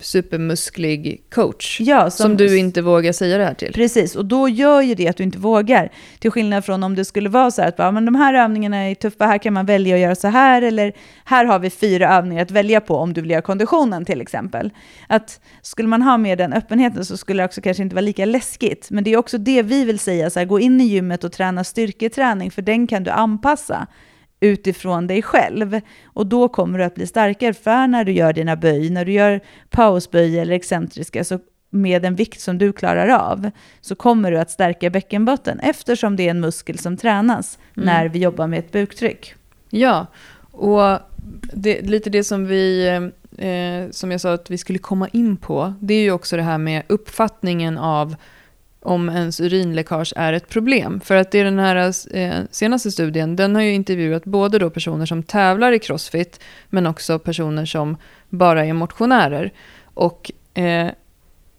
supermusklig 0.00 1.24
coach 1.30 1.80
ja, 1.80 2.10
som, 2.10 2.24
som, 2.24 2.36
du 2.36 2.58
inte 2.58 2.82
vågar 2.82 3.12
säga 3.12 3.38
det 3.38 3.44
här 3.44 3.54
till. 3.54 3.72
Precis, 3.72 4.16
och 4.16 4.24
då 4.24 4.48
gör 4.48 4.80
ju 4.80 4.94
det 4.94 5.08
att 5.08 5.16
du 5.16 5.22
inte 5.22 5.38
vågar. 5.38 5.92
Till 6.18 6.30
skillnad 6.30 6.64
från 6.64 6.82
om 6.82 6.94
det 6.94 7.04
skulle 7.04 7.28
vara 7.28 7.50
så 7.50 7.62
här 7.62 7.68
att 7.68 7.78
ja, 7.78 7.90
men 7.90 8.04
de 8.04 8.14
här 8.14 8.34
övningarna 8.34 8.76
är 8.76 8.94
tuffa, 8.94 9.26
här 9.26 9.38
kan 9.38 9.54
man 9.54 9.66
välja 9.66 9.94
att 9.94 10.00
göra 10.00 10.14
så 10.14 10.28
här, 10.28 10.62
eller 10.62 10.92
här 11.24 11.44
har 11.44 11.58
vi 11.58 11.70
fyra 11.70 12.08
övningar 12.08 12.42
att 12.42 12.50
välja 12.50 12.80
på 12.80 12.96
om 12.96 13.12
du 13.12 13.20
vill 13.20 13.30
göra 13.30 13.42
konditionen 13.42 14.04
till 14.04 14.20
exempel. 14.20 14.70
Att 15.06 15.40
skulle 15.62 15.88
man 15.88 16.02
ha 16.02 16.16
med 16.16 16.38
den 16.38 16.52
öppenheten 16.52 17.04
så 17.04 17.16
skulle 17.16 17.42
det 17.42 17.46
också 17.46 17.60
kanske 17.60 17.82
inte 17.82 17.94
vara 17.94 18.04
lika 18.04 18.24
läskigt. 18.24 18.90
Men 18.90 19.04
det 19.04 19.12
är 19.12 19.16
också 19.16 19.38
det 19.38 19.62
vi 19.62 19.84
vill 19.84 19.98
säga, 19.98 20.30
så 20.30 20.38
här, 20.38 20.46
gå 20.46 20.60
in 20.60 20.80
i 20.80 20.84
gymmet 20.84 21.24
och 21.24 21.32
träna 21.32 21.64
styrketräning, 21.64 22.50
för 22.50 22.62
den 22.62 22.86
kan 22.86 23.04
du 23.04 23.10
anpassa 23.10 23.86
utifrån 24.40 25.06
dig 25.06 25.22
själv. 25.22 25.80
Och 26.04 26.26
då 26.26 26.48
kommer 26.48 26.78
du 26.78 26.84
att 26.84 26.94
bli 26.94 27.06
starkare, 27.06 27.54
för 27.54 27.86
när 27.86 28.04
du 28.04 28.12
gör 28.12 28.32
dina 28.32 28.56
böj, 28.56 28.90
när 28.90 29.04
du 29.04 29.12
gör 29.12 29.40
pausböj 29.70 30.38
eller 30.38 30.54
excentriska, 30.54 31.24
så 31.24 31.38
med 31.70 32.04
en 32.04 32.14
vikt 32.14 32.40
som 32.40 32.58
du 32.58 32.72
klarar 32.72 33.08
av, 33.08 33.50
så 33.80 33.94
kommer 33.94 34.30
du 34.30 34.38
att 34.38 34.50
stärka 34.50 34.90
bäckenbotten, 34.90 35.60
eftersom 35.60 36.16
det 36.16 36.26
är 36.26 36.30
en 36.30 36.40
muskel 36.40 36.78
som 36.78 36.96
tränas 36.96 37.58
mm. 37.76 37.86
när 37.86 38.08
vi 38.08 38.18
jobbar 38.18 38.46
med 38.46 38.58
ett 38.58 38.72
buktryck. 38.72 39.34
Ja, 39.70 40.06
och 40.52 40.98
det, 41.54 41.82
lite 41.82 42.10
det 42.10 42.24
som 42.24 42.46
vi, 42.46 42.86
eh, 43.38 43.90
som 43.90 44.10
jag 44.10 44.20
sa 44.20 44.32
att 44.32 44.50
vi 44.50 44.58
skulle 44.58 44.78
komma 44.78 45.08
in 45.08 45.36
på, 45.36 45.74
det 45.80 45.94
är 45.94 46.02
ju 46.02 46.12
också 46.12 46.36
det 46.36 46.42
här 46.42 46.58
med 46.58 46.82
uppfattningen 46.86 47.78
av 47.78 48.16
om 48.82 49.08
ens 49.08 49.40
urinläckage 49.40 50.12
är 50.16 50.32
ett 50.32 50.48
problem. 50.48 51.00
För 51.00 51.16
att 51.16 51.30
det 51.30 51.38
är 51.38 51.44
den 51.44 51.58
här 51.58 51.92
eh, 52.16 52.44
senaste 52.50 52.90
studien, 52.90 53.36
den 53.36 53.54
har 53.54 53.62
ju 53.62 53.72
intervjuat 53.72 54.24
både 54.24 54.58
då 54.58 54.70
personer 54.70 55.06
som 55.06 55.22
tävlar 55.22 55.72
i 55.72 55.78
crossfit, 55.78 56.40
men 56.68 56.86
också 56.86 57.18
personer 57.18 57.66
som 57.66 57.96
bara 58.28 58.66
är 58.66 58.72
motionärer. 58.72 59.52
Och 59.84 60.30
eh, 60.54 60.90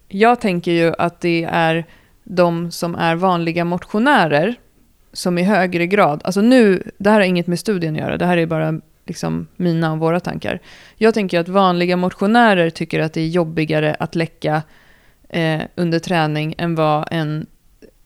jag 0.08 0.42
tänker 0.42 0.72
ju 0.72 0.94
att 0.98 1.22
det 1.22 1.44
är 1.44 1.86
de 2.24 2.72
som 2.72 2.96
är 2.96 3.16
vanliga 3.16 3.66
motionärer 3.66 4.56
som 5.14 5.38
i 5.38 5.44
högre 5.44 5.88
grad, 5.88 6.22
alltså 6.24 6.42
nu, 6.42 6.84
det 6.98 7.10
här 7.10 7.20
har 7.20 7.26
inget 7.26 7.48
med 7.48 7.60
studien 7.60 7.96
att 7.96 8.02
göra, 8.02 8.18
det 8.18 8.26
här 8.26 8.38
är 8.38 8.46
bara 8.46 8.82
liksom 9.06 9.48
mina 9.56 9.92
och 9.92 10.00
våra 10.00 10.20
tankar. 10.20 10.60
Jag 10.96 11.14
tänker 11.14 11.40
att 11.40 11.48
vanliga 11.48 11.98
motionärer 11.98 12.70
tycker 12.70 13.00
att 13.00 13.14
det 13.14 13.22
är 13.22 13.28
jobbigare 13.28 13.96
att 14.00 14.16
läcka 14.16 14.62
eh, 15.32 15.62
under 15.76 16.00
träning 16.00 16.56
än 16.58 16.76
vad 16.76 17.08
en 17.12 17.46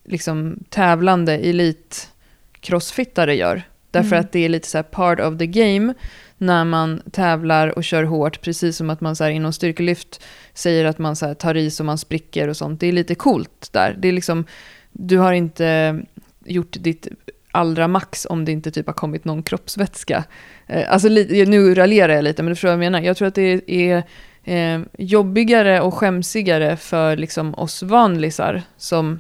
liksom, 0.04 0.64
tävlande 0.70 1.38
elit-crossfittare 1.38 3.32
gör. 3.32 3.64
Därför 3.92 4.16
mm. 4.16 4.20
att 4.20 4.32
det 4.32 4.46
är 4.46 4.50
lite 4.50 4.68
så 4.68 4.84
part 4.84 5.20
of 5.20 5.38
the 5.38 5.48
game 5.48 5.94
när 6.38 6.66
man 6.66 7.02
tävlar 7.12 7.78
och 7.78 7.84
kör 7.84 8.04
hårt, 8.04 8.42
precis 8.42 8.78
som 8.78 8.90
att 8.90 9.02
man 9.02 9.16
så 9.16 9.24
här, 9.24 9.32
inom 9.32 9.54
styrkelyft 9.54 10.24
säger 10.54 10.86
att 10.86 11.00
man 11.00 11.16
så 11.16 11.26
här, 11.26 11.34
tar 11.34 11.58
i 11.58 11.72
så 11.72 11.84
man 11.84 11.98
spricker 11.98 12.48
och 12.48 12.58
sånt. 12.58 12.80
Det 12.80 12.88
är 12.88 12.92
lite 12.92 13.16
coolt 13.16 13.70
där. 13.72 13.96
Det 14.00 14.08
är 14.08 14.12
liksom, 14.12 14.46
du 14.92 15.18
har 15.18 15.34
inte 15.34 16.00
gjort 16.46 16.78
ditt 16.80 17.08
allra 17.52 17.88
max 17.88 18.28
om 18.30 18.46
det 18.46 18.52
inte 18.52 18.72
typ 18.72 18.88
har 18.88 18.94
kommit 18.94 19.26
någon 19.26 19.44
kroppsvätska. 19.44 20.24
Eh, 20.68 20.94
alltså 20.94 21.08
nu 21.10 21.76
raljerar 21.76 22.14
jag 22.14 22.24
lite, 22.24 22.44
men 22.44 22.50
du 22.50 22.56
förstår 22.56 22.68
vad 22.68 22.74
jag 22.74 22.80
menar. 22.80 23.02
Jag 23.02 23.18
tror 23.18 23.28
att 23.28 23.36
det 23.36 23.72
är 23.72 24.04
eh, 24.46 24.82
jobbigare 24.98 25.82
och 25.82 25.94
skämsigare 25.94 26.78
för 26.78 27.18
liksom 27.18 27.56
oss 27.56 27.84
vanlisar 27.84 28.62
som, 28.78 29.20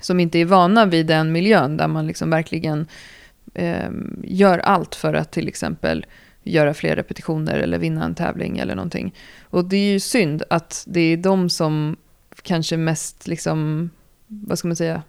som 0.00 0.20
inte 0.20 0.38
är 0.38 0.44
vana 0.44 0.86
vid 0.86 1.06
den 1.06 1.32
miljön 1.32 1.76
där 1.76 1.88
man 1.88 2.06
liksom 2.06 2.30
verkligen 2.30 2.86
eh, 3.54 3.90
gör 4.22 4.58
allt 4.58 4.94
för 4.94 5.14
att 5.14 5.32
till 5.32 5.48
exempel 5.48 6.06
göra 6.42 6.74
fler 6.74 6.96
repetitioner 6.96 7.58
eller 7.58 7.78
vinna 7.78 8.04
en 8.04 8.14
tävling 8.14 8.58
eller 8.58 8.74
någonting. 8.74 9.14
Och 9.42 9.64
det 9.64 9.76
är 9.76 9.92
ju 9.92 10.00
synd 10.00 10.42
att 10.50 10.84
det 10.86 11.00
är 11.00 11.16
de 11.16 11.50
som 11.50 11.96
kanske 12.42 12.76
mest, 12.76 13.26
liksom, 13.26 13.90
vad 14.26 14.58
ska 14.58 14.68
man 14.68 14.76
säga, 14.76 15.02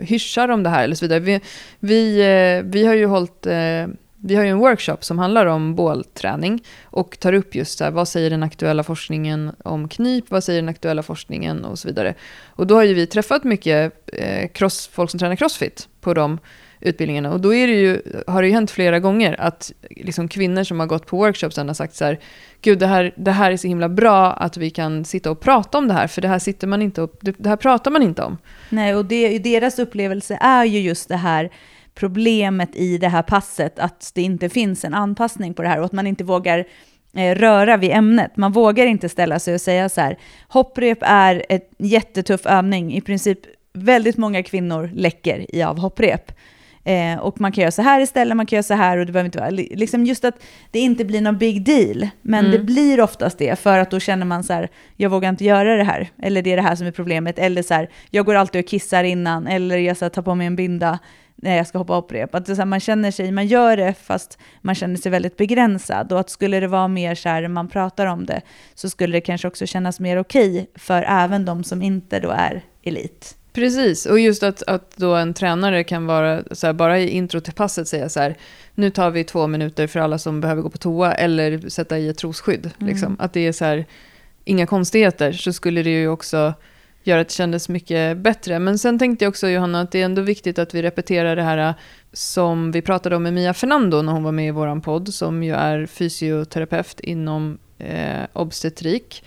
hyschar 0.00 0.48
om 0.48 0.62
det 0.62 0.70
här 0.70 0.84
eller 0.84 0.94
så 0.94 1.04
vidare. 1.04 1.20
Vi, 1.20 1.40
vi, 1.80 2.20
eh, 2.20 2.70
vi 2.70 2.86
har 2.86 2.94
ju 2.94 3.06
hållit 3.06 3.46
eh, 3.46 3.86
vi 4.26 4.34
har 4.34 4.44
ju 4.44 4.50
en 4.50 4.58
workshop 4.58 4.96
som 5.00 5.18
handlar 5.18 5.46
om 5.46 5.74
bålträning 5.74 6.64
och 6.84 7.18
tar 7.18 7.32
upp 7.32 7.54
just 7.54 7.78
så 7.78 7.84
här, 7.84 7.90
vad 7.90 8.08
säger 8.08 8.30
den 8.30 8.42
aktuella 8.42 8.82
forskningen 8.82 9.52
om 9.64 9.88
knip, 9.88 10.24
vad 10.28 10.44
säger 10.44 10.62
den 10.62 10.68
aktuella 10.68 11.02
forskningen 11.02 11.64
och 11.64 11.78
så 11.78 11.88
vidare. 11.88 12.14
Och 12.46 12.66
då 12.66 12.74
har 12.74 12.82
ju 12.82 12.94
vi 12.94 13.06
träffat 13.06 13.44
mycket 13.44 13.92
eh, 14.12 14.48
cross, 14.48 14.90
folk 14.92 15.10
som 15.10 15.20
tränar 15.20 15.36
crossfit 15.36 15.88
på 16.00 16.14
de 16.14 16.38
utbildningarna. 16.80 17.32
Och 17.32 17.40
då 17.40 17.54
är 17.54 17.66
det 17.66 17.72
ju, 17.72 18.02
har 18.26 18.42
det 18.42 18.48
ju 18.48 18.54
hänt 18.54 18.70
flera 18.70 19.00
gånger 19.00 19.40
att 19.40 19.72
liksom 19.90 20.28
kvinnor 20.28 20.64
som 20.64 20.80
har 20.80 20.86
gått 20.86 21.06
på 21.06 21.16
workshopsen 21.16 21.66
har 21.68 21.74
sagt 21.74 21.94
så 21.94 22.04
här, 22.04 22.18
gud 22.62 22.78
det 22.78 22.86
här, 22.86 23.14
det 23.16 23.30
här 23.30 23.52
är 23.52 23.56
så 23.56 23.68
himla 23.68 23.88
bra 23.88 24.32
att 24.32 24.56
vi 24.56 24.70
kan 24.70 25.04
sitta 25.04 25.30
och 25.30 25.40
prata 25.40 25.78
om 25.78 25.88
det 25.88 25.94
här, 25.94 26.06
för 26.06 26.22
det 26.22 26.28
här, 26.28 26.38
sitter 26.38 26.66
man 26.66 26.82
inte 26.82 27.02
och, 27.02 27.12
det 27.20 27.48
här 27.48 27.56
pratar 27.56 27.90
man 27.90 28.02
inte 28.02 28.22
om. 28.22 28.38
Nej, 28.68 28.94
och 28.94 29.04
det, 29.04 29.38
deras 29.38 29.78
upplevelse 29.78 30.38
är 30.40 30.64
ju 30.64 30.80
just 30.80 31.08
det 31.08 31.16
här 31.16 31.50
problemet 31.94 32.76
i 32.76 32.98
det 32.98 33.08
här 33.08 33.22
passet, 33.22 33.78
att 33.78 34.10
det 34.14 34.22
inte 34.22 34.48
finns 34.48 34.84
en 34.84 34.94
anpassning 34.94 35.54
på 35.54 35.62
det 35.62 35.68
här 35.68 35.78
och 35.78 35.84
att 35.84 35.92
man 35.92 36.06
inte 36.06 36.24
vågar 36.24 36.64
eh, 37.16 37.34
röra 37.34 37.76
vid 37.76 37.90
ämnet. 37.90 38.36
Man 38.36 38.52
vågar 38.52 38.86
inte 38.86 39.08
ställa 39.08 39.38
sig 39.38 39.54
och 39.54 39.60
säga 39.60 39.88
så 39.88 40.00
här, 40.00 40.18
hopprep 40.48 40.98
är 41.00 41.44
en 41.48 41.60
jättetuff 41.78 42.46
övning, 42.46 42.94
i 42.94 43.00
princip 43.00 43.38
väldigt 43.72 44.16
många 44.16 44.42
kvinnor 44.42 44.90
läcker 44.94 45.54
i 45.56 45.62
av 45.62 45.78
hopprep. 45.78 46.32
Eh, 46.86 47.18
och 47.18 47.40
man 47.40 47.52
kan 47.52 47.62
göra 47.62 47.70
så 47.70 47.82
här 47.82 48.00
istället, 48.00 48.36
man 48.36 48.46
kan 48.46 48.56
göra 48.56 48.62
så 48.62 48.74
här 48.74 48.98
och 48.98 49.06
det 49.06 49.12
behöver 49.12 49.26
inte 49.26 49.38
vara... 49.38 49.50
Liksom 49.50 50.06
just 50.06 50.24
att 50.24 50.34
det 50.70 50.78
inte 50.78 51.04
blir 51.04 51.20
någon 51.20 51.38
big 51.38 51.64
deal. 51.64 52.08
Men 52.22 52.46
Mm. 52.46 52.50
det 52.52 52.64
blir 52.64 53.00
oftast 53.00 53.38
det, 53.38 53.58
för 53.58 53.78
att 53.78 53.90
då 53.90 54.00
känner 54.00 54.26
man 54.26 54.44
så 54.44 54.52
här, 54.52 54.68
jag 54.96 55.10
vågar 55.10 55.28
inte 55.28 55.44
göra 55.44 55.76
det 55.76 55.84
här. 55.84 56.08
Eller 56.22 56.42
det 56.42 56.52
är 56.52 56.56
det 56.56 56.62
här 56.62 56.76
som 56.76 56.86
är 56.86 56.90
problemet. 56.90 57.38
Eller 57.38 57.62
så 57.62 57.74
här, 57.74 57.88
jag 58.10 58.26
går 58.26 58.34
alltid 58.34 58.58
och 58.64 58.68
kissar 58.68 59.04
innan. 59.04 59.46
Eller 59.46 59.78
jag 59.78 59.96
så 59.96 60.04
här, 60.04 60.10
tar 60.10 60.22
på 60.22 60.34
mig 60.34 60.46
en 60.46 60.56
binda 60.56 60.98
när 61.36 61.56
jag 61.56 61.66
ska 61.66 61.78
hoppa 61.78 61.92
hopprep. 61.92 62.34
Att 62.34 62.48
här, 62.48 62.64
man 62.64 62.80
känner 62.80 63.10
sig, 63.10 63.32
man 63.32 63.46
gör 63.46 63.76
det 63.76 63.94
fast 63.94 64.38
man 64.62 64.74
känner 64.74 64.96
sig 64.96 65.12
väldigt 65.12 65.36
begränsad. 65.36 66.12
Och 66.12 66.20
att 66.20 66.30
skulle 66.30 66.60
det 66.60 66.66
vara 66.66 66.88
mer 66.88 67.14
så 67.14 67.28
här, 67.28 67.48
man 67.48 67.68
pratar 67.68 68.06
om 68.06 68.26
det, 68.26 68.42
så 68.74 68.90
skulle 68.90 69.16
det 69.16 69.20
kanske 69.20 69.48
också 69.48 69.66
kännas 69.66 70.00
mer 70.00 70.18
okej 70.18 70.70
för 70.74 71.02
även 71.02 71.44
de 71.44 71.64
som 71.64 71.82
inte 71.82 72.20
då 72.20 72.30
är 72.30 72.62
elit. 72.82 73.36
Precis, 73.52 74.06
och 74.06 74.20
just 74.20 74.42
att, 74.42 74.62
att 74.62 74.96
då 74.96 75.14
en 75.14 75.34
tränare 75.34 75.84
kan 75.84 76.06
vara 76.06 76.42
så 76.50 76.66
här, 76.66 76.74
bara 76.74 76.98
i 76.98 77.08
intro 77.08 77.40
till 77.40 77.52
passet 77.52 77.88
säga 77.88 78.08
så 78.08 78.20
här, 78.20 78.34
nu 78.74 78.90
tar 78.90 79.10
vi 79.10 79.24
två 79.24 79.46
minuter 79.46 79.86
för 79.86 80.00
alla 80.00 80.18
som 80.18 80.40
behöver 80.40 80.62
gå 80.62 80.70
på 80.70 80.78
toa 80.78 81.14
eller 81.14 81.68
sätta 81.68 81.98
i 81.98 82.08
ett 82.08 82.18
trosskydd. 82.18 82.70
Mm. 82.80 82.92
Liksom. 82.92 83.16
Att 83.20 83.32
det 83.32 83.46
är 83.46 83.52
så 83.52 83.64
här, 83.64 83.86
inga 84.44 84.66
konstigheter, 84.66 85.32
så 85.32 85.52
skulle 85.52 85.82
det 85.82 85.90
ju 85.90 86.08
också 86.08 86.54
göra 87.06 87.20
att 87.20 87.28
det 87.28 87.34
kändes 87.34 87.68
mycket 87.68 88.16
bättre. 88.16 88.58
Men 88.58 88.78
sen 88.78 88.98
tänkte 88.98 89.24
jag 89.24 89.30
också, 89.30 89.48
Johanna, 89.48 89.80
att 89.80 89.92
det 89.92 90.00
är 90.00 90.04
ändå 90.04 90.22
viktigt 90.22 90.58
att 90.58 90.74
vi 90.74 90.82
repeterar 90.82 91.36
det 91.36 91.42
här 91.42 91.58
äh, 91.58 91.74
som 92.12 92.72
vi 92.72 92.82
pratade 92.82 93.16
om 93.16 93.22
med 93.22 93.32
Mia 93.32 93.54
Fernando 93.54 94.02
när 94.02 94.12
hon 94.12 94.22
var 94.22 94.32
med 94.32 94.48
i 94.48 94.50
vår 94.50 94.80
podd, 94.80 95.14
som 95.14 95.42
ju 95.42 95.54
är 95.54 95.86
fysioterapeut 95.86 97.00
inom 97.00 97.58
eh, 97.78 98.22
obstetrik. 98.32 99.24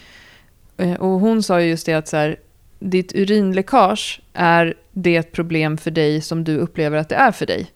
Eh, 0.77 0.93
och 0.93 1.19
hon 1.19 1.43
sa 1.43 1.61
ju 1.61 1.69
just 1.69 1.85
det 1.85 1.93
att 1.93 2.07
så 2.07 2.17
här, 2.17 2.39
ditt 2.79 3.15
urinläckage 3.15 4.21
är 4.33 4.73
det 4.91 5.23
problem 5.23 5.77
för 5.77 5.91
dig 5.91 6.21
som 6.21 6.43
du 6.43 6.57
upplever 6.57 6.97
att 6.97 7.09
det 7.09 7.15
är 7.15 7.31
för 7.31 7.45
dig. 7.45 7.71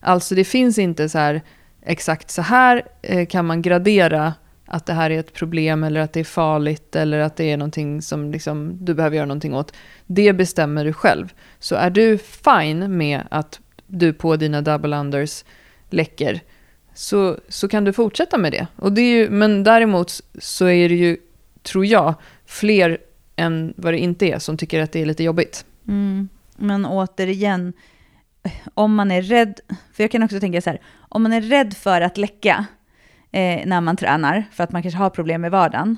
Alltså 0.00 0.34
det 0.34 0.44
finns 0.44 0.78
inte 0.78 1.08
så 1.08 1.18
här 1.18 1.42
exakt 1.82 2.30
så 2.30 2.42
här 2.42 2.82
eh, 3.02 3.26
kan 3.26 3.46
man 3.46 3.62
gradera 3.62 4.34
att 4.66 4.86
det 4.86 4.92
här 4.92 5.10
är 5.10 5.20
ett 5.20 5.32
problem 5.32 5.84
eller 5.84 6.00
att 6.00 6.12
det 6.12 6.20
är 6.20 6.24
farligt 6.24 6.96
eller 6.96 7.18
att 7.18 7.36
det 7.36 7.44
är 7.44 7.56
någonting 7.56 8.02
som 8.02 8.30
liksom, 8.30 8.84
du 8.84 8.94
behöver 8.94 9.16
göra 9.16 9.26
någonting 9.26 9.54
åt. 9.54 9.72
Det 10.06 10.32
bestämmer 10.32 10.84
du 10.84 10.92
själv. 10.92 11.32
Så 11.58 11.74
är 11.74 11.90
du 11.90 12.18
fine 12.18 12.96
med 12.96 13.22
att 13.30 13.60
du 13.86 14.12
på 14.12 14.36
dina 14.36 14.60
double 14.60 14.96
unders 14.96 15.44
läcker 15.90 16.40
så, 16.94 17.38
så 17.48 17.68
kan 17.68 17.84
du 17.84 17.92
fortsätta 17.92 18.38
med 18.38 18.52
det. 18.52 18.66
Och 18.76 18.92
det 18.92 19.00
är 19.00 19.16
ju, 19.16 19.30
men 19.30 19.64
däremot 19.64 20.12
så 20.38 20.66
är 20.66 20.88
det 20.88 20.94
ju, 20.94 21.16
tror 21.62 21.86
jag, 21.86 22.14
fler 22.46 22.98
än 23.36 23.74
vad 23.76 23.92
det 23.92 23.98
inte 23.98 24.26
är 24.26 24.38
som 24.38 24.56
tycker 24.56 24.80
att 24.80 24.92
det 24.92 25.02
är 25.02 25.06
lite 25.06 25.24
jobbigt. 25.24 25.64
Mm. 25.88 26.28
Men 26.56 26.86
återigen, 26.86 27.72
om 28.74 28.94
man 28.94 29.10
är 29.10 29.22
rädd, 29.22 29.60
för 29.92 30.04
jag 30.04 30.10
kan 30.10 30.22
också 30.22 30.40
tänka 30.40 30.60
så 30.60 30.70
här, 30.70 30.80
om 31.08 31.22
man 31.22 31.32
är 31.32 31.40
rädd 31.40 31.74
för 31.76 32.00
att 32.00 32.18
läcka 32.18 32.66
eh, 33.34 33.66
när 33.66 33.80
man 33.80 33.96
tränar, 33.96 34.44
för 34.52 34.64
att 34.64 34.72
man 34.72 34.82
kanske 34.82 34.98
har 34.98 35.10
problem 35.10 35.40
med 35.40 35.50
vardagen, 35.50 35.96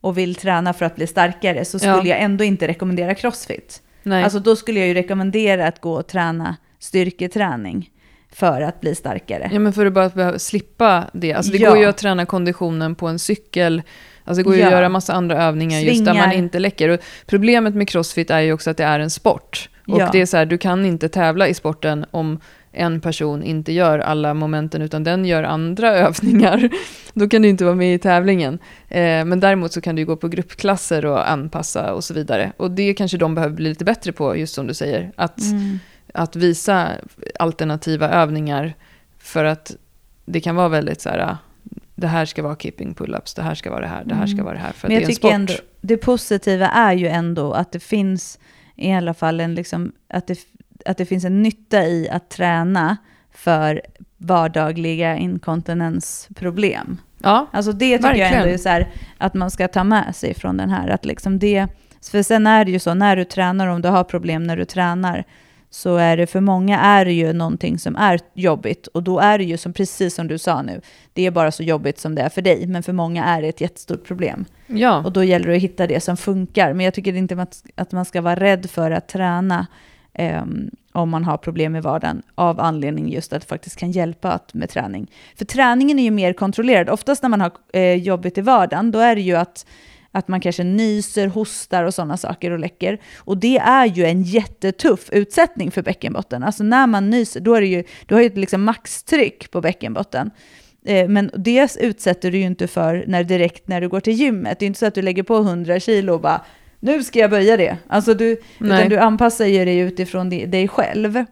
och 0.00 0.18
vill 0.18 0.34
träna 0.34 0.72
för 0.72 0.84
att 0.86 0.96
bli 0.96 1.06
starkare, 1.06 1.64
så 1.64 1.78
skulle 1.78 1.92
Ja. 1.94 2.04
jag 2.06 2.20
ändå 2.20 2.44
inte 2.44 2.68
rekommendera 2.68 3.14
crossfit. 3.14 3.82
Nej. 4.02 4.24
Alltså 4.24 4.38
då 4.38 4.56
skulle 4.56 4.78
jag 4.78 4.88
ju 4.88 4.94
rekommendera 4.94 5.66
att 5.66 5.80
gå 5.80 5.92
och 5.92 6.06
träna 6.06 6.56
styrketräning 6.78 7.90
för 8.32 8.60
att 8.60 8.80
bli 8.80 8.94
starkare. 8.94 9.50
Ja, 9.52 9.58
men 9.58 9.72
för 9.72 9.86
att 9.86 9.92
bara 9.92 10.08
behöva 10.08 10.38
slippa 10.38 11.04
det. 11.12 11.32
Alltså 11.32 11.52
det 11.52 11.58
Ja. 11.58 11.70
går 11.70 11.78
ju 11.78 11.84
att 11.84 11.96
träna 11.98 12.26
konditionen 12.26 12.94
på 12.94 13.06
en 13.06 13.18
cykel. 13.18 13.82
Alltså 14.24 14.38
det 14.38 14.42
går 14.44 14.54
ju 14.54 14.60
Ja. 14.60 14.66
att 14.66 14.72
göra 14.72 14.88
massa 14.88 15.12
andra 15.12 15.42
övningar 15.42 15.80
just 15.80 16.04
där 16.04 16.14
man 16.14 16.22
Svingar. 16.22 16.38
inte 16.38 16.58
läcker. 16.58 16.88
Och 16.88 17.00
problemet 17.26 17.74
med 17.74 17.88
crossfit 17.88 18.30
är 18.30 18.40
ju 18.40 18.52
också 18.52 18.70
att 18.70 18.76
det 18.76 18.84
är 18.84 19.00
en 19.00 19.10
sport. 19.10 19.70
Och 19.86 20.00
Ja. 20.00 20.08
det 20.12 20.20
är 20.20 20.26
så 20.26 20.36
här, 20.36 20.46
du 20.46 20.58
kan 20.58 20.84
inte 20.86 21.08
tävla 21.08 21.48
i 21.48 21.54
sporten 21.54 22.06
om 22.10 22.40
en 22.72 23.00
person 23.00 23.42
inte 23.42 23.72
gör 23.72 23.98
alla 23.98 24.34
momenten 24.34 24.82
utan 24.82 25.04
den 25.04 25.24
gör 25.24 25.42
andra 25.42 25.88
övningar. 25.96 26.68
Då 27.12 27.28
kan 27.28 27.42
du 27.42 27.48
inte 27.48 27.64
vara 27.64 27.74
med 27.74 27.94
i 27.94 27.98
tävlingen. 27.98 28.54
Eh, 28.88 29.24
men 29.24 29.40
däremot 29.40 29.72
så 29.72 29.80
kan 29.80 29.96
du 29.96 30.04
gå 30.06 30.16
på 30.16 30.28
gruppklasser 30.28 31.06
och 31.06 31.30
anpassa 31.30 31.94
och 31.94 32.04
så 32.04 32.14
vidare. 32.14 32.52
Och 32.56 32.70
det 32.70 32.94
kanske 32.94 33.16
de 33.18 33.34
behöver 33.34 33.54
bli 33.54 33.68
lite 33.68 33.84
bättre 33.84 34.12
på, 34.12 34.36
just 34.36 34.54
som 34.54 34.66
du 34.66 34.74
säger. 34.74 35.12
Att 35.16 35.40
Mm. 35.40 35.78
att 36.14 36.36
visa 36.36 36.88
alternativa 37.38 38.08
övningar 38.10 38.74
för 39.18 39.44
att 39.44 39.76
det 40.24 40.40
kan 40.40 40.56
vara 40.56 40.68
väldigt 40.68 41.00
så 41.00 41.08
här, 41.08 41.18
ah, 41.18 41.36
det 41.94 42.06
här 42.06 42.24
ska 42.26 42.42
vara 42.42 42.56
keeping 42.56 42.94
pull-ups, 42.94 43.36
det 43.36 43.42
här 43.42 43.54
ska 43.54 43.70
vara 43.70 43.80
det 43.80 43.86
här, 43.86 44.04
det 44.04 44.14
här 44.14 44.26
ska 44.26 44.34
Mm. 44.34 44.44
vara 44.44 44.54
det 44.54 44.60
här, 44.60 44.72
för 44.72 44.88
Men 44.88 44.94
det 44.94 44.94
jag 44.94 45.02
är 45.02 45.06
en 45.06 45.14
tycker 45.14 45.28
sport. 45.28 45.34
ändå, 45.34 45.52
det 45.80 45.96
positiva 45.96 46.66
är 46.68 46.92
ju 46.94 47.08
ändå 47.08 47.52
att 47.52 47.72
det 47.72 47.80
finns 47.80 48.38
i 48.76 48.92
alla 48.92 49.14
fall 49.14 49.40
en, 49.40 49.54
liksom, 49.54 49.92
att 50.08 50.26
det, 50.26 50.38
att 50.86 50.96
det 50.98 51.04
finns 51.04 51.24
en 51.24 51.42
nytta 51.42 51.84
i 51.84 52.08
att 52.10 52.28
träna 52.30 52.96
för 53.32 53.80
vardagliga 54.16 55.16
inkontinensproblem. 55.16 56.96
Ja, 57.22 57.46
Alltså 57.52 57.72
det 57.72 57.78
tycker 57.98 58.08
jag 58.08 58.18
Verkligen. 58.18 58.34
ändå 58.42 58.54
är 58.54 58.58
så 58.58 58.68
här, 58.68 58.88
att 59.18 59.34
man 59.34 59.50
ska 59.50 59.68
ta 59.68 59.84
med 59.84 60.16
sig 60.16 60.34
från 60.34 60.56
den 60.56 60.70
här. 60.70 60.88
Att 60.88 61.04
liksom 61.04 61.38
det, 61.38 61.66
för 62.10 62.22
sen 62.22 62.46
är 62.46 62.64
det 62.64 62.70
ju 62.70 62.78
så, 62.78 62.94
när 62.94 63.16
du 63.16 63.24
tränar, 63.24 63.66
om 63.66 63.82
du 63.82 63.88
har 63.88 64.04
problem 64.04 64.44
när 64.44 64.56
du 64.56 64.64
tränar, 64.64 65.24
så 65.70 65.96
är 65.96 66.16
det 66.16 66.26
för 66.26 66.40
många 66.40 66.80
är 66.80 67.04
det 67.04 67.12
ju 67.12 67.32
någonting 67.32 67.78
som 67.78 67.96
är 67.96 68.20
jobbigt. 68.34 68.86
Och 68.86 69.02
då 69.02 69.18
är 69.18 69.38
det 69.38 69.44
ju 69.44 69.56
som 69.56 69.72
precis 69.72 70.14
som 70.14 70.28
du 70.28 70.38
sa 70.38 70.62
nu, 70.62 70.80
det 71.12 71.26
är 71.26 71.30
bara 71.30 71.50
så 71.52 71.62
jobbigt 71.62 71.98
som 71.98 72.14
det 72.14 72.22
är 72.22 72.28
för 72.28 72.42
dig. 72.42 72.66
Men 72.66 72.82
för 72.82 72.92
många 72.92 73.24
är 73.24 73.42
det 73.42 73.48
ett 73.48 73.60
jättestort 73.60 74.04
problem. 74.06 74.44
ja. 74.66 75.02
Och 75.04 75.12
då 75.12 75.24
gäller 75.24 75.46
det 75.48 75.56
att 75.56 75.62
hitta 75.62 75.86
det 75.86 76.00
som 76.00 76.16
funkar. 76.16 76.72
Men 76.72 76.84
jag 76.84 76.94
tycker 76.94 77.16
inte 77.16 77.42
att- 77.42 77.62
att 77.74 77.92
man 77.92 78.04
ska 78.04 78.20
vara 78.20 78.36
rädd 78.36 78.70
för 78.70 78.90
att 78.90 79.08
träna 79.08 79.66
ehm, 80.18 80.70
om 80.92 81.10
man 81.10 81.24
har 81.24 81.36
problem 81.36 81.76
i 81.76 81.80
vardagen 81.80 82.22
av 82.34 82.60
anledning 82.60 83.08
just 83.08 83.32
att 83.32 83.40
det 83.40 83.48
faktiskt 83.48 83.76
kan 83.76 83.90
hjälpa 83.90 84.32
att, 84.32 84.54
med 84.54 84.70
träning. 84.70 85.10
För 85.36 85.44
träningen 85.44 85.98
är 85.98 86.02
ju 86.02 86.10
mer 86.10 86.32
kontrollerad. 86.32 86.90
Oftast 86.90 87.22
när 87.22 87.28
man 87.28 87.40
har 87.40 87.52
eh, 87.72 87.94
jobbigt 87.94 88.38
i 88.38 88.40
vardagen, 88.40 88.90
då 88.90 88.98
är 88.98 89.14
det 89.14 89.20
ju 89.20 89.36
att, 89.36 89.66
att 90.12 90.28
man 90.28 90.40
kanske 90.40 90.64
nyser, 90.64 91.26
hostar 91.26 91.84
och 91.84 91.94
sådana 91.94 92.16
saker 92.16 92.50
och 92.50 92.58
läcker. 92.58 92.98
Och 93.16 93.38
det 93.38 93.58
är 93.58 93.86
ju 93.86 94.04
en 94.04 94.22
jättetuff 94.22 95.10
utsättning 95.12 95.70
för 95.70 95.82
bäckenbotten. 95.82 96.42
Alltså 96.42 96.64
när 96.64 96.86
man 96.86 97.10
nyser, 97.10 97.40
då, 97.40 97.54
är 97.54 97.60
det 97.60 97.66
ju, 97.66 97.84
du 98.06 98.14
har 98.14 98.20
ju 98.20 98.26
ett 98.26 98.38
liksom 98.38 98.64
maxtryck 98.64 99.50
på 99.50 99.60
bäckenbotten. 99.60 100.30
Eh, 100.84 101.08
Men 101.08 101.30
det 101.34 101.76
utsätter 101.80 102.30
du 102.30 102.38
ju 102.38 102.44
inte 102.44 102.66
för 102.66 103.04
när 103.06 103.24
direkt 103.24 103.68
när 103.68 103.80
du 103.80 103.88
går 103.88 104.00
till 104.00 104.12
gymmet. 104.12 104.58
Det 104.58 104.64
är 104.64 104.66
inte 104.66 104.78
så 104.78 104.86
att 104.86 104.94
du 104.94 105.02
lägger 105.02 105.22
på 105.22 105.36
100 105.36 105.80
kilo 105.80 106.14
och 106.14 106.20
bara 106.20 106.40
nu 106.80 107.02
ska 107.02 107.18
jag 107.18 107.30
böja 107.30 107.56
det. 107.56 107.76
Alltså 107.86 108.14
du, 108.14 108.40
du 108.88 108.98
anpassar 108.98 109.46
ju 109.46 109.64
dig 109.64 109.78
utifrån 109.78 110.30
di- 110.30 110.46
dig 110.46 110.68
själv. 110.68 111.24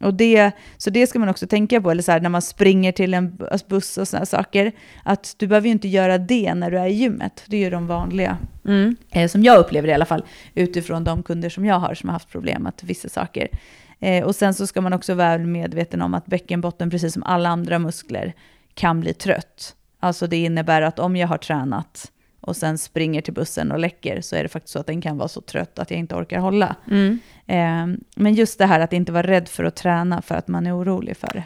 Och 0.00 0.14
det, 0.14 0.50
så 0.76 0.90
det 0.90 1.06
ska 1.06 1.18
man 1.18 1.28
också 1.28 1.46
tänka 1.46 1.80
på, 1.80 1.90
eller 1.90 2.02
så 2.02 2.12
här, 2.12 2.20
när 2.20 2.28
man 2.28 2.42
springer 2.42 2.92
till 2.92 3.14
en 3.14 3.32
bu- 3.32 3.68
buss 3.68 3.98
och 3.98 4.08
sådana 4.08 4.26
saker. 4.26 4.72
Att 5.02 5.34
du 5.38 5.46
behöver 5.46 5.66
ju 5.66 5.72
inte 5.72 5.88
göra 5.88 6.18
det 6.18 6.54
när 6.54 6.70
du 6.70 6.78
är 6.78 6.86
i 6.86 6.92
gymmet. 6.92 7.42
Det 7.46 7.56
är 7.56 7.60
ju 7.60 7.70
de 7.70 7.86
vanliga, 7.86 8.38
Mm. 8.64 8.96
eh, 9.10 9.28
som 9.28 9.42
jag 9.42 9.58
upplever 9.58 9.88
i 9.88 9.92
alla 9.92 10.04
fall, 10.04 10.24
utifrån 10.54 11.04
de 11.04 11.22
kunder 11.22 11.48
som 11.48 11.64
jag 11.64 11.78
har 11.78 11.94
som 11.94 12.08
har 12.08 12.12
haft 12.14 12.28
problem 12.30 12.66
att 12.66 12.82
vissa 12.84 13.08
saker. 13.08 13.48
Eh, 14.00 14.24
och 14.24 14.34
sen 14.36 14.54
så 14.54 14.66
ska 14.66 14.80
man 14.80 14.92
också 14.92 15.14
vara 15.14 15.38
medveten 15.38 16.02
om 16.02 16.14
att 16.14 16.26
bäckenbotten, 16.26 16.90
precis 16.90 17.12
som 17.12 17.22
alla 17.22 17.48
andra 17.48 17.78
muskler, 17.78 18.32
kan 18.74 19.00
bli 19.00 19.14
trött. 19.14 19.74
Alltså 20.00 20.26
det 20.26 20.36
innebär 20.36 20.82
att 20.82 20.98
om 20.98 21.16
jag 21.16 21.28
har 21.28 21.38
tränat 21.38 22.10
och 22.46 22.56
sen 22.56 22.78
springer 22.78 23.20
till 23.20 23.34
bussen 23.34 23.72
och 23.72 23.78
läcker 23.78 24.20
så 24.20 24.36
är 24.36 24.42
det 24.42 24.48
faktiskt 24.48 24.72
så 24.72 24.78
att 24.78 24.86
den 24.86 25.00
kan 25.00 25.18
vara 25.18 25.28
så 25.28 25.40
trött 25.40 25.78
att 25.78 25.90
jag 25.90 26.00
inte 26.00 26.14
orkar 26.14 26.38
hålla. 26.38 26.76
Mm. 26.90 27.18
Eh, 27.46 27.98
men 28.16 28.34
just 28.34 28.58
det 28.58 28.66
här 28.66 28.80
att 28.80 28.92
inte 28.92 29.12
vara 29.12 29.26
rädd 29.26 29.48
för 29.48 29.64
att 29.64 29.76
träna 29.76 30.22
för 30.22 30.34
att 30.34 30.48
man 30.48 30.66
är 30.66 30.78
orolig 30.78 31.16
för 31.16 31.30
det. 31.32 31.44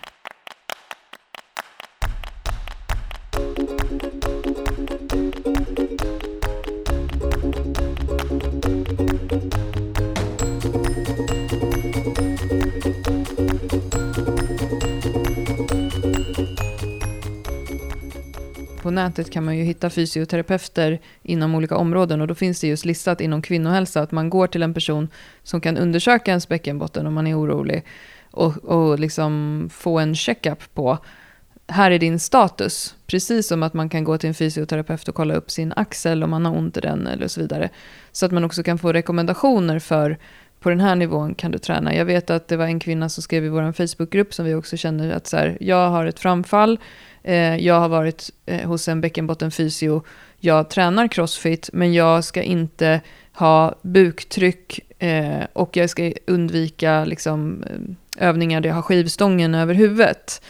Nätet 18.98 19.30
kan 19.30 19.44
man 19.44 19.56
ju 19.56 19.64
hitta 19.64 19.90
fysioterapeuter 19.90 21.00
inom 21.22 21.54
olika 21.54 21.76
områden 21.76 22.20
och 22.20 22.26
då 22.26 22.34
finns 22.34 22.60
det 22.60 22.66
just 22.66 22.84
listat 22.84 23.20
inom 23.20 23.42
kvinnohälsa 23.42 24.00
att 24.00 24.12
man 24.12 24.30
går 24.30 24.46
till 24.46 24.62
en 24.62 24.74
person 24.74 25.08
som 25.42 25.60
kan 25.60 25.76
undersöka 25.76 26.30
ens 26.30 26.48
bäckenbotten 26.48 27.06
om 27.06 27.14
man 27.14 27.26
är 27.26 27.38
orolig 27.38 27.84
och, 28.30 28.64
och 28.64 28.98
liksom 28.98 29.68
få 29.72 29.98
en 29.98 30.14
checkup 30.14 30.74
på 30.74 30.98
här 31.68 31.90
är 31.90 31.98
din 31.98 32.18
status. 32.18 32.94
Precis 33.06 33.48
som 33.48 33.62
att 33.62 33.74
man 33.74 33.88
kan 33.88 34.04
gå 34.04 34.18
till 34.18 34.28
en 34.28 34.34
fysioterapeut 34.34 35.08
och 35.08 35.14
kolla 35.14 35.34
upp 35.34 35.50
sin 35.50 35.72
axel 35.76 36.24
om 36.24 36.30
man 36.30 36.46
har 36.46 36.56
ont 36.56 36.76
i 36.76 36.80
den 36.80 37.06
eller 37.06 37.28
så 37.28 37.40
vidare. 37.40 37.68
Så 38.12 38.26
att 38.26 38.32
man 38.32 38.44
också 38.44 38.62
kan 38.62 38.78
få 38.78 38.92
rekommendationer 38.92 39.78
för 39.78 40.18
på 40.60 40.70
den 40.70 40.80
här 40.80 40.94
nivån 40.94 41.34
kan 41.34 41.50
du 41.50 41.58
träna. 41.58 41.94
Jag 41.94 42.04
vet 42.04 42.30
att 42.30 42.48
det 42.48 42.56
var 42.56 42.64
en 42.64 42.80
kvinna 42.80 43.08
som 43.08 43.22
skrev 43.22 43.44
i 43.44 43.48
vår 43.48 43.72
Facebookgrupp 43.72 44.34
som 44.34 44.46
vi 44.46 44.54
också 44.54 44.76
känner 44.76 45.10
att 45.10 45.26
så 45.26 45.36
här, 45.36 45.56
jag 45.60 45.90
har 45.90 46.06
ett 46.06 46.18
framfall, 46.18 46.78
eh, 47.22 47.56
jag 47.56 47.80
har 47.80 47.88
varit 47.88 48.30
eh, 48.46 48.68
hos 48.68 48.88
en 48.88 49.00
bäckenbottenfysio, 49.00 50.02
jag 50.40 50.70
tränar 50.70 51.08
crossfit 51.08 51.70
men 51.72 51.94
jag 51.94 52.24
ska 52.24 52.42
inte 52.42 53.00
ha 53.32 53.74
buktryck 53.82 54.80
Eh, 54.98 55.44
och 55.52 55.76
jag 55.76 55.90
ska 55.90 56.12
undvika 56.26 57.04
liksom, 57.04 57.64
eh, 57.66 58.28
övningar 58.28 58.60
där 58.60 58.68
jag 58.68 58.74
har 58.74 58.82
skivstången 58.82 59.54
över 59.54 59.74
huvudet. 59.74 60.42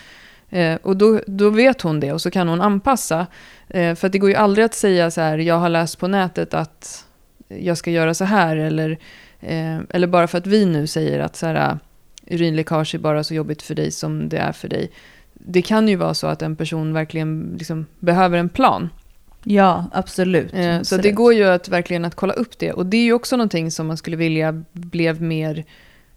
Eh, 0.51 0.75
och 0.83 0.97
då, 0.97 1.21
då 1.27 1.51
vet 1.51 1.83
hon 1.83 2.01
det 2.01 2.13
och 2.13 2.21
så 2.21 2.31
kan 2.31 2.49
hon 2.49 2.61
anpassa. 2.61 3.27
Eh, 3.69 3.95
för 3.95 4.09
det 4.09 4.19
går 4.19 4.31
ju 4.31 4.37
aldrig 4.37 4.65
att 4.65 4.75
säga 4.75 5.11
så 5.11 5.21
här, 5.21 5.39
jag 5.39 5.59
har 5.59 5.69
läst 5.69 5.99
på 5.99 6.09
nätet 6.09 6.55
att 6.55 7.05
jag 7.49 7.79
ska 7.79 7.91
göra 7.91 8.15
så 8.15 8.25
här. 8.25 8.57
Eller, 8.57 8.99
eh, 9.41 9.79
eller 9.91 10.07
bara 10.07 10.27
för 10.27 10.39
att 10.39 10.47
vi 10.47 10.67
nu 10.67 10.87
säger 10.87 11.21
att 11.21 11.37
så 11.37 11.47
här, 11.47 11.79
urinläckage 12.27 12.95
är 12.95 12.99
bara 12.99 13.25
så 13.25 13.35
jobbigt 13.35 13.63
för 13.63 13.75
dig 13.75 13.91
som 13.91 14.29
det 14.29 14.39
är 14.39 14.53
för 14.53 14.69
dig. 14.69 14.91
Det 15.33 15.63
kan 15.63 15.89
ju 15.89 15.97
vara 15.97 16.15
så 16.15 16.27
att 16.27 16.43
en 16.43 16.57
person 16.57 16.93
verkligen 16.93 17.57
liksom 17.59 17.87
behöver 17.99 18.39
en 18.39 18.49
plan. 18.49 18.89
Ja, 19.45 19.85
absolut. 19.93 20.55
Eh, 20.55 20.61
så 20.63 20.79
absolut. 20.81 21.03
det 21.03 21.13
går 21.13 21.35
ju 21.35 21.45
att 21.45 21.69
verkligen 21.69 22.05
att 22.05 22.15
kolla 22.15 22.33
upp 22.33 22.59
det. 22.59 22.73
Och 22.73 22.87
det 22.87 22.97
är 22.97 23.05
ju 23.05 23.13
också 23.13 23.37
någonting 23.37 23.71
som 23.71 23.87
man 23.87 23.97
skulle 23.97 24.17
vilja 24.17 24.65
blev 24.73 25.23
mer 25.23 25.65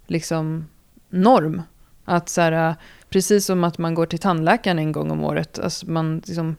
liksom 0.07 0.67
norm. 1.09 1.61
Att 2.05 2.29
så 2.29 2.41
här, 2.41 2.75
precis 3.09 3.45
som 3.45 3.63
att 3.63 3.77
man 3.77 3.93
går 3.93 4.05
till 4.05 4.19
tandläkaren 4.19 4.79
en 4.79 4.91
gång 4.91 5.11
om 5.11 5.23
året. 5.23 5.59
Alltså 5.59 5.89
man 5.89 6.21
liksom 6.25 6.55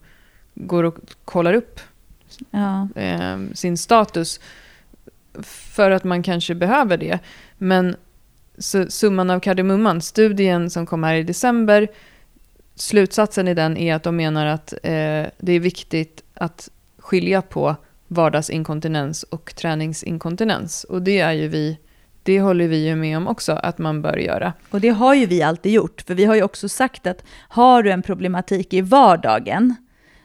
går 0.54 0.84
och 0.84 0.96
kollar 1.24 1.54
upp 1.54 1.80
Ja. 2.50 2.88
eh, 2.96 3.38
sin 3.54 3.78
status. 3.78 4.40
För 5.42 5.90
att 5.90 6.04
man 6.04 6.22
kanske 6.22 6.54
behöver 6.54 6.96
det. 6.96 7.18
Men 7.58 7.96
så, 8.58 8.90
summan 8.90 9.30
av 9.30 9.40
kardemumman, 9.40 10.00
studien 10.00 10.70
som 10.70 10.86
kom 10.86 11.04
här 11.04 11.14
i 11.14 11.22
december, 11.22 11.88
slutsatsen 12.74 13.48
i 13.48 13.54
den 13.54 13.76
är 13.76 13.94
att 13.94 14.02
de 14.02 14.16
menar 14.16 14.46
att 14.46 14.72
eh, 14.72 15.26
det 15.38 15.52
är 15.52 15.60
viktigt 15.60 16.22
att 16.34 16.68
skilja 16.98 17.42
på 17.42 17.76
vardagsinkontinens 18.08 19.22
och 19.22 19.54
träningsinkontinens. 19.54 20.84
Och 20.84 21.02
det 21.02 21.20
är 21.20 21.32
ju 21.32 21.48
vi, 21.48 21.78
det 22.22 22.40
håller 22.40 22.68
vi 22.68 22.86
ju 22.86 22.96
med 22.96 23.16
om 23.16 23.28
också 23.28 23.52
att 23.52 23.78
man 23.78 24.02
bör 24.02 24.16
göra. 24.16 24.52
Och 24.70 24.80
det 24.80 24.88
har 24.88 25.14
ju 25.14 25.26
vi 25.26 25.42
alltid 25.42 25.72
gjort, 25.72 26.02
för 26.06 26.14
vi 26.14 26.24
har 26.24 26.34
ju 26.34 26.42
också 26.42 26.68
sagt 26.68 27.06
att 27.06 27.24
har 27.48 27.82
du 27.82 27.90
en 27.90 28.02
problematik 28.02 28.74
i 28.74 28.80
vardagen 28.80 29.74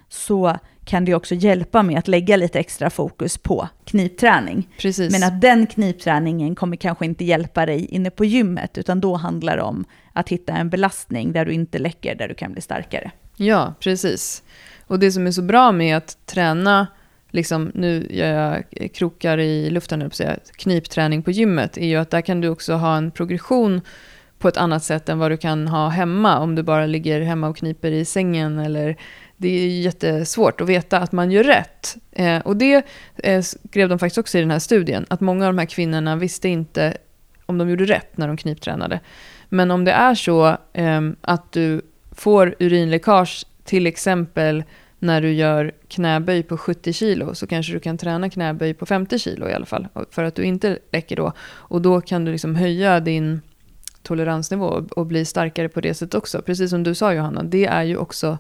så 0.10 0.58
kan 0.88 1.06
det 1.06 1.16
också 1.16 1.36
hjälpa 1.36 1.84
med 1.84 2.00
att 2.00 2.08
lägga 2.08 2.38
lite 2.38 2.60
extra 2.60 2.90
fokus 2.90 3.38
på 3.38 3.68
knipträning. 3.86 4.68
Precis. 4.78 5.12
Men 5.12 5.24
att 5.24 5.42
den 5.42 5.68
knipträningen 5.68 6.56
kommer 6.56 6.78
kanske 6.78 7.06
inte 7.06 7.26
hjälpa 7.26 7.66
dig 7.66 7.86
inne 7.86 8.10
på 8.10 8.26
gymmet, 8.26 8.78
utan 8.78 9.00
då 9.00 9.16
handlar 9.16 9.58
det 9.58 9.64
om 9.64 9.86
att 10.14 10.30
hitta 10.30 10.54
en 10.54 10.70
belastning 10.70 11.32
där 11.32 11.46
du 11.46 11.52
inte 11.52 11.80
läcker, 11.80 12.16
där 12.16 12.28
du 12.28 12.34
kan 12.34 12.52
bli 12.52 12.62
starkare. 12.62 13.12
Ja, 13.36 13.74
precis. 13.80 14.44
Och 14.88 15.00
det 15.00 15.12
som 15.12 15.28
är 15.28 15.32
så 15.32 15.42
bra 15.42 15.72
med 15.72 15.98
att 15.98 16.18
träna, 16.26 16.88
liksom, 17.32 17.72
nu 17.74 18.08
gör 18.10 18.64
jag 18.70 18.94
krokar 18.94 19.38
i 19.38 19.70
luften, 19.70 20.02
att 20.02 20.16
säga, 20.16 20.38
knipträning 20.58 21.24
på 21.24 21.32
gymmet, 21.32 21.78
är 21.78 21.88
ju 21.88 21.96
att 21.96 22.10
där 22.10 22.22
kan 22.22 22.42
du 22.42 22.50
också 22.50 22.74
ha 22.74 22.98
en 22.98 23.12
progression 23.12 23.82
på 24.40 24.48
ett 24.48 24.58
annat 24.58 24.84
sätt 24.84 25.10
än 25.10 25.20
vad 25.20 25.32
du 25.32 25.38
kan 25.38 25.68
ha 25.68 25.90
hemma, 25.90 26.40
om 26.40 26.56
du 26.56 26.64
bara 26.64 26.86
ligger 26.86 27.22
hemma 27.22 27.48
och 27.48 27.58
kniper 27.58 27.92
i 27.92 28.06
sängen 28.06 28.60
eller 28.60 28.98
det 29.38 29.50
är 29.50 29.82
jättesvårt 29.82 30.62
att 30.62 30.70
veta 30.70 31.00
att 31.00 31.12
man 31.12 31.32
gör 31.32 31.44
rätt. 31.44 31.98
Eh, 32.12 32.40
och 32.40 32.58
det 32.58 32.86
eh, 33.16 33.42
skrev 33.42 33.90
de 33.90 34.00
faktiskt 34.00 34.18
också 34.18 34.38
i 34.38 34.42
den 34.42 34.52
här 34.52 34.60
studien, 34.60 35.06
att 35.10 35.22
många 35.22 35.48
av 35.48 35.54
de 35.54 35.60
här 35.60 35.66
kvinnorna 35.66 36.16
visste 36.16 36.50
inte 36.50 36.98
om 37.46 37.58
de 37.58 37.70
gjorde 37.70 37.86
rätt 37.86 38.18
när 38.18 38.28
de 38.28 38.38
kniptränade. 38.38 39.00
Men 39.50 39.72
om 39.72 39.86
det 39.86 39.92
är 39.92 40.16
så 40.16 40.58
eh, 40.74 41.02
att 41.22 41.52
du 41.52 41.82
får 42.12 42.56
urinläckage, 42.60 43.46
till 43.64 43.88
exempel 43.88 44.64
när 45.00 45.22
du 45.22 45.34
gör 45.34 45.72
knäböj 45.88 46.44
på 46.44 46.58
70 46.58 46.94
kilo, 46.94 47.36
så 47.36 47.48
kanske 47.48 47.74
du 47.74 47.80
kan 47.80 47.98
träna 47.98 48.30
knäböj 48.30 48.74
på 48.74 48.86
50 48.86 49.20
kilo 49.20 49.50
i 49.50 49.54
alla 49.54 49.66
fall, 49.66 49.88
för 50.12 50.24
att 50.24 50.36
du 50.36 50.44
inte 50.44 50.80
läcker 50.92 51.16
då. 51.16 51.34
Och 51.40 51.82
då 51.82 52.02
kan 52.02 52.26
du 52.26 52.32
liksom 52.32 52.56
höja 52.56 53.00
din 53.00 53.42
toleransnivå 54.04 54.66
och, 54.66 54.98
och 54.98 55.06
bli 55.06 55.26
starkare 55.26 55.70
på 55.70 55.82
det 55.82 55.94
sättet 55.94 56.16
också. 56.16 56.42
Precis 56.42 56.70
som 56.70 56.84
du 56.84 56.96
sa 56.96 57.14
Johanna, 57.14 57.44
det 57.44 57.66
är 57.66 57.84
ju 57.84 57.98
också 57.98 58.38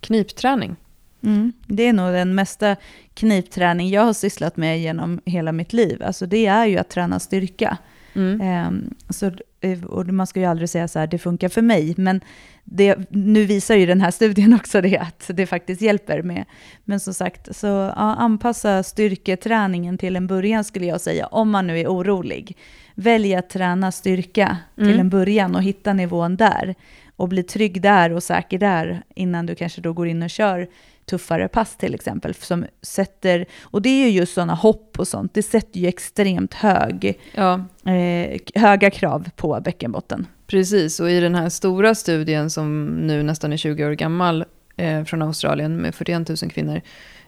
knipträning. 0.00 0.76
Mm. 1.22 1.52
Det 1.66 1.82
är 1.82 1.92
nog 1.92 2.12
den 2.12 2.34
mesta 2.34 2.76
knipträning 3.14 3.88
jag 3.88 4.02
har 4.02 4.12
sysslat 4.12 4.56
med 4.56 4.80
genom 4.80 5.20
hela 5.24 5.52
mitt 5.52 5.72
liv. 5.72 6.02
Alltså 6.02 6.26
det 6.26 6.46
är 6.46 6.66
ju 6.66 6.78
att 6.78 6.88
träna 6.88 7.18
styrka. 7.20 7.78
Mm. 8.14 8.40
Ehm, 8.40 8.94
så, 9.08 9.30
eh, 9.60 9.84
och 9.84 10.06
man 10.06 10.26
ska 10.26 10.40
ju 10.40 10.46
aldrig 10.46 10.68
säga 10.68 10.88
så 10.88 10.98
här, 10.98 11.06
det 11.06 11.18
funkar 11.18 11.48
för 11.48 11.62
mig, 11.62 11.94
men 11.96 12.20
det, 12.64 12.96
nu 13.10 13.44
visar 13.44 13.74
ju 13.74 13.86
den 13.86 14.00
här 14.00 14.10
studien 14.10 14.54
också 14.60 14.80
det, 14.80 14.98
att 14.98 15.30
det 15.34 15.46
faktiskt 15.46 15.82
hjälper 15.82 16.22
med. 16.22 16.44
Men 16.84 17.00
som 17.00 17.14
sagt, 17.14 17.56
så 17.56 17.66
ja, 17.66 17.92
anpassa 17.94 18.82
styrketräningen 18.82 19.98
till 19.98 20.16
en 20.16 20.26
början 20.26 20.64
skulle 20.64 20.86
jag 20.86 21.00
säga, 21.00 21.26
om 21.26 21.50
man 21.50 21.66
nu 21.66 21.78
är 21.80 21.86
orolig. 21.86 22.56
Välj 22.94 23.34
att 23.34 23.50
träna 23.50 23.92
styrka 23.92 24.56
till 24.74 24.84
Mm. 24.84 25.00
en 25.00 25.10
början 25.10 25.54
och 25.54 25.62
hitta 25.62 25.92
nivån 25.92 26.36
där. 26.36 26.74
Och 27.20 27.28
bli 27.28 27.42
trygg 27.42 27.82
där 27.82 28.12
och 28.12 28.22
säker 28.22 28.58
där 28.58 29.02
innan 29.14 29.46
du 29.46 29.54
kanske 29.54 29.80
då 29.80 29.92
går 29.92 30.08
in 30.08 30.22
och 30.22 30.30
kör 30.30 30.68
tuffare 31.04 31.48
pass 31.48 31.76
till 31.76 31.94
exempel. 31.94 32.34
Som 32.34 32.66
sätter, 32.82 33.46
och 33.62 33.82
det 33.82 33.88
är 33.88 34.06
ju 34.06 34.10
just 34.10 34.34
sådana 34.34 34.54
hopp 34.54 34.98
och 34.98 35.08
sånt, 35.08 35.34
det 35.34 35.42
sätter 35.42 35.80
ju 35.80 35.86
extremt 35.88 36.54
hög, 36.54 37.18
Ja, 37.34 37.64
eh, 37.92 38.40
höga 38.54 38.90
krav 38.90 39.30
på 39.36 39.60
bäckenbotten. 39.64 40.26
precis. 40.46 41.00
Och 41.00 41.10
i 41.10 41.20
den 41.20 41.34
här 41.34 41.48
stora 41.48 41.94
studien 41.94 42.50
som 42.50 42.84
nu 42.86 43.22
nästan 43.22 43.52
är 43.52 43.56
20 43.56 43.86
år 43.86 43.92
gammal 43.92 44.44
eh, 44.76 45.04
från 45.04 45.22
Australien 45.22 45.76
med 45.76 45.94
41 45.94 46.28
000 46.28 46.36
kvinnor. 46.50 46.80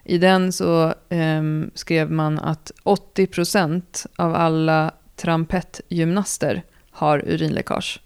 I 0.04 0.18
den 0.18 0.52
så 0.52 0.94
ehm, 1.08 1.70
skrev 1.74 2.10
man 2.10 2.38
att 2.38 2.72
80% 2.84 4.06
av 4.16 4.34
alla 4.34 4.90
trampettgymnaster 5.16 6.62
har 6.90 7.18
urinläckage. 7.26 8.00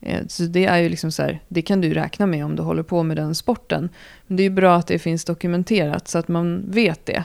Eh, 0.00 0.26
Så 0.28 0.42
det 0.42 0.64
är 0.64 0.78
ju 0.78 0.88
liksom 0.88 1.12
så 1.12 1.22
här, 1.22 1.40
det 1.48 1.62
kan 1.62 1.80
du 1.80 1.94
räkna 1.94 2.26
med 2.26 2.44
om 2.44 2.56
du 2.56 2.62
håller 2.62 2.82
på 2.82 3.02
med 3.02 3.16
den 3.16 3.34
sporten. 3.34 3.88
Men 4.26 4.36
det 4.36 4.42
är 4.42 4.44
ju 4.44 4.50
bra 4.50 4.76
att 4.76 4.86
det 4.86 4.98
finns 4.98 5.24
dokumenterat 5.24 6.08
så 6.08 6.18
att 6.18 6.28
man 6.28 6.64
vet 6.70 7.06
det. 7.06 7.24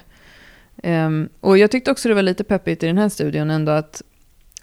Ehm, 0.83 1.29
och 1.39 1.57
jag 1.57 1.71
tyckte 1.71 1.91
också 1.91 2.09
det 2.09 2.15
var 2.15 2.21
lite 2.21 2.43
peppigt 2.43 2.83
i 2.83 2.87
den 2.87 2.97
här 2.97 3.09
studien 3.09 3.49
ändå 3.51 3.71
att, 3.71 4.01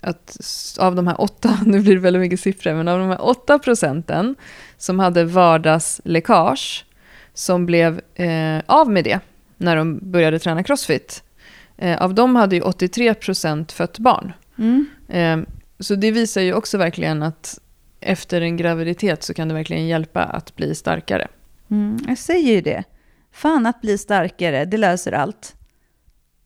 att 0.01 0.37
av 0.81 0.95
de 0.95 1.07
här 1.07 1.21
åtta, 1.21 1.59
nu 1.67 1.81
blir 1.81 1.95
det 1.95 2.01
väldigt 2.01 2.21
mycket 2.21 2.41
siffror, 2.41 2.75
men 2.75 2.89
av 2.89 2.99
de 2.99 3.09
här 3.09 3.25
åtta 3.25 3.59
procenten 3.59 4.35
som 4.79 4.99
hade 4.99 5.25
vardagsläckage 5.25 6.85
som 7.35 7.67
blev 7.67 8.01
eh, 8.15 8.59
av 8.67 8.91
med 8.91 9.05
det 9.05 9.21
när 9.57 9.77
de 9.77 9.99
började 10.11 10.39
träna 10.39 10.63
crossfit. 10.63 11.23
Eh, 11.77 12.03
av 12.03 12.15
dem 12.15 12.37
hade 12.37 12.57
ju 12.57 12.63
83 12.63 13.15
procent 13.15 13.73
fött 13.73 13.99
barn. 13.99 14.33
Eh, 15.09 15.39
så 15.79 15.95
det 15.95 16.11
visar 16.11 16.41
ju 16.41 16.55
också 16.55 16.79
verkligen 16.79 17.23
att 17.23 17.59
efter 18.01 18.41
en 18.41 18.57
graviditet 18.57 19.23
så 19.23 19.35
kan 19.35 19.49
det 19.49 19.55
verkligen 19.55 19.87
hjälpa 19.87 20.23
att 20.23 20.57
bli 20.57 20.75
starkare. 20.75 21.29
Mm, 21.71 21.99
jag 22.09 22.19
säger 22.19 22.53
ju 22.55 22.61
det. 22.61 22.85
Fan 23.33 23.67
att 23.67 23.81
bli 23.81 23.99
starkare, 23.99 24.65
det 24.65 24.77
löser 24.77 25.13
allt. 25.13 25.55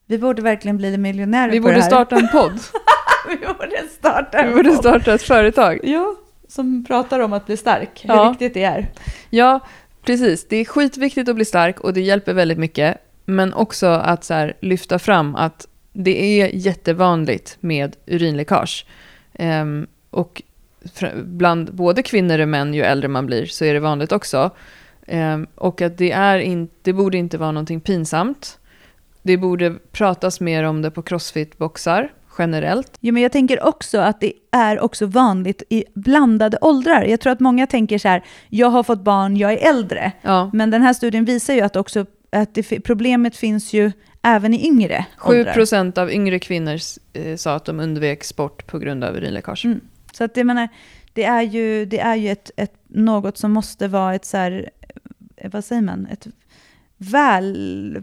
Vi 0.07 0.19
borde 0.19 0.43
verkligen 0.43 0.77
bli 0.77 0.99
miljonärer 0.99 1.51
Vi 1.53 1.59
på 1.59 1.63
borde 1.63 1.75
det 1.75 1.81
här. 1.81 1.89
starta 1.89 2.17
en 2.17 2.29
podd. 2.29 2.53
Vi 3.29 3.37
borde 3.37 3.89
starta 3.99 4.43
Vi 4.43 4.49
en 4.49 4.57
borde 4.57 4.69
podd. 4.69 4.79
starta 4.79 5.15
ett 5.15 5.23
företag. 5.23 5.81
Ja, 5.83 6.15
som 6.49 6.85
pratar 6.85 7.21
om 7.21 7.33
att 7.33 7.47
bli 7.47 7.57
stark. 7.57 8.05
Hur 8.05 8.15
Ja. 8.15 8.29
viktigt 8.31 8.55
det 8.55 8.63
är. 8.65 8.93
Ja, 9.31 9.61
precis. 10.03 10.49
Det 10.49 10.57
är 10.57 10.65
skitviktigt 10.65 11.29
att 11.29 11.35
bli 11.37 11.45
stark 11.45 11.81
och 11.81 11.93
det 11.93 12.01
hjälper 12.01 12.33
väldigt 12.35 12.59
mycket. 12.59 12.97
Men 13.25 13.55
också 13.55 13.87
att 13.87 14.25
så 14.25 14.35
här, 14.35 14.57
lyfta 14.61 14.99
fram 14.99 15.35
att 15.37 15.67
det 15.93 16.41
är 16.43 16.51
jättevanligt 16.55 17.57
med 17.61 17.97
urinläckage. 18.07 18.87
Ehm, 19.35 19.87
och 20.11 20.43
bland 21.25 21.75
både 21.75 22.03
kvinnor 22.03 22.39
och 22.39 22.49
män, 22.49 22.75
ju 22.75 22.83
äldre 22.83 23.09
man 23.09 23.27
blir, 23.27 23.47
så 23.47 23.65
är 23.65 23.75
det 23.75 23.81
vanligt 23.81 24.13
också. 24.13 24.51
Ehm, 25.07 25.47
och 25.55 25.83
att 25.83 25.99
det, 25.99 26.13
är 26.13 26.39
in, 26.39 26.69
det 26.83 26.93
borde 26.93 27.19
inte 27.19 27.39
vara 27.39 27.53
någonting 27.53 27.81
pinsamt. 27.81 28.59
Det 29.23 29.37
borde 29.37 29.75
pratas 29.93 30.41
mer 30.41 30.65
om 30.65 30.83
det 30.83 30.91
på 30.91 31.03
crossfit-boxar 31.03 32.09
generellt. 32.39 32.97
Jo, 33.01 33.15
men 33.15 33.23
jag 33.23 33.33
tänker 33.33 33.67
också 33.67 33.99
att 33.99 34.21
det 34.21 34.33
är 34.51 34.81
också 34.81 35.07
vanligt 35.07 35.63
i 35.71 35.85
blandade 35.95 36.59
åldrar. 36.61 37.03
Jag 37.03 37.21
tror 37.21 37.33
att 37.33 37.41
många 37.41 37.67
tänker 37.67 37.99
så 37.99 38.09
här, 38.09 38.25
jag 38.49 38.71
har 38.71 38.83
fått 38.83 39.01
barn, 39.01 39.37
jag 39.37 39.53
är 39.53 39.69
äldre. 39.69 40.13
Ja, 40.23 40.51
Men 40.53 40.71
den 40.71 40.83
här 40.83 40.93
studien 40.93 41.25
visar 41.25 41.55
ju 41.55 41.61
att, 41.61 41.77
också, 41.77 42.07
att 42.33 42.55
det, 42.55 42.81
problemet 42.81 43.37
finns 43.37 43.73
ju 43.73 43.93
även 44.23 44.55
i 44.55 44.67
yngre 44.67 45.05
7 45.17 45.39
åldrar. 45.39 45.53
procent 45.53 45.99
av 45.99 46.13
yngre 46.13 46.39
kvinnor 46.39 46.79
eh, 47.13 47.37
sa 47.37 47.55
att 47.55 47.65
de 47.65 47.81
undvek 47.81 48.25
sport 48.25 48.67
på 48.67 48.79
grund 48.79 49.05
av 49.05 49.17
urinläckage. 49.17 49.65
Mm. 49.65 49.81
Så 50.17 50.25
att 50.25 50.37
jag 50.37 50.47
menar, 50.47 50.69
det 51.13 51.25
är 51.25 51.43
ju, 51.43 51.85
det 51.87 52.01
är 52.01 52.17
ju 52.17 52.31
ett, 52.31 52.51
ett, 52.57 52.75
något 52.87 53.39
som 53.39 53.53
måste 53.53 53.89
vara 53.89 54.15
ett 54.15 54.25
så 54.25 54.37
här, 54.37 54.71
eh, 55.37 55.51
vad 55.53 55.65
säger 55.65 55.83
man, 55.83 56.07
ett 56.07 56.27
väl... 56.97 58.03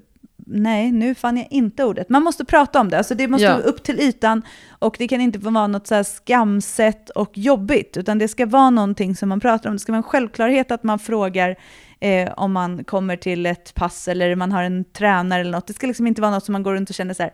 Nej, 0.54 0.92
nu 0.92 1.16
fann 1.16 1.38
jag 1.38 1.48
inte 1.50 1.84
ordet. 1.84 2.10
Man 2.10 2.24
måste 2.24 2.46
prata 2.46 2.82
om 2.82 2.90
det, 2.90 2.98
alltså 2.98 3.16
det 3.16 3.28
måste 3.28 3.46
Ja. 3.46 3.54
upp 3.58 3.84
till 3.84 4.00
ytan 4.00 4.42
och 4.70 4.96
det 5.00 5.08
kan 5.08 5.22
inte 5.22 5.40
vara 5.40 5.68
något 5.68 5.88
så 5.88 5.96
här 5.96 6.04
skamset 6.04 7.10
och 7.10 7.38
jobbigt, 7.38 7.98
utan 7.98 8.18
det 8.18 8.28
ska 8.28 8.46
vara 8.46 8.70
någonting 8.70 9.16
som 9.16 9.30
man 9.30 9.40
pratar 9.40 9.70
om. 9.70 9.76
Det 9.76 9.80
ska 9.80 9.92
vara 9.92 9.98
en 9.98 10.04
självklarhet 10.04 10.72
att 10.72 10.84
man 10.84 11.00
frågar 11.00 11.56
eh, 12.00 12.32
om 12.38 12.52
man 12.52 12.84
kommer 12.84 13.16
till 13.16 13.46
ett 13.46 13.74
pass 13.76 14.08
eller 14.08 14.36
man 14.36 14.52
har 14.52 14.64
en 14.64 14.84
tränare 14.84 15.42
eller 15.42 15.52
något. 15.52 15.68
Det 15.68 15.74
ska 15.74 15.88
liksom 15.88 16.08
inte 16.08 16.22
vara 16.22 16.32
något 16.32 16.46
som 16.46 16.54
man 16.54 16.64
går 16.64 16.74
runt 16.74 16.90
och 16.90 16.96
känner 16.96 17.14
så 17.14 17.24
här, 17.24 17.32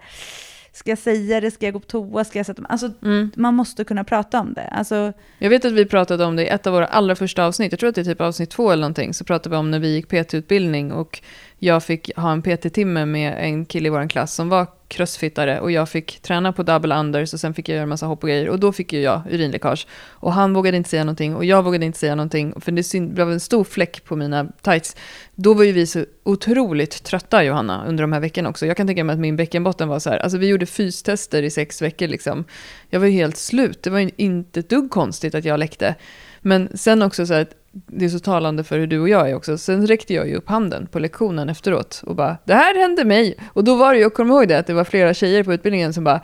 ska 0.77 0.91
jag 0.91 0.97
säga 0.99 1.41
det, 1.41 1.51
ska 1.51 1.65
jag 1.65 1.73
gå 1.73 1.79
på 1.79 1.85
toa, 1.87 2.23
ska 2.23 2.39
jag 2.39 2.45
sätta 2.45 2.61
mig... 2.61 2.69
Alltså, 2.71 2.91
Mm. 3.01 3.31
man 3.35 3.53
måste 3.55 3.83
kunna 3.83 4.03
prata 4.03 4.39
om 4.39 4.53
det. 4.53 4.67
Alltså, 4.67 5.13
Jag 5.37 5.49
vet 5.49 5.65
att 5.65 5.71
vi 5.71 5.85
pratade 5.85 6.25
om 6.25 6.35
det 6.35 6.43
i 6.43 6.47
ett 6.47 6.67
av 6.67 6.73
våra 6.73 6.85
allra 6.85 7.15
första 7.15 7.45
avsnitt, 7.45 7.71
jag 7.71 7.79
tror 7.79 7.89
att 7.89 7.95
det 7.95 8.01
är 8.01 8.05
typ 8.05 8.21
avsnitt 8.21 8.49
två 8.49 8.71
eller 8.71 8.81
någonting, 8.81 9.13
så 9.13 9.23
pratade 9.25 9.55
vi 9.55 9.59
om 9.59 9.71
när 9.71 9.79
vi 9.79 9.93
gick 9.95 10.07
PT-utbildning 10.07 10.91
och 10.91 11.21
jag 11.59 11.83
fick 11.83 12.11
ha 12.17 12.31
en 12.31 12.41
PT-timme 12.41 13.05
med 13.05 13.35
en 13.39 13.65
kille 13.65 13.87
i 13.87 13.89
vår 13.89 14.09
klass 14.09 14.33
som 14.33 14.49
var 14.49 14.67
crossfittare 14.87 15.59
och 15.59 15.71
jag 15.71 15.89
fick 15.89 16.19
träna 16.19 16.53
på 16.53 16.63
double 16.63 16.95
unders 16.95 17.33
och 17.33 17.39
sen 17.39 17.53
fick 17.53 17.69
jag 17.69 17.75
göra 17.75 17.83
en 17.83 17.89
massa 17.89 18.05
hopp 18.05 18.23
och 18.23 18.29
grejer 18.29 18.49
och 18.49 18.59
då 18.59 18.71
fick 18.71 18.93
ju 18.93 19.01
jag 19.01 19.21
urinläckage. 19.29 19.87
Och 20.09 20.33
han 20.33 20.53
vågade 20.53 20.77
inte 20.77 20.89
säga 20.89 21.03
någonting 21.03 21.35
och 21.35 21.45
jag 21.45 21.63
vågade 21.63 21.85
inte 21.85 21.99
säga 21.99 22.15
någonting 22.15 22.53
för 22.61 22.71
det 22.71 23.13
blev 23.13 23.31
en 23.31 23.39
stor 23.39 23.63
fläck 23.63 24.03
på 24.03 24.15
mina 24.15 24.47
tights. 24.61 24.95
Då 25.35 25.53
var 25.53 25.63
ju 25.63 25.71
vi 25.71 25.87
så 25.87 26.05
otroligt 26.23 27.03
trötta 27.03 27.43
Johanna 27.43 27.85
under 27.87 28.03
de 28.03 28.13
här 28.13 28.19
veckorna 28.19 28.49
också. 28.49 28.65
Jag 28.65 28.77
kan 28.77 28.87
tänka 28.87 29.03
mig 29.03 29.13
att 29.13 29.19
min 29.19 29.35
bäckenbotten 29.35 29.87
var 29.87 29.99
så 29.99 30.09
här, 30.09 30.17
alltså 30.17 30.37
vi 30.37 30.47
gjorde 30.47 30.65
fystester 30.65 31.43
i 31.43 31.49
sex 31.49 31.81
veckor 31.81 32.07
liksom. 32.07 32.43
Jag 32.89 32.99
var 32.99 33.07
ju 33.07 33.13
helt 33.13 33.37
slut, 33.37 33.83
det 33.83 33.89
var 33.89 33.99
ju 33.99 34.09
inte 34.17 34.59
ett 34.59 34.69
dugg 34.69 34.89
konstigt 34.91 35.35
att 35.35 35.45
jag 35.45 35.59
läckte. 35.59 35.95
Men 36.41 36.77
sen 36.77 37.01
också 37.01 37.25
så 37.25 37.33
här, 37.33 37.41
att 37.41 37.53
det 37.85 38.05
är 38.05 38.09
så 38.09 38.19
talande 38.19 38.63
för 38.63 38.79
hur 38.79 38.87
du 38.87 38.99
och 38.99 39.09
jag 39.09 39.29
är 39.29 39.35
också. 39.35 39.57
Sen 39.57 39.87
räckte 39.87 40.13
jag 40.13 40.27
ju 40.27 40.35
upp 40.35 40.49
handen 40.49 40.87
på 40.91 40.99
lektionen 40.99 41.49
efteråt 41.49 42.01
och 42.05 42.15
bara, 42.15 42.37
det 42.45 42.53
här 42.53 42.79
hände 42.81 43.05
mig. 43.05 43.37
Och 43.53 43.63
då 43.63 43.75
var 43.75 43.93
det 43.93 43.97
ju, 43.97 44.03
jag 44.03 44.13
kommer 44.13 44.35
ihåg 44.35 44.47
det, 44.47 44.59
att 44.59 44.67
det 44.67 44.73
var 44.73 44.83
flera 44.83 45.13
tjejer 45.13 45.43
på 45.43 45.53
utbildningen 45.53 45.93
som 45.93 46.03
bara, 46.03 46.21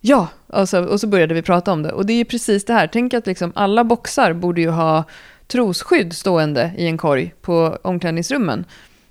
ja, 0.00 0.28
alltså, 0.46 0.84
och 0.84 1.00
så 1.00 1.06
började 1.06 1.34
vi 1.34 1.42
prata 1.42 1.72
om 1.72 1.82
det. 1.82 1.92
Och 1.92 2.06
det 2.06 2.12
är 2.12 2.18
ju 2.18 2.24
precis 2.24 2.64
det 2.64 2.72
här, 2.72 2.86
tänk 2.86 3.14
att 3.14 3.26
liksom 3.26 3.52
alla 3.54 3.84
boxar 3.84 4.32
borde 4.32 4.60
ju 4.60 4.70
ha 4.70 5.04
trosskydd 5.46 6.12
stående 6.12 6.72
i 6.76 6.86
en 6.86 6.98
korg 6.98 7.34
på 7.42 7.78
omklädningsrummen. 7.82 8.64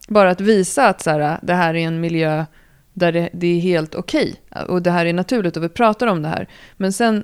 Bara 0.07 0.31
att 0.31 0.41
visa 0.41 0.87
att 0.87 1.01
så 1.01 1.09
här, 1.09 1.39
det 1.41 1.53
här 1.53 1.73
är 1.73 1.87
en 1.87 2.01
miljö 2.01 2.45
där 2.93 3.11
det, 3.11 3.29
det 3.33 3.47
är 3.47 3.59
helt 3.59 3.95
okej. 3.95 4.35
Och 4.67 4.81
det 4.81 4.91
här 4.91 5.05
är 5.05 5.13
naturligt 5.13 5.57
och 5.57 5.63
vi 5.63 5.69
pratar 5.69 6.07
om 6.07 6.21
det 6.21 6.29
här. 6.29 6.47
Men 6.77 6.93
sen, 6.93 7.23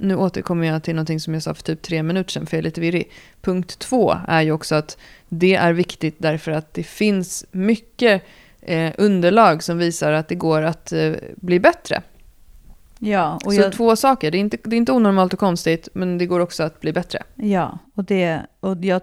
nu 0.00 0.16
återkommer 0.16 0.66
jag 0.66 0.82
till 0.82 0.94
någonting 0.94 1.20
som 1.20 1.34
jag 1.34 1.42
sa 1.42 1.54
för 1.54 1.62
typ 1.62 1.82
tre 1.82 2.02
minuter 2.02 2.30
sedan, 2.30 2.46
för 2.46 2.56
jag 2.56 2.58
är 2.58 2.62
lite 2.64 2.80
virrig. 2.80 3.10
Punkt 3.40 3.78
två 3.78 4.16
är 4.28 4.42
ju 4.42 4.52
också 4.52 4.74
att 4.74 4.98
det 5.28 5.54
är 5.54 5.72
viktigt 5.72 6.14
därför 6.18 6.52
att 6.52 6.74
det 6.74 6.82
finns 6.82 7.44
mycket 7.50 8.22
eh, 8.60 8.92
underlag 8.98 9.62
som 9.62 9.78
visar 9.78 10.12
att 10.12 10.28
det 10.28 10.34
går 10.34 10.62
att 10.62 10.92
eh, 10.92 11.12
bli 11.36 11.60
bättre. 11.60 12.02
ja, 12.98 13.38
och 13.44 13.52
Så 13.52 13.60
jag, 13.60 13.72
två 13.72 13.96
saker, 13.96 14.30
det 14.30 14.38
är, 14.38 14.40
inte, 14.40 14.58
det 14.64 14.76
är 14.76 14.78
inte 14.78 14.92
onormalt 14.92 15.32
och 15.32 15.38
konstigt, 15.38 15.88
men 15.92 16.18
det 16.18 16.26
går 16.26 16.40
också 16.40 16.62
att 16.62 16.80
bli 16.80 16.92
bättre. 16.92 17.22
ja, 17.34 17.78
och, 17.94 18.04
det, 18.04 18.40
och 18.60 18.84
jag, 18.84 19.02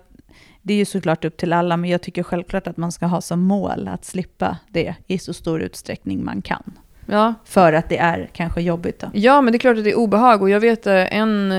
det 0.62 0.73
är 0.73 0.77
ju 0.77 0.86
såklart 0.86 1.25
upp 1.25 1.38
till 1.38 1.53
alla, 1.53 1.77
men 1.77 1.89
jag 1.89 2.01
tycker 2.01 2.23
självklart 2.23 2.67
att 2.67 2.77
man 2.77 2.91
ska 2.91 3.05
ha 3.05 3.21
som 3.21 3.41
mål 3.41 3.88
att 3.88 4.05
slippa 4.05 4.57
det 4.69 4.95
i 5.07 5.19
så 5.19 5.33
stor 5.33 5.62
utsträckning 5.62 6.25
man 6.25 6.41
kan. 6.41 6.73
Ja, 7.09 7.33
För 7.45 7.73
att 7.73 7.89
det 7.89 7.97
är 7.97 8.29
kanske 8.33 8.61
jobbigt 8.61 8.99
då. 8.99 9.07
Ja, 9.13 9.41
men 9.41 9.51
det 9.51 9.57
är 9.57 9.59
klart 9.59 9.77
att 9.77 9.83
det 9.83 9.91
är 9.91 9.97
obehag. 9.97 10.41
Och 10.41 10.49
jag 10.49 10.59
vet 10.59 10.87
eh, 10.87 11.17
en 11.17 11.51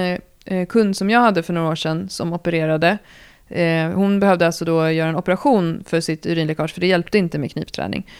eh, 0.44 0.66
kund 0.66 0.96
som 0.96 1.10
jag 1.10 1.20
hade 1.20 1.42
för 1.42 1.52
några 1.52 1.68
år 1.68 1.74
sedan 1.74 2.08
som 2.08 2.32
opererade. 2.32 2.98
Eh, 3.48 3.90
hon 3.90 4.20
behövde 4.20 4.46
alltså 4.46 4.64
då 4.64 4.90
göra 4.90 5.08
en 5.08 5.16
operation 5.16 5.84
för 5.86 6.00
sitt 6.00 6.26
urinläckage, 6.26 6.74
för 6.74 6.80
det 6.80 6.86
hjälpte 6.86 7.18
inte 7.18 7.38
med 7.38 7.52
knipträning. 7.52 8.10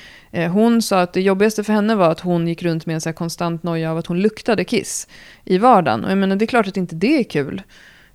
Hon 0.53 0.83
sa 0.83 1.01
att 1.01 1.13
det 1.13 1.21
jobbigaste 1.21 1.65
för 1.65 1.73
henne 1.73 1.95
var 1.95 2.11
att 2.11 2.21
hon 2.21 2.49
gick 2.49 2.63
runt 2.63 2.87
med 2.87 2.95
en 2.95 3.01
så 3.01 3.13
konstant 3.13 3.63
noja 3.63 3.91
av 3.91 3.99
att 3.99 4.07
hon 4.07 4.21
luktade 4.21 4.65
kiss 4.65 5.09
i 5.45 5.59
vardagen. 5.59 6.05
Och 6.05 6.11
jag 6.11 6.19
menar, 6.19 6.37
det 6.37 6.45
är 6.45 6.47
klart 6.47 6.69
att 6.69 6.77
inte 6.77 6.95
det 6.95 7.19
är 7.19 7.25
kul. 7.25 7.63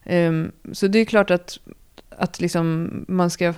Ehm, 0.04 0.52
så 0.71 0.88
det 0.88 0.99
är 0.99 1.06
klart 1.06 1.32
att, 1.32 1.60
att 2.10 2.41
liksom 2.41 2.89
man 3.08 3.30
ska 3.30 3.54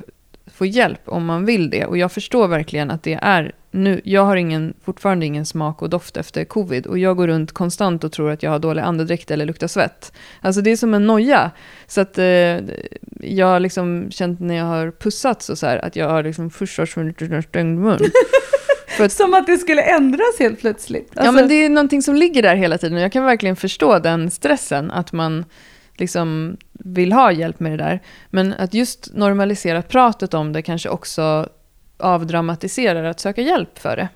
få 0.48 0.66
hjälp 0.66 1.02
om 1.06 1.26
man 1.26 1.46
vill 1.46 1.70
det. 1.70 1.86
Och 1.86 1.98
jag 1.98 2.12
förstår 2.12 2.48
verkligen 2.48 2.92
att 2.92 3.04
det 3.04 3.20
är 3.22 3.56
nu. 3.76 4.02
Jag 4.04 4.26
har 4.26 4.36
ingen, 4.36 4.74
fortfarande 4.86 5.26
ingen 5.26 5.46
smak 5.46 5.82
och 5.82 5.90
doft 5.90 6.18
efter 6.18 6.46
covid. 6.46 6.86
Och 6.88 6.98
jag 7.00 7.18
går 7.18 7.28
runt 7.28 7.52
konstant 7.52 8.04
och 8.04 8.12
tror 8.12 8.32
att 8.32 8.44
jag 8.44 8.52
har 8.52 8.60
dålig 8.60 8.82
andedräkt 8.82 9.32
eller 9.32 9.46
luktar 9.46 9.68
svett. 9.68 10.14
Alltså 10.42 10.62
det 10.62 10.72
är 10.72 10.78
som 10.78 10.94
en 10.94 11.08
noja. 11.08 11.52
Så 11.88 12.02
att 12.02 12.18
eh, 12.18 12.26
jag 13.20 13.46
har 13.48 13.60
liksom 13.60 14.08
känt 14.12 14.40
när 14.40 14.56
jag 14.56 14.66
har 14.66 14.92
pussats 14.92 15.50
och 15.50 15.58
så 15.58 15.66
här 15.68 15.86
att 15.86 15.96
jag 15.96 16.10
har 16.10 16.24
liksom 16.24 16.50
först 16.50 16.80
en 16.98 17.44
stängd 17.44 17.80
mun. 17.80 18.00
För 18.98 19.06
att- 19.06 19.12
Som 19.12 19.34
att 19.34 19.48
det 19.48 19.58
skulle 19.58 19.82
ändras 19.82 20.40
helt 20.40 20.60
plötsligt. 20.60 21.12
ja 21.16 21.32
men 21.32 21.48
det 21.48 21.54
är 21.66 21.70
någonting 21.70 22.02
som 22.02 22.16
ligger 22.16 22.42
där 22.42 22.56
hela 22.56 22.78
tiden 22.78 22.98
och 22.98 23.04
jag 23.04 23.12
kan 23.12 23.26
verkligen 23.26 23.56
förstå 23.56 24.00
den 24.00 24.32
stressen 24.32 24.92
att 24.92 25.12
man 25.14 25.46
liksom 25.98 26.58
vill 26.74 27.14
ha 27.14 27.32
hjälp 27.32 27.60
med 27.60 27.72
det 27.72 27.78
där. 27.84 28.02
Men 28.30 28.54
att 28.54 28.74
just 28.74 29.10
normalisera 29.14 29.82
pratet 29.82 30.34
om 30.34 30.54
det 30.54 30.62
kanske 30.62 30.90
också 30.90 31.50
avdramatiserar 31.98 33.04
att 33.04 33.20
söka 33.20 33.42
hjälp 33.42 33.80
för 33.80 33.96
det. 33.98 34.10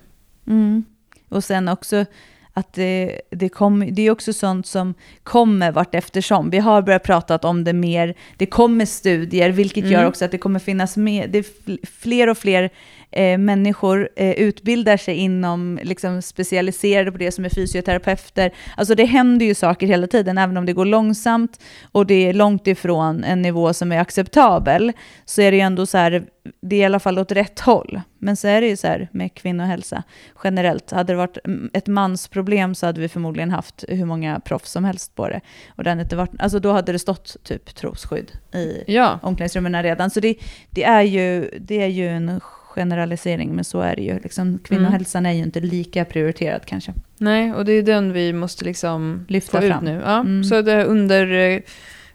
Mm. 0.46 0.84
Och 1.28 1.44
sen 1.44 1.68
också 1.68 2.04
att 2.52 2.72
det, 2.72 3.20
det, 3.30 3.48
kom, 3.48 3.94
det 3.94 4.02
är 4.02 4.10
också 4.10 4.32
sånt 4.32 4.66
som 4.66 4.94
kommer 5.22 5.72
vart 5.72 5.94
eftersom. 5.94 6.50
Vi 6.50 6.58
har 6.58 6.82
börjat 6.82 7.02
prata 7.02 7.36
om 7.36 7.64
det 7.64 7.72
mer, 7.72 8.14
det 8.36 8.46
kommer 8.46 8.84
studier, 8.84 9.50
vilket 9.50 9.84
Mm. 9.84 9.92
gör 9.92 10.04
också 10.06 10.24
att 10.24 10.30
det 10.30 10.38
kommer 10.38 10.58
finnas 10.60 10.96
mer, 10.96 11.28
det 11.28 11.38
är 11.38 11.42
fl- 11.42 11.86
fler 11.86 12.28
och 12.28 12.38
fler 12.38 12.70
eh, 13.12 13.38
människor 13.38 14.08
eh, 14.16 14.30
utbildar 14.30 14.96
sig 14.96 15.14
inom, 15.14 15.80
liksom 15.82 16.22
specialiserade 16.22 17.12
på 17.12 17.18
det 17.18 17.32
som 17.32 17.44
är 17.44 17.48
fysioterapeuter. 17.48 18.50
Alltså 18.76 18.94
det 18.94 19.04
händer 19.04 19.46
ju 19.46 19.54
saker 19.54 19.86
hela 19.86 20.06
tiden, 20.06 20.38
även 20.38 20.56
om 20.56 20.66
det 20.66 20.72
går 20.72 20.84
långsamt 20.84 21.60
och 21.92 22.06
det 22.06 22.28
är 22.28 22.32
långt 22.32 22.66
ifrån 22.66 23.24
en 23.24 23.42
nivå 23.42 23.72
som 23.72 23.92
är 23.92 23.98
acceptabel, 23.98 24.92
så 25.24 25.42
är 25.42 25.50
det 25.50 25.56
ju 25.56 25.62
ändå 25.62 25.86
så 25.86 25.98
här, 25.98 26.24
det 26.60 26.76
är 26.76 26.80
i 26.80 26.84
alla 26.84 27.00
fall 27.00 27.18
åt 27.18 27.32
rätt 27.32 27.60
håll. 27.60 28.00
Men 28.18 28.36
så 28.36 28.48
är 28.48 28.60
det 28.60 28.66
ju 28.66 28.76
så 28.76 28.86
här 28.86 29.08
med 29.12 29.34
kvinnohälsa 29.34 30.02
generellt. 30.44 30.90
Hade 30.90 31.12
det 31.12 31.16
varit 31.16 31.38
mm, 31.44 31.70
ett 31.72 31.86
mansproblem 31.86 32.74
så 32.74 32.86
hade 32.86 33.00
vi 33.00 33.08
förmodligen 33.08 33.50
haft 33.50 33.84
hur 33.88 34.04
många 34.04 34.40
proffs 34.40 34.70
som 34.70 34.84
helst 34.84 35.14
på 35.14 35.28
det. 35.28 35.40
Och 35.76 35.84
det 35.84 35.92
inte 35.92 36.16
varit, 36.16 36.30
alltså 36.38 36.58
då 36.58 36.72
hade 36.72 36.92
det 36.92 36.98
stått 36.98 37.36
typ 37.42 37.74
trosskydd 37.74 38.32
i 38.54 38.84
Ja, 38.86 39.18
omklädningsrummen 39.22 39.82
redan. 39.82 40.10
Så 40.10 40.20
det, 40.20 40.34
det, 40.70 40.84
är 40.84 41.02
ju, 41.02 41.50
det 41.60 41.82
är 41.82 41.88
ju 41.88 42.08
en 42.08 42.40
generalisering, 42.70 43.54
men 43.54 43.64
så 43.64 43.80
är 43.80 43.96
det 43.96 44.02
ju. 44.02 44.18
Liksom, 44.18 44.58
kvinnohälsan 44.64 45.26
är 45.26 45.32
ju 45.32 45.42
inte 45.42 45.60
lika 45.60 46.04
prioriterad 46.04 46.64
kanske. 46.66 46.94
nej, 47.18 47.52
och 47.54 47.64
det 47.64 47.72
är 47.72 47.82
den 47.82 48.12
vi 48.12 48.32
måste 48.32 48.64
liksom 48.64 49.24
Lyfta 49.28 49.60
fram. 49.60 49.84
nu. 49.84 50.02
Ja, 50.04 50.20
Mm. 50.20 50.44
Så 50.44 50.62
det 50.62 50.84
under, 50.84 51.32
eh, 51.32 51.60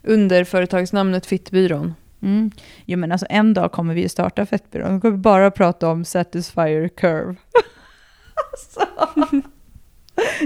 under 0.03 0.43
företagsnamnet 0.43 1.25
Fittbyrån. 1.25 1.93
Mm. 2.21 2.51
Jo 2.85 2.97
men 2.99 3.11
alltså 3.11 3.27
en 3.29 3.53
dag 3.53 3.71
kommer 3.71 3.93
vi 3.93 4.01
ju 4.01 4.09
starta 4.09 4.45
Fettbyrån. 4.45 4.93
Då 4.93 4.99
kommer 5.01 5.11
vi 5.11 5.17
bara 5.21 5.51
prata 5.51 5.89
om 5.89 6.05
Satisfyer 6.05 6.87
Curve. 6.87 7.35
alltså. 8.51 8.87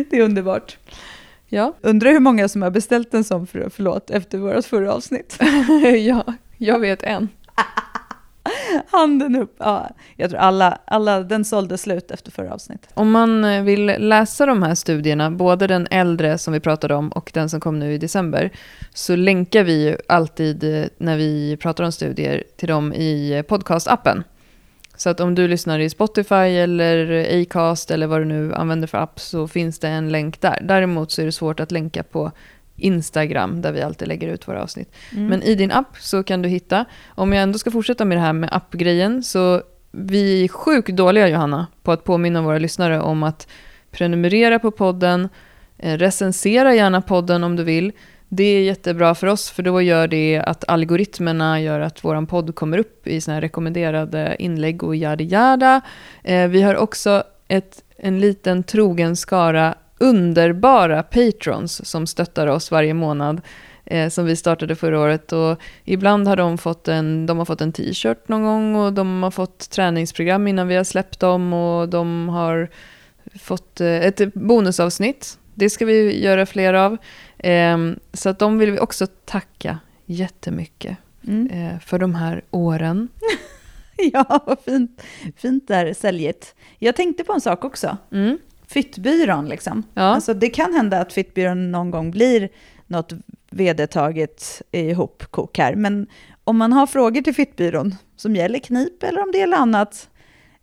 Det 0.10 0.18
är 0.18 0.22
underbart. 0.22 0.78
Ja, 1.48 1.74
Undrar 1.82 2.12
hur 2.12 2.20
många 2.20 2.48
som 2.48 2.62
har 2.62 2.72
beställt 2.72 3.14
en 3.14 3.24
sån, 3.24 3.48
för, 3.48 3.70
förlåt, 3.70 4.10
efter 4.10 4.38
vårt 4.38 4.66
förra 4.66 4.94
avsnitt. 4.94 5.40
ja, 6.00 6.34
jag 6.58 6.80
vet 6.80 7.04
en. 7.04 7.30
Handen 8.88 9.36
upp. 9.36 9.56
Ja, 9.58 9.90
jag 10.16 10.30
tror 10.30 10.40
alla, 10.40 10.78
alla, 10.86 11.20
den 11.24 11.46
sålde 11.46 11.78
slut 11.78 12.12
efter 12.12 12.32
förra 12.32 12.54
avsnittet. 12.54 12.90
Om 12.94 13.12
man 13.12 13.44
eh, 13.46 13.64
vill 13.64 13.86
läsa 13.86 14.46
de 14.46 14.64
här 14.64 14.76
studierna, 14.76 15.32
både 15.32 15.68
den 15.68 15.88
äldre 15.92 16.38
som 16.38 16.54
vi 16.54 16.60
pratade 16.60 16.96
om 16.96 17.10
och 17.10 17.32
den 17.34 17.50
som 17.50 17.60
kom 17.60 17.80
nu 17.80 17.94
i 17.94 17.98
december, 17.98 18.52
så 18.94 19.16
länkar 19.16 19.64
vi 19.64 19.84
ju 19.84 19.98
alltid 20.08 20.64
eh, 20.64 20.86
när 20.98 21.18
vi 21.18 21.58
pratar 21.58 21.84
om 21.84 21.92
studier 21.92 22.44
till 22.58 22.68
dem 22.68 22.94
i 22.94 23.32
eh, 23.32 23.42
podcastappen. 23.42 24.24
Så 24.96 25.10
att 25.10 25.20
om 25.20 25.36
du 25.36 25.48
lyssnar 25.48 25.80
i 25.80 25.90
Spotify 25.90 26.36
eller 26.36 27.28
Acast 27.42 27.92
eller 27.92 28.08
vad 28.08 28.22
du 28.22 28.26
nu 28.26 28.54
använder 28.54 28.88
för 28.88 28.98
app 28.98 29.20
så 29.20 29.48
finns 29.48 29.80
det 29.80 29.88
en 29.88 30.12
länk 30.12 30.42
där. 30.42 30.60
Däremot 30.64 31.12
så 31.12 31.22
är 31.22 31.26
det 31.26 31.32
svårt 31.32 31.60
att 31.60 31.72
länka 31.72 32.04
på 32.04 32.32
Instagram 32.80 33.62
där 33.62 33.72
vi 33.72 33.82
alltid 33.82 34.08
lägger 34.08 34.28
ut 34.28 34.48
våra 34.48 34.64
avsnitt. 34.64 34.96
Mm. 35.12 35.28
Men 35.28 35.44
i 35.44 35.56
din 35.56 35.72
app 35.72 35.98
så 36.00 36.24
kan 36.24 36.42
du 36.42 36.50
hitta, 36.50 36.86
om 37.08 37.34
jag 37.34 37.44
ändå 37.44 37.60
ska 37.60 37.72
fortsätta 37.72 38.06
med 38.06 38.18
det 38.18 38.22
här 38.22 38.34
med 38.34 38.50
appgrejen, 38.52 39.24
så 39.24 39.62
vi 39.92 40.44
är 40.44 40.48
sjukt 40.48 40.90
dåliga 40.90 41.28
Johanna 41.28 41.68
på 41.84 41.92
att 41.92 42.04
påminna 42.04 42.42
våra 42.42 42.58
lyssnare 42.58 43.02
om 43.02 43.24
att 43.24 43.48
prenumerera 43.92 44.60
på 44.60 44.72
podden, 44.72 45.30
eh, 45.78 45.98
recensera 45.98 46.76
gärna 46.76 47.02
podden 47.02 47.44
om 47.44 47.56
du 47.56 47.64
vill. 47.64 47.92
Det 48.30 48.44
är 48.44 48.62
jättebra 48.62 49.16
för 49.16 49.28
oss 49.28 49.50
för 49.50 49.64
då 49.64 49.82
gör 49.82 50.08
det 50.08 50.44
att 50.46 50.64
algoritmerna 50.68 51.62
gör 51.62 51.80
att 51.80 52.04
våran 52.04 52.28
podd 52.28 52.56
kommer 52.56 52.78
upp 52.78 53.08
i 53.08 53.22
såna 53.22 53.36
här 53.36 53.42
rekommenderade 53.42 54.36
inlägg 54.40 54.84
och 54.84 54.96
yada 54.96 55.24
yada. 55.24 55.82
Eh, 56.24 56.48
vi 56.48 56.62
har 56.62 56.76
också 56.76 57.24
ett, 57.48 57.84
en 57.98 58.20
liten 58.20 58.64
trogen 58.64 59.16
skara 59.16 59.76
underbara 60.00 61.04
patrons 61.04 61.86
som 61.90 62.08
stöttar 62.08 62.48
oss 62.48 62.72
varje 62.72 62.94
månad 62.94 63.42
eh, 63.86 64.10
som 64.10 64.26
vi 64.26 64.36
startade 64.36 64.76
förra 64.76 65.00
året. 65.00 65.32
Och 65.32 65.62
ibland 65.86 66.28
har 66.28 66.36
de 66.36 66.58
fått 66.58 66.88
en, 66.88 67.26
de 67.26 67.38
har 67.38 67.46
fått 67.46 67.62
en 67.62 67.72
t-shirt 67.74 68.28
någon 68.28 68.44
gång 68.44 68.76
och 68.76 68.94
de 68.94 69.24
har 69.24 69.32
fått 69.32 69.70
träningsprogram 69.70 70.48
innan 70.48 70.68
vi 70.68 70.76
har 70.76 70.84
släppt 70.84 71.20
dem 71.20 71.54
och 71.54 71.90
de 71.90 72.30
har 72.30 72.70
fått 73.40 73.82
eh, 73.82 73.88
ett 74.06 74.34
bonusavsnitt. 74.34 75.38
Det 75.56 75.70
ska 75.70 75.86
vi 75.86 76.24
göra 76.24 76.46
fler 76.46 76.74
av. 76.74 76.98
Eh, 77.38 77.78
så 78.14 78.30
att 78.30 78.40
de 78.40 78.58
vill 78.58 78.72
vi 78.72 78.80
också 78.80 79.08
tacka 79.26 79.80
jättemycket 80.06 80.98
Mm. 81.28 81.50
eh, 81.52 81.80
för 81.80 82.00
de 82.00 82.16
här 82.16 82.42
åren. 82.52 83.08
Ja, 84.14 84.44
vad 84.46 84.60
fint, 84.66 85.02
fint 85.38 85.68
där 85.68 85.94
säljet. 85.94 86.56
Jag 86.78 86.96
tänkte 86.96 87.24
på 87.24 87.34
en 87.34 87.42
sak 87.42 87.66
också. 87.66 87.98
Mm. 88.12 88.38
Fittbyrån 88.70 89.50
liksom. 89.50 89.84
Ja. 89.94 90.02
Alltså 90.02 90.34
det 90.34 90.50
kan 90.50 90.74
hända 90.74 91.00
att 91.02 91.14
Fittbyrån 91.14 91.72
någon 91.72 91.92
gång 91.92 92.12
blir 92.12 92.50
något 92.88 93.12
vedertaget 93.52 94.62
ihopkok 94.72 95.58
här. 95.58 95.76
Men 95.76 96.08
om 96.44 96.58
man 96.58 96.74
har 96.74 96.88
frågor 96.88 97.22
till 97.22 97.36
Fittbyrån 97.36 97.96
som 98.16 98.36
gäller 98.36 98.60
knip 98.60 99.04
eller 99.04 99.22
om 99.22 99.32
det 99.32 99.38
gäller 99.38 99.58
annat 99.58 100.10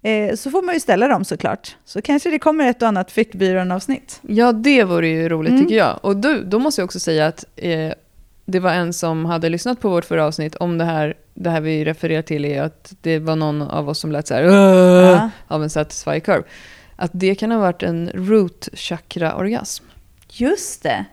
eh, 0.03 0.35
så 0.35 0.51
får 0.51 0.63
man 0.63 0.75
ju 0.75 0.81
ställa 0.81 1.09
dem 1.09 1.25
såklart. 1.25 1.77
Så 1.85 2.03
kanske 2.03 2.31
det 2.31 2.39
kommer 2.39 2.67
ett 2.67 2.83
och 2.83 2.89
annat 2.89 3.11
Fittbyrån-avsnitt. 3.11 4.21
Ja, 4.23 4.53
det 4.53 4.85
vore 4.85 5.09
ju 5.09 5.29
roligt 5.29 5.51
Mm. 5.51 5.63
tycker 5.63 5.77
jag. 5.77 5.99
Och 6.03 6.17
du, 6.17 6.45
då 6.45 6.59
måste 6.59 6.81
jag 6.81 6.85
också 6.85 7.01
säga 7.01 7.27
att 7.27 7.45
eh, 7.57 7.93
det 8.47 8.61
var 8.61 8.73
en 8.73 8.93
som 8.93 9.25
hade 9.25 9.49
lyssnat 9.49 9.81
på 9.81 9.89
vårt 9.89 10.05
förra 10.05 10.25
avsnitt 10.27 10.55
om 10.55 10.79
det 10.79 10.85
här, 10.85 11.15
det 11.35 11.51
här 11.51 11.61
vi 11.61 11.85
refererar 11.85 12.23
till 12.23 12.45
är 12.45 12.63
att 12.63 12.95
det 13.01 13.19
var 13.19 13.37
någon 13.37 13.63
av 13.63 13.89
oss 13.89 13.99
som 13.99 14.13
lät 14.13 14.27
så 14.27 14.35
här 14.35 14.43
Ja. 14.43 15.31
av 15.49 15.63
en 15.63 15.71
satisfy 15.71 16.21
curve. 16.21 16.43
Att 16.97 17.11
det 17.15 17.35
kan 17.35 17.51
ha 17.51 17.59
varit 17.59 17.83
en 17.83 18.11
root 18.15 18.69
chakra-orgasm. 18.73 19.85
Just 20.31 20.83
det. 20.83 21.05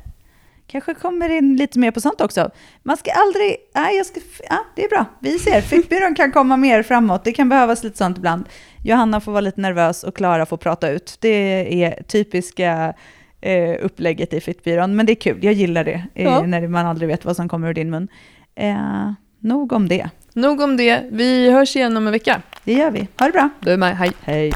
Kanske 0.67 0.93
kommer 0.93 1.29
in 1.29 1.55
lite 1.55 1.79
mer 1.79 1.91
på 1.91 2.01
sånt 2.01 2.21
också. 2.21 2.51
Man 2.83 2.97
ska 2.97 3.11
aldrig... 3.11 3.55
Nej, 3.75 3.97
jag 3.97 4.05
ska, 4.05 4.19
ja, 4.49 4.65
det 4.75 4.83
är 4.85 4.89
bra. 4.89 5.05
Vi 5.19 5.39
ser. 5.39 5.61
Fittbyrån 5.61 6.15
kan 6.15 6.31
komma 6.31 6.57
mer 6.57 6.83
framåt. 6.83 7.23
Det 7.23 7.31
kan 7.33 7.49
behövas 7.49 7.83
lite 7.83 7.97
sånt 7.97 8.17
ibland. 8.17 8.45
Johanna 8.83 9.21
får 9.21 9.31
vara 9.31 9.41
lite 9.41 9.61
nervös 9.61 10.03
och 10.03 10.15
Klara 10.15 10.45
får 10.45 10.57
prata 10.57 10.89
ut. 10.89 11.17
Det 11.19 11.83
är 11.83 12.03
typiska 12.03 12.93
eh, 13.41 13.75
upplägget 13.81 14.33
i 14.33 14.41
Fittbyrån. 14.41 14.95
Men 14.95 15.05
det 15.05 15.11
är 15.13 15.15
kul. 15.15 15.43
Jag 15.43 15.53
gillar 15.53 15.83
det. 15.83 16.03
Eh, 16.15 16.23
Ja. 16.23 16.41
När 16.41 16.67
man 16.67 16.85
aldrig 16.85 17.07
vet 17.07 17.25
vad 17.25 17.35
som 17.35 17.49
kommer 17.49 17.67
ur 17.69 17.73
din 17.73 17.89
mun. 17.89 18.07
Eh, 18.55 19.11
nog 19.39 19.71
om 19.73 19.87
det. 19.89 20.09
Nog 20.33 20.61
om 20.61 20.77
det. 20.77 21.01
Vi 21.11 21.51
hörs 21.51 21.75
igen 21.75 21.97
om 21.97 22.07
en 22.07 22.11
vecka. 22.13 22.41
Det 22.63 22.73
gör 22.73 22.91
vi. 22.91 23.07
Ha 23.19 23.25
det 23.25 23.31
bra. 23.31 23.49
Du 23.59 23.71
är 23.71 23.77
med. 23.77 23.97
Hej. 23.97 24.11
Hej. 24.21 24.51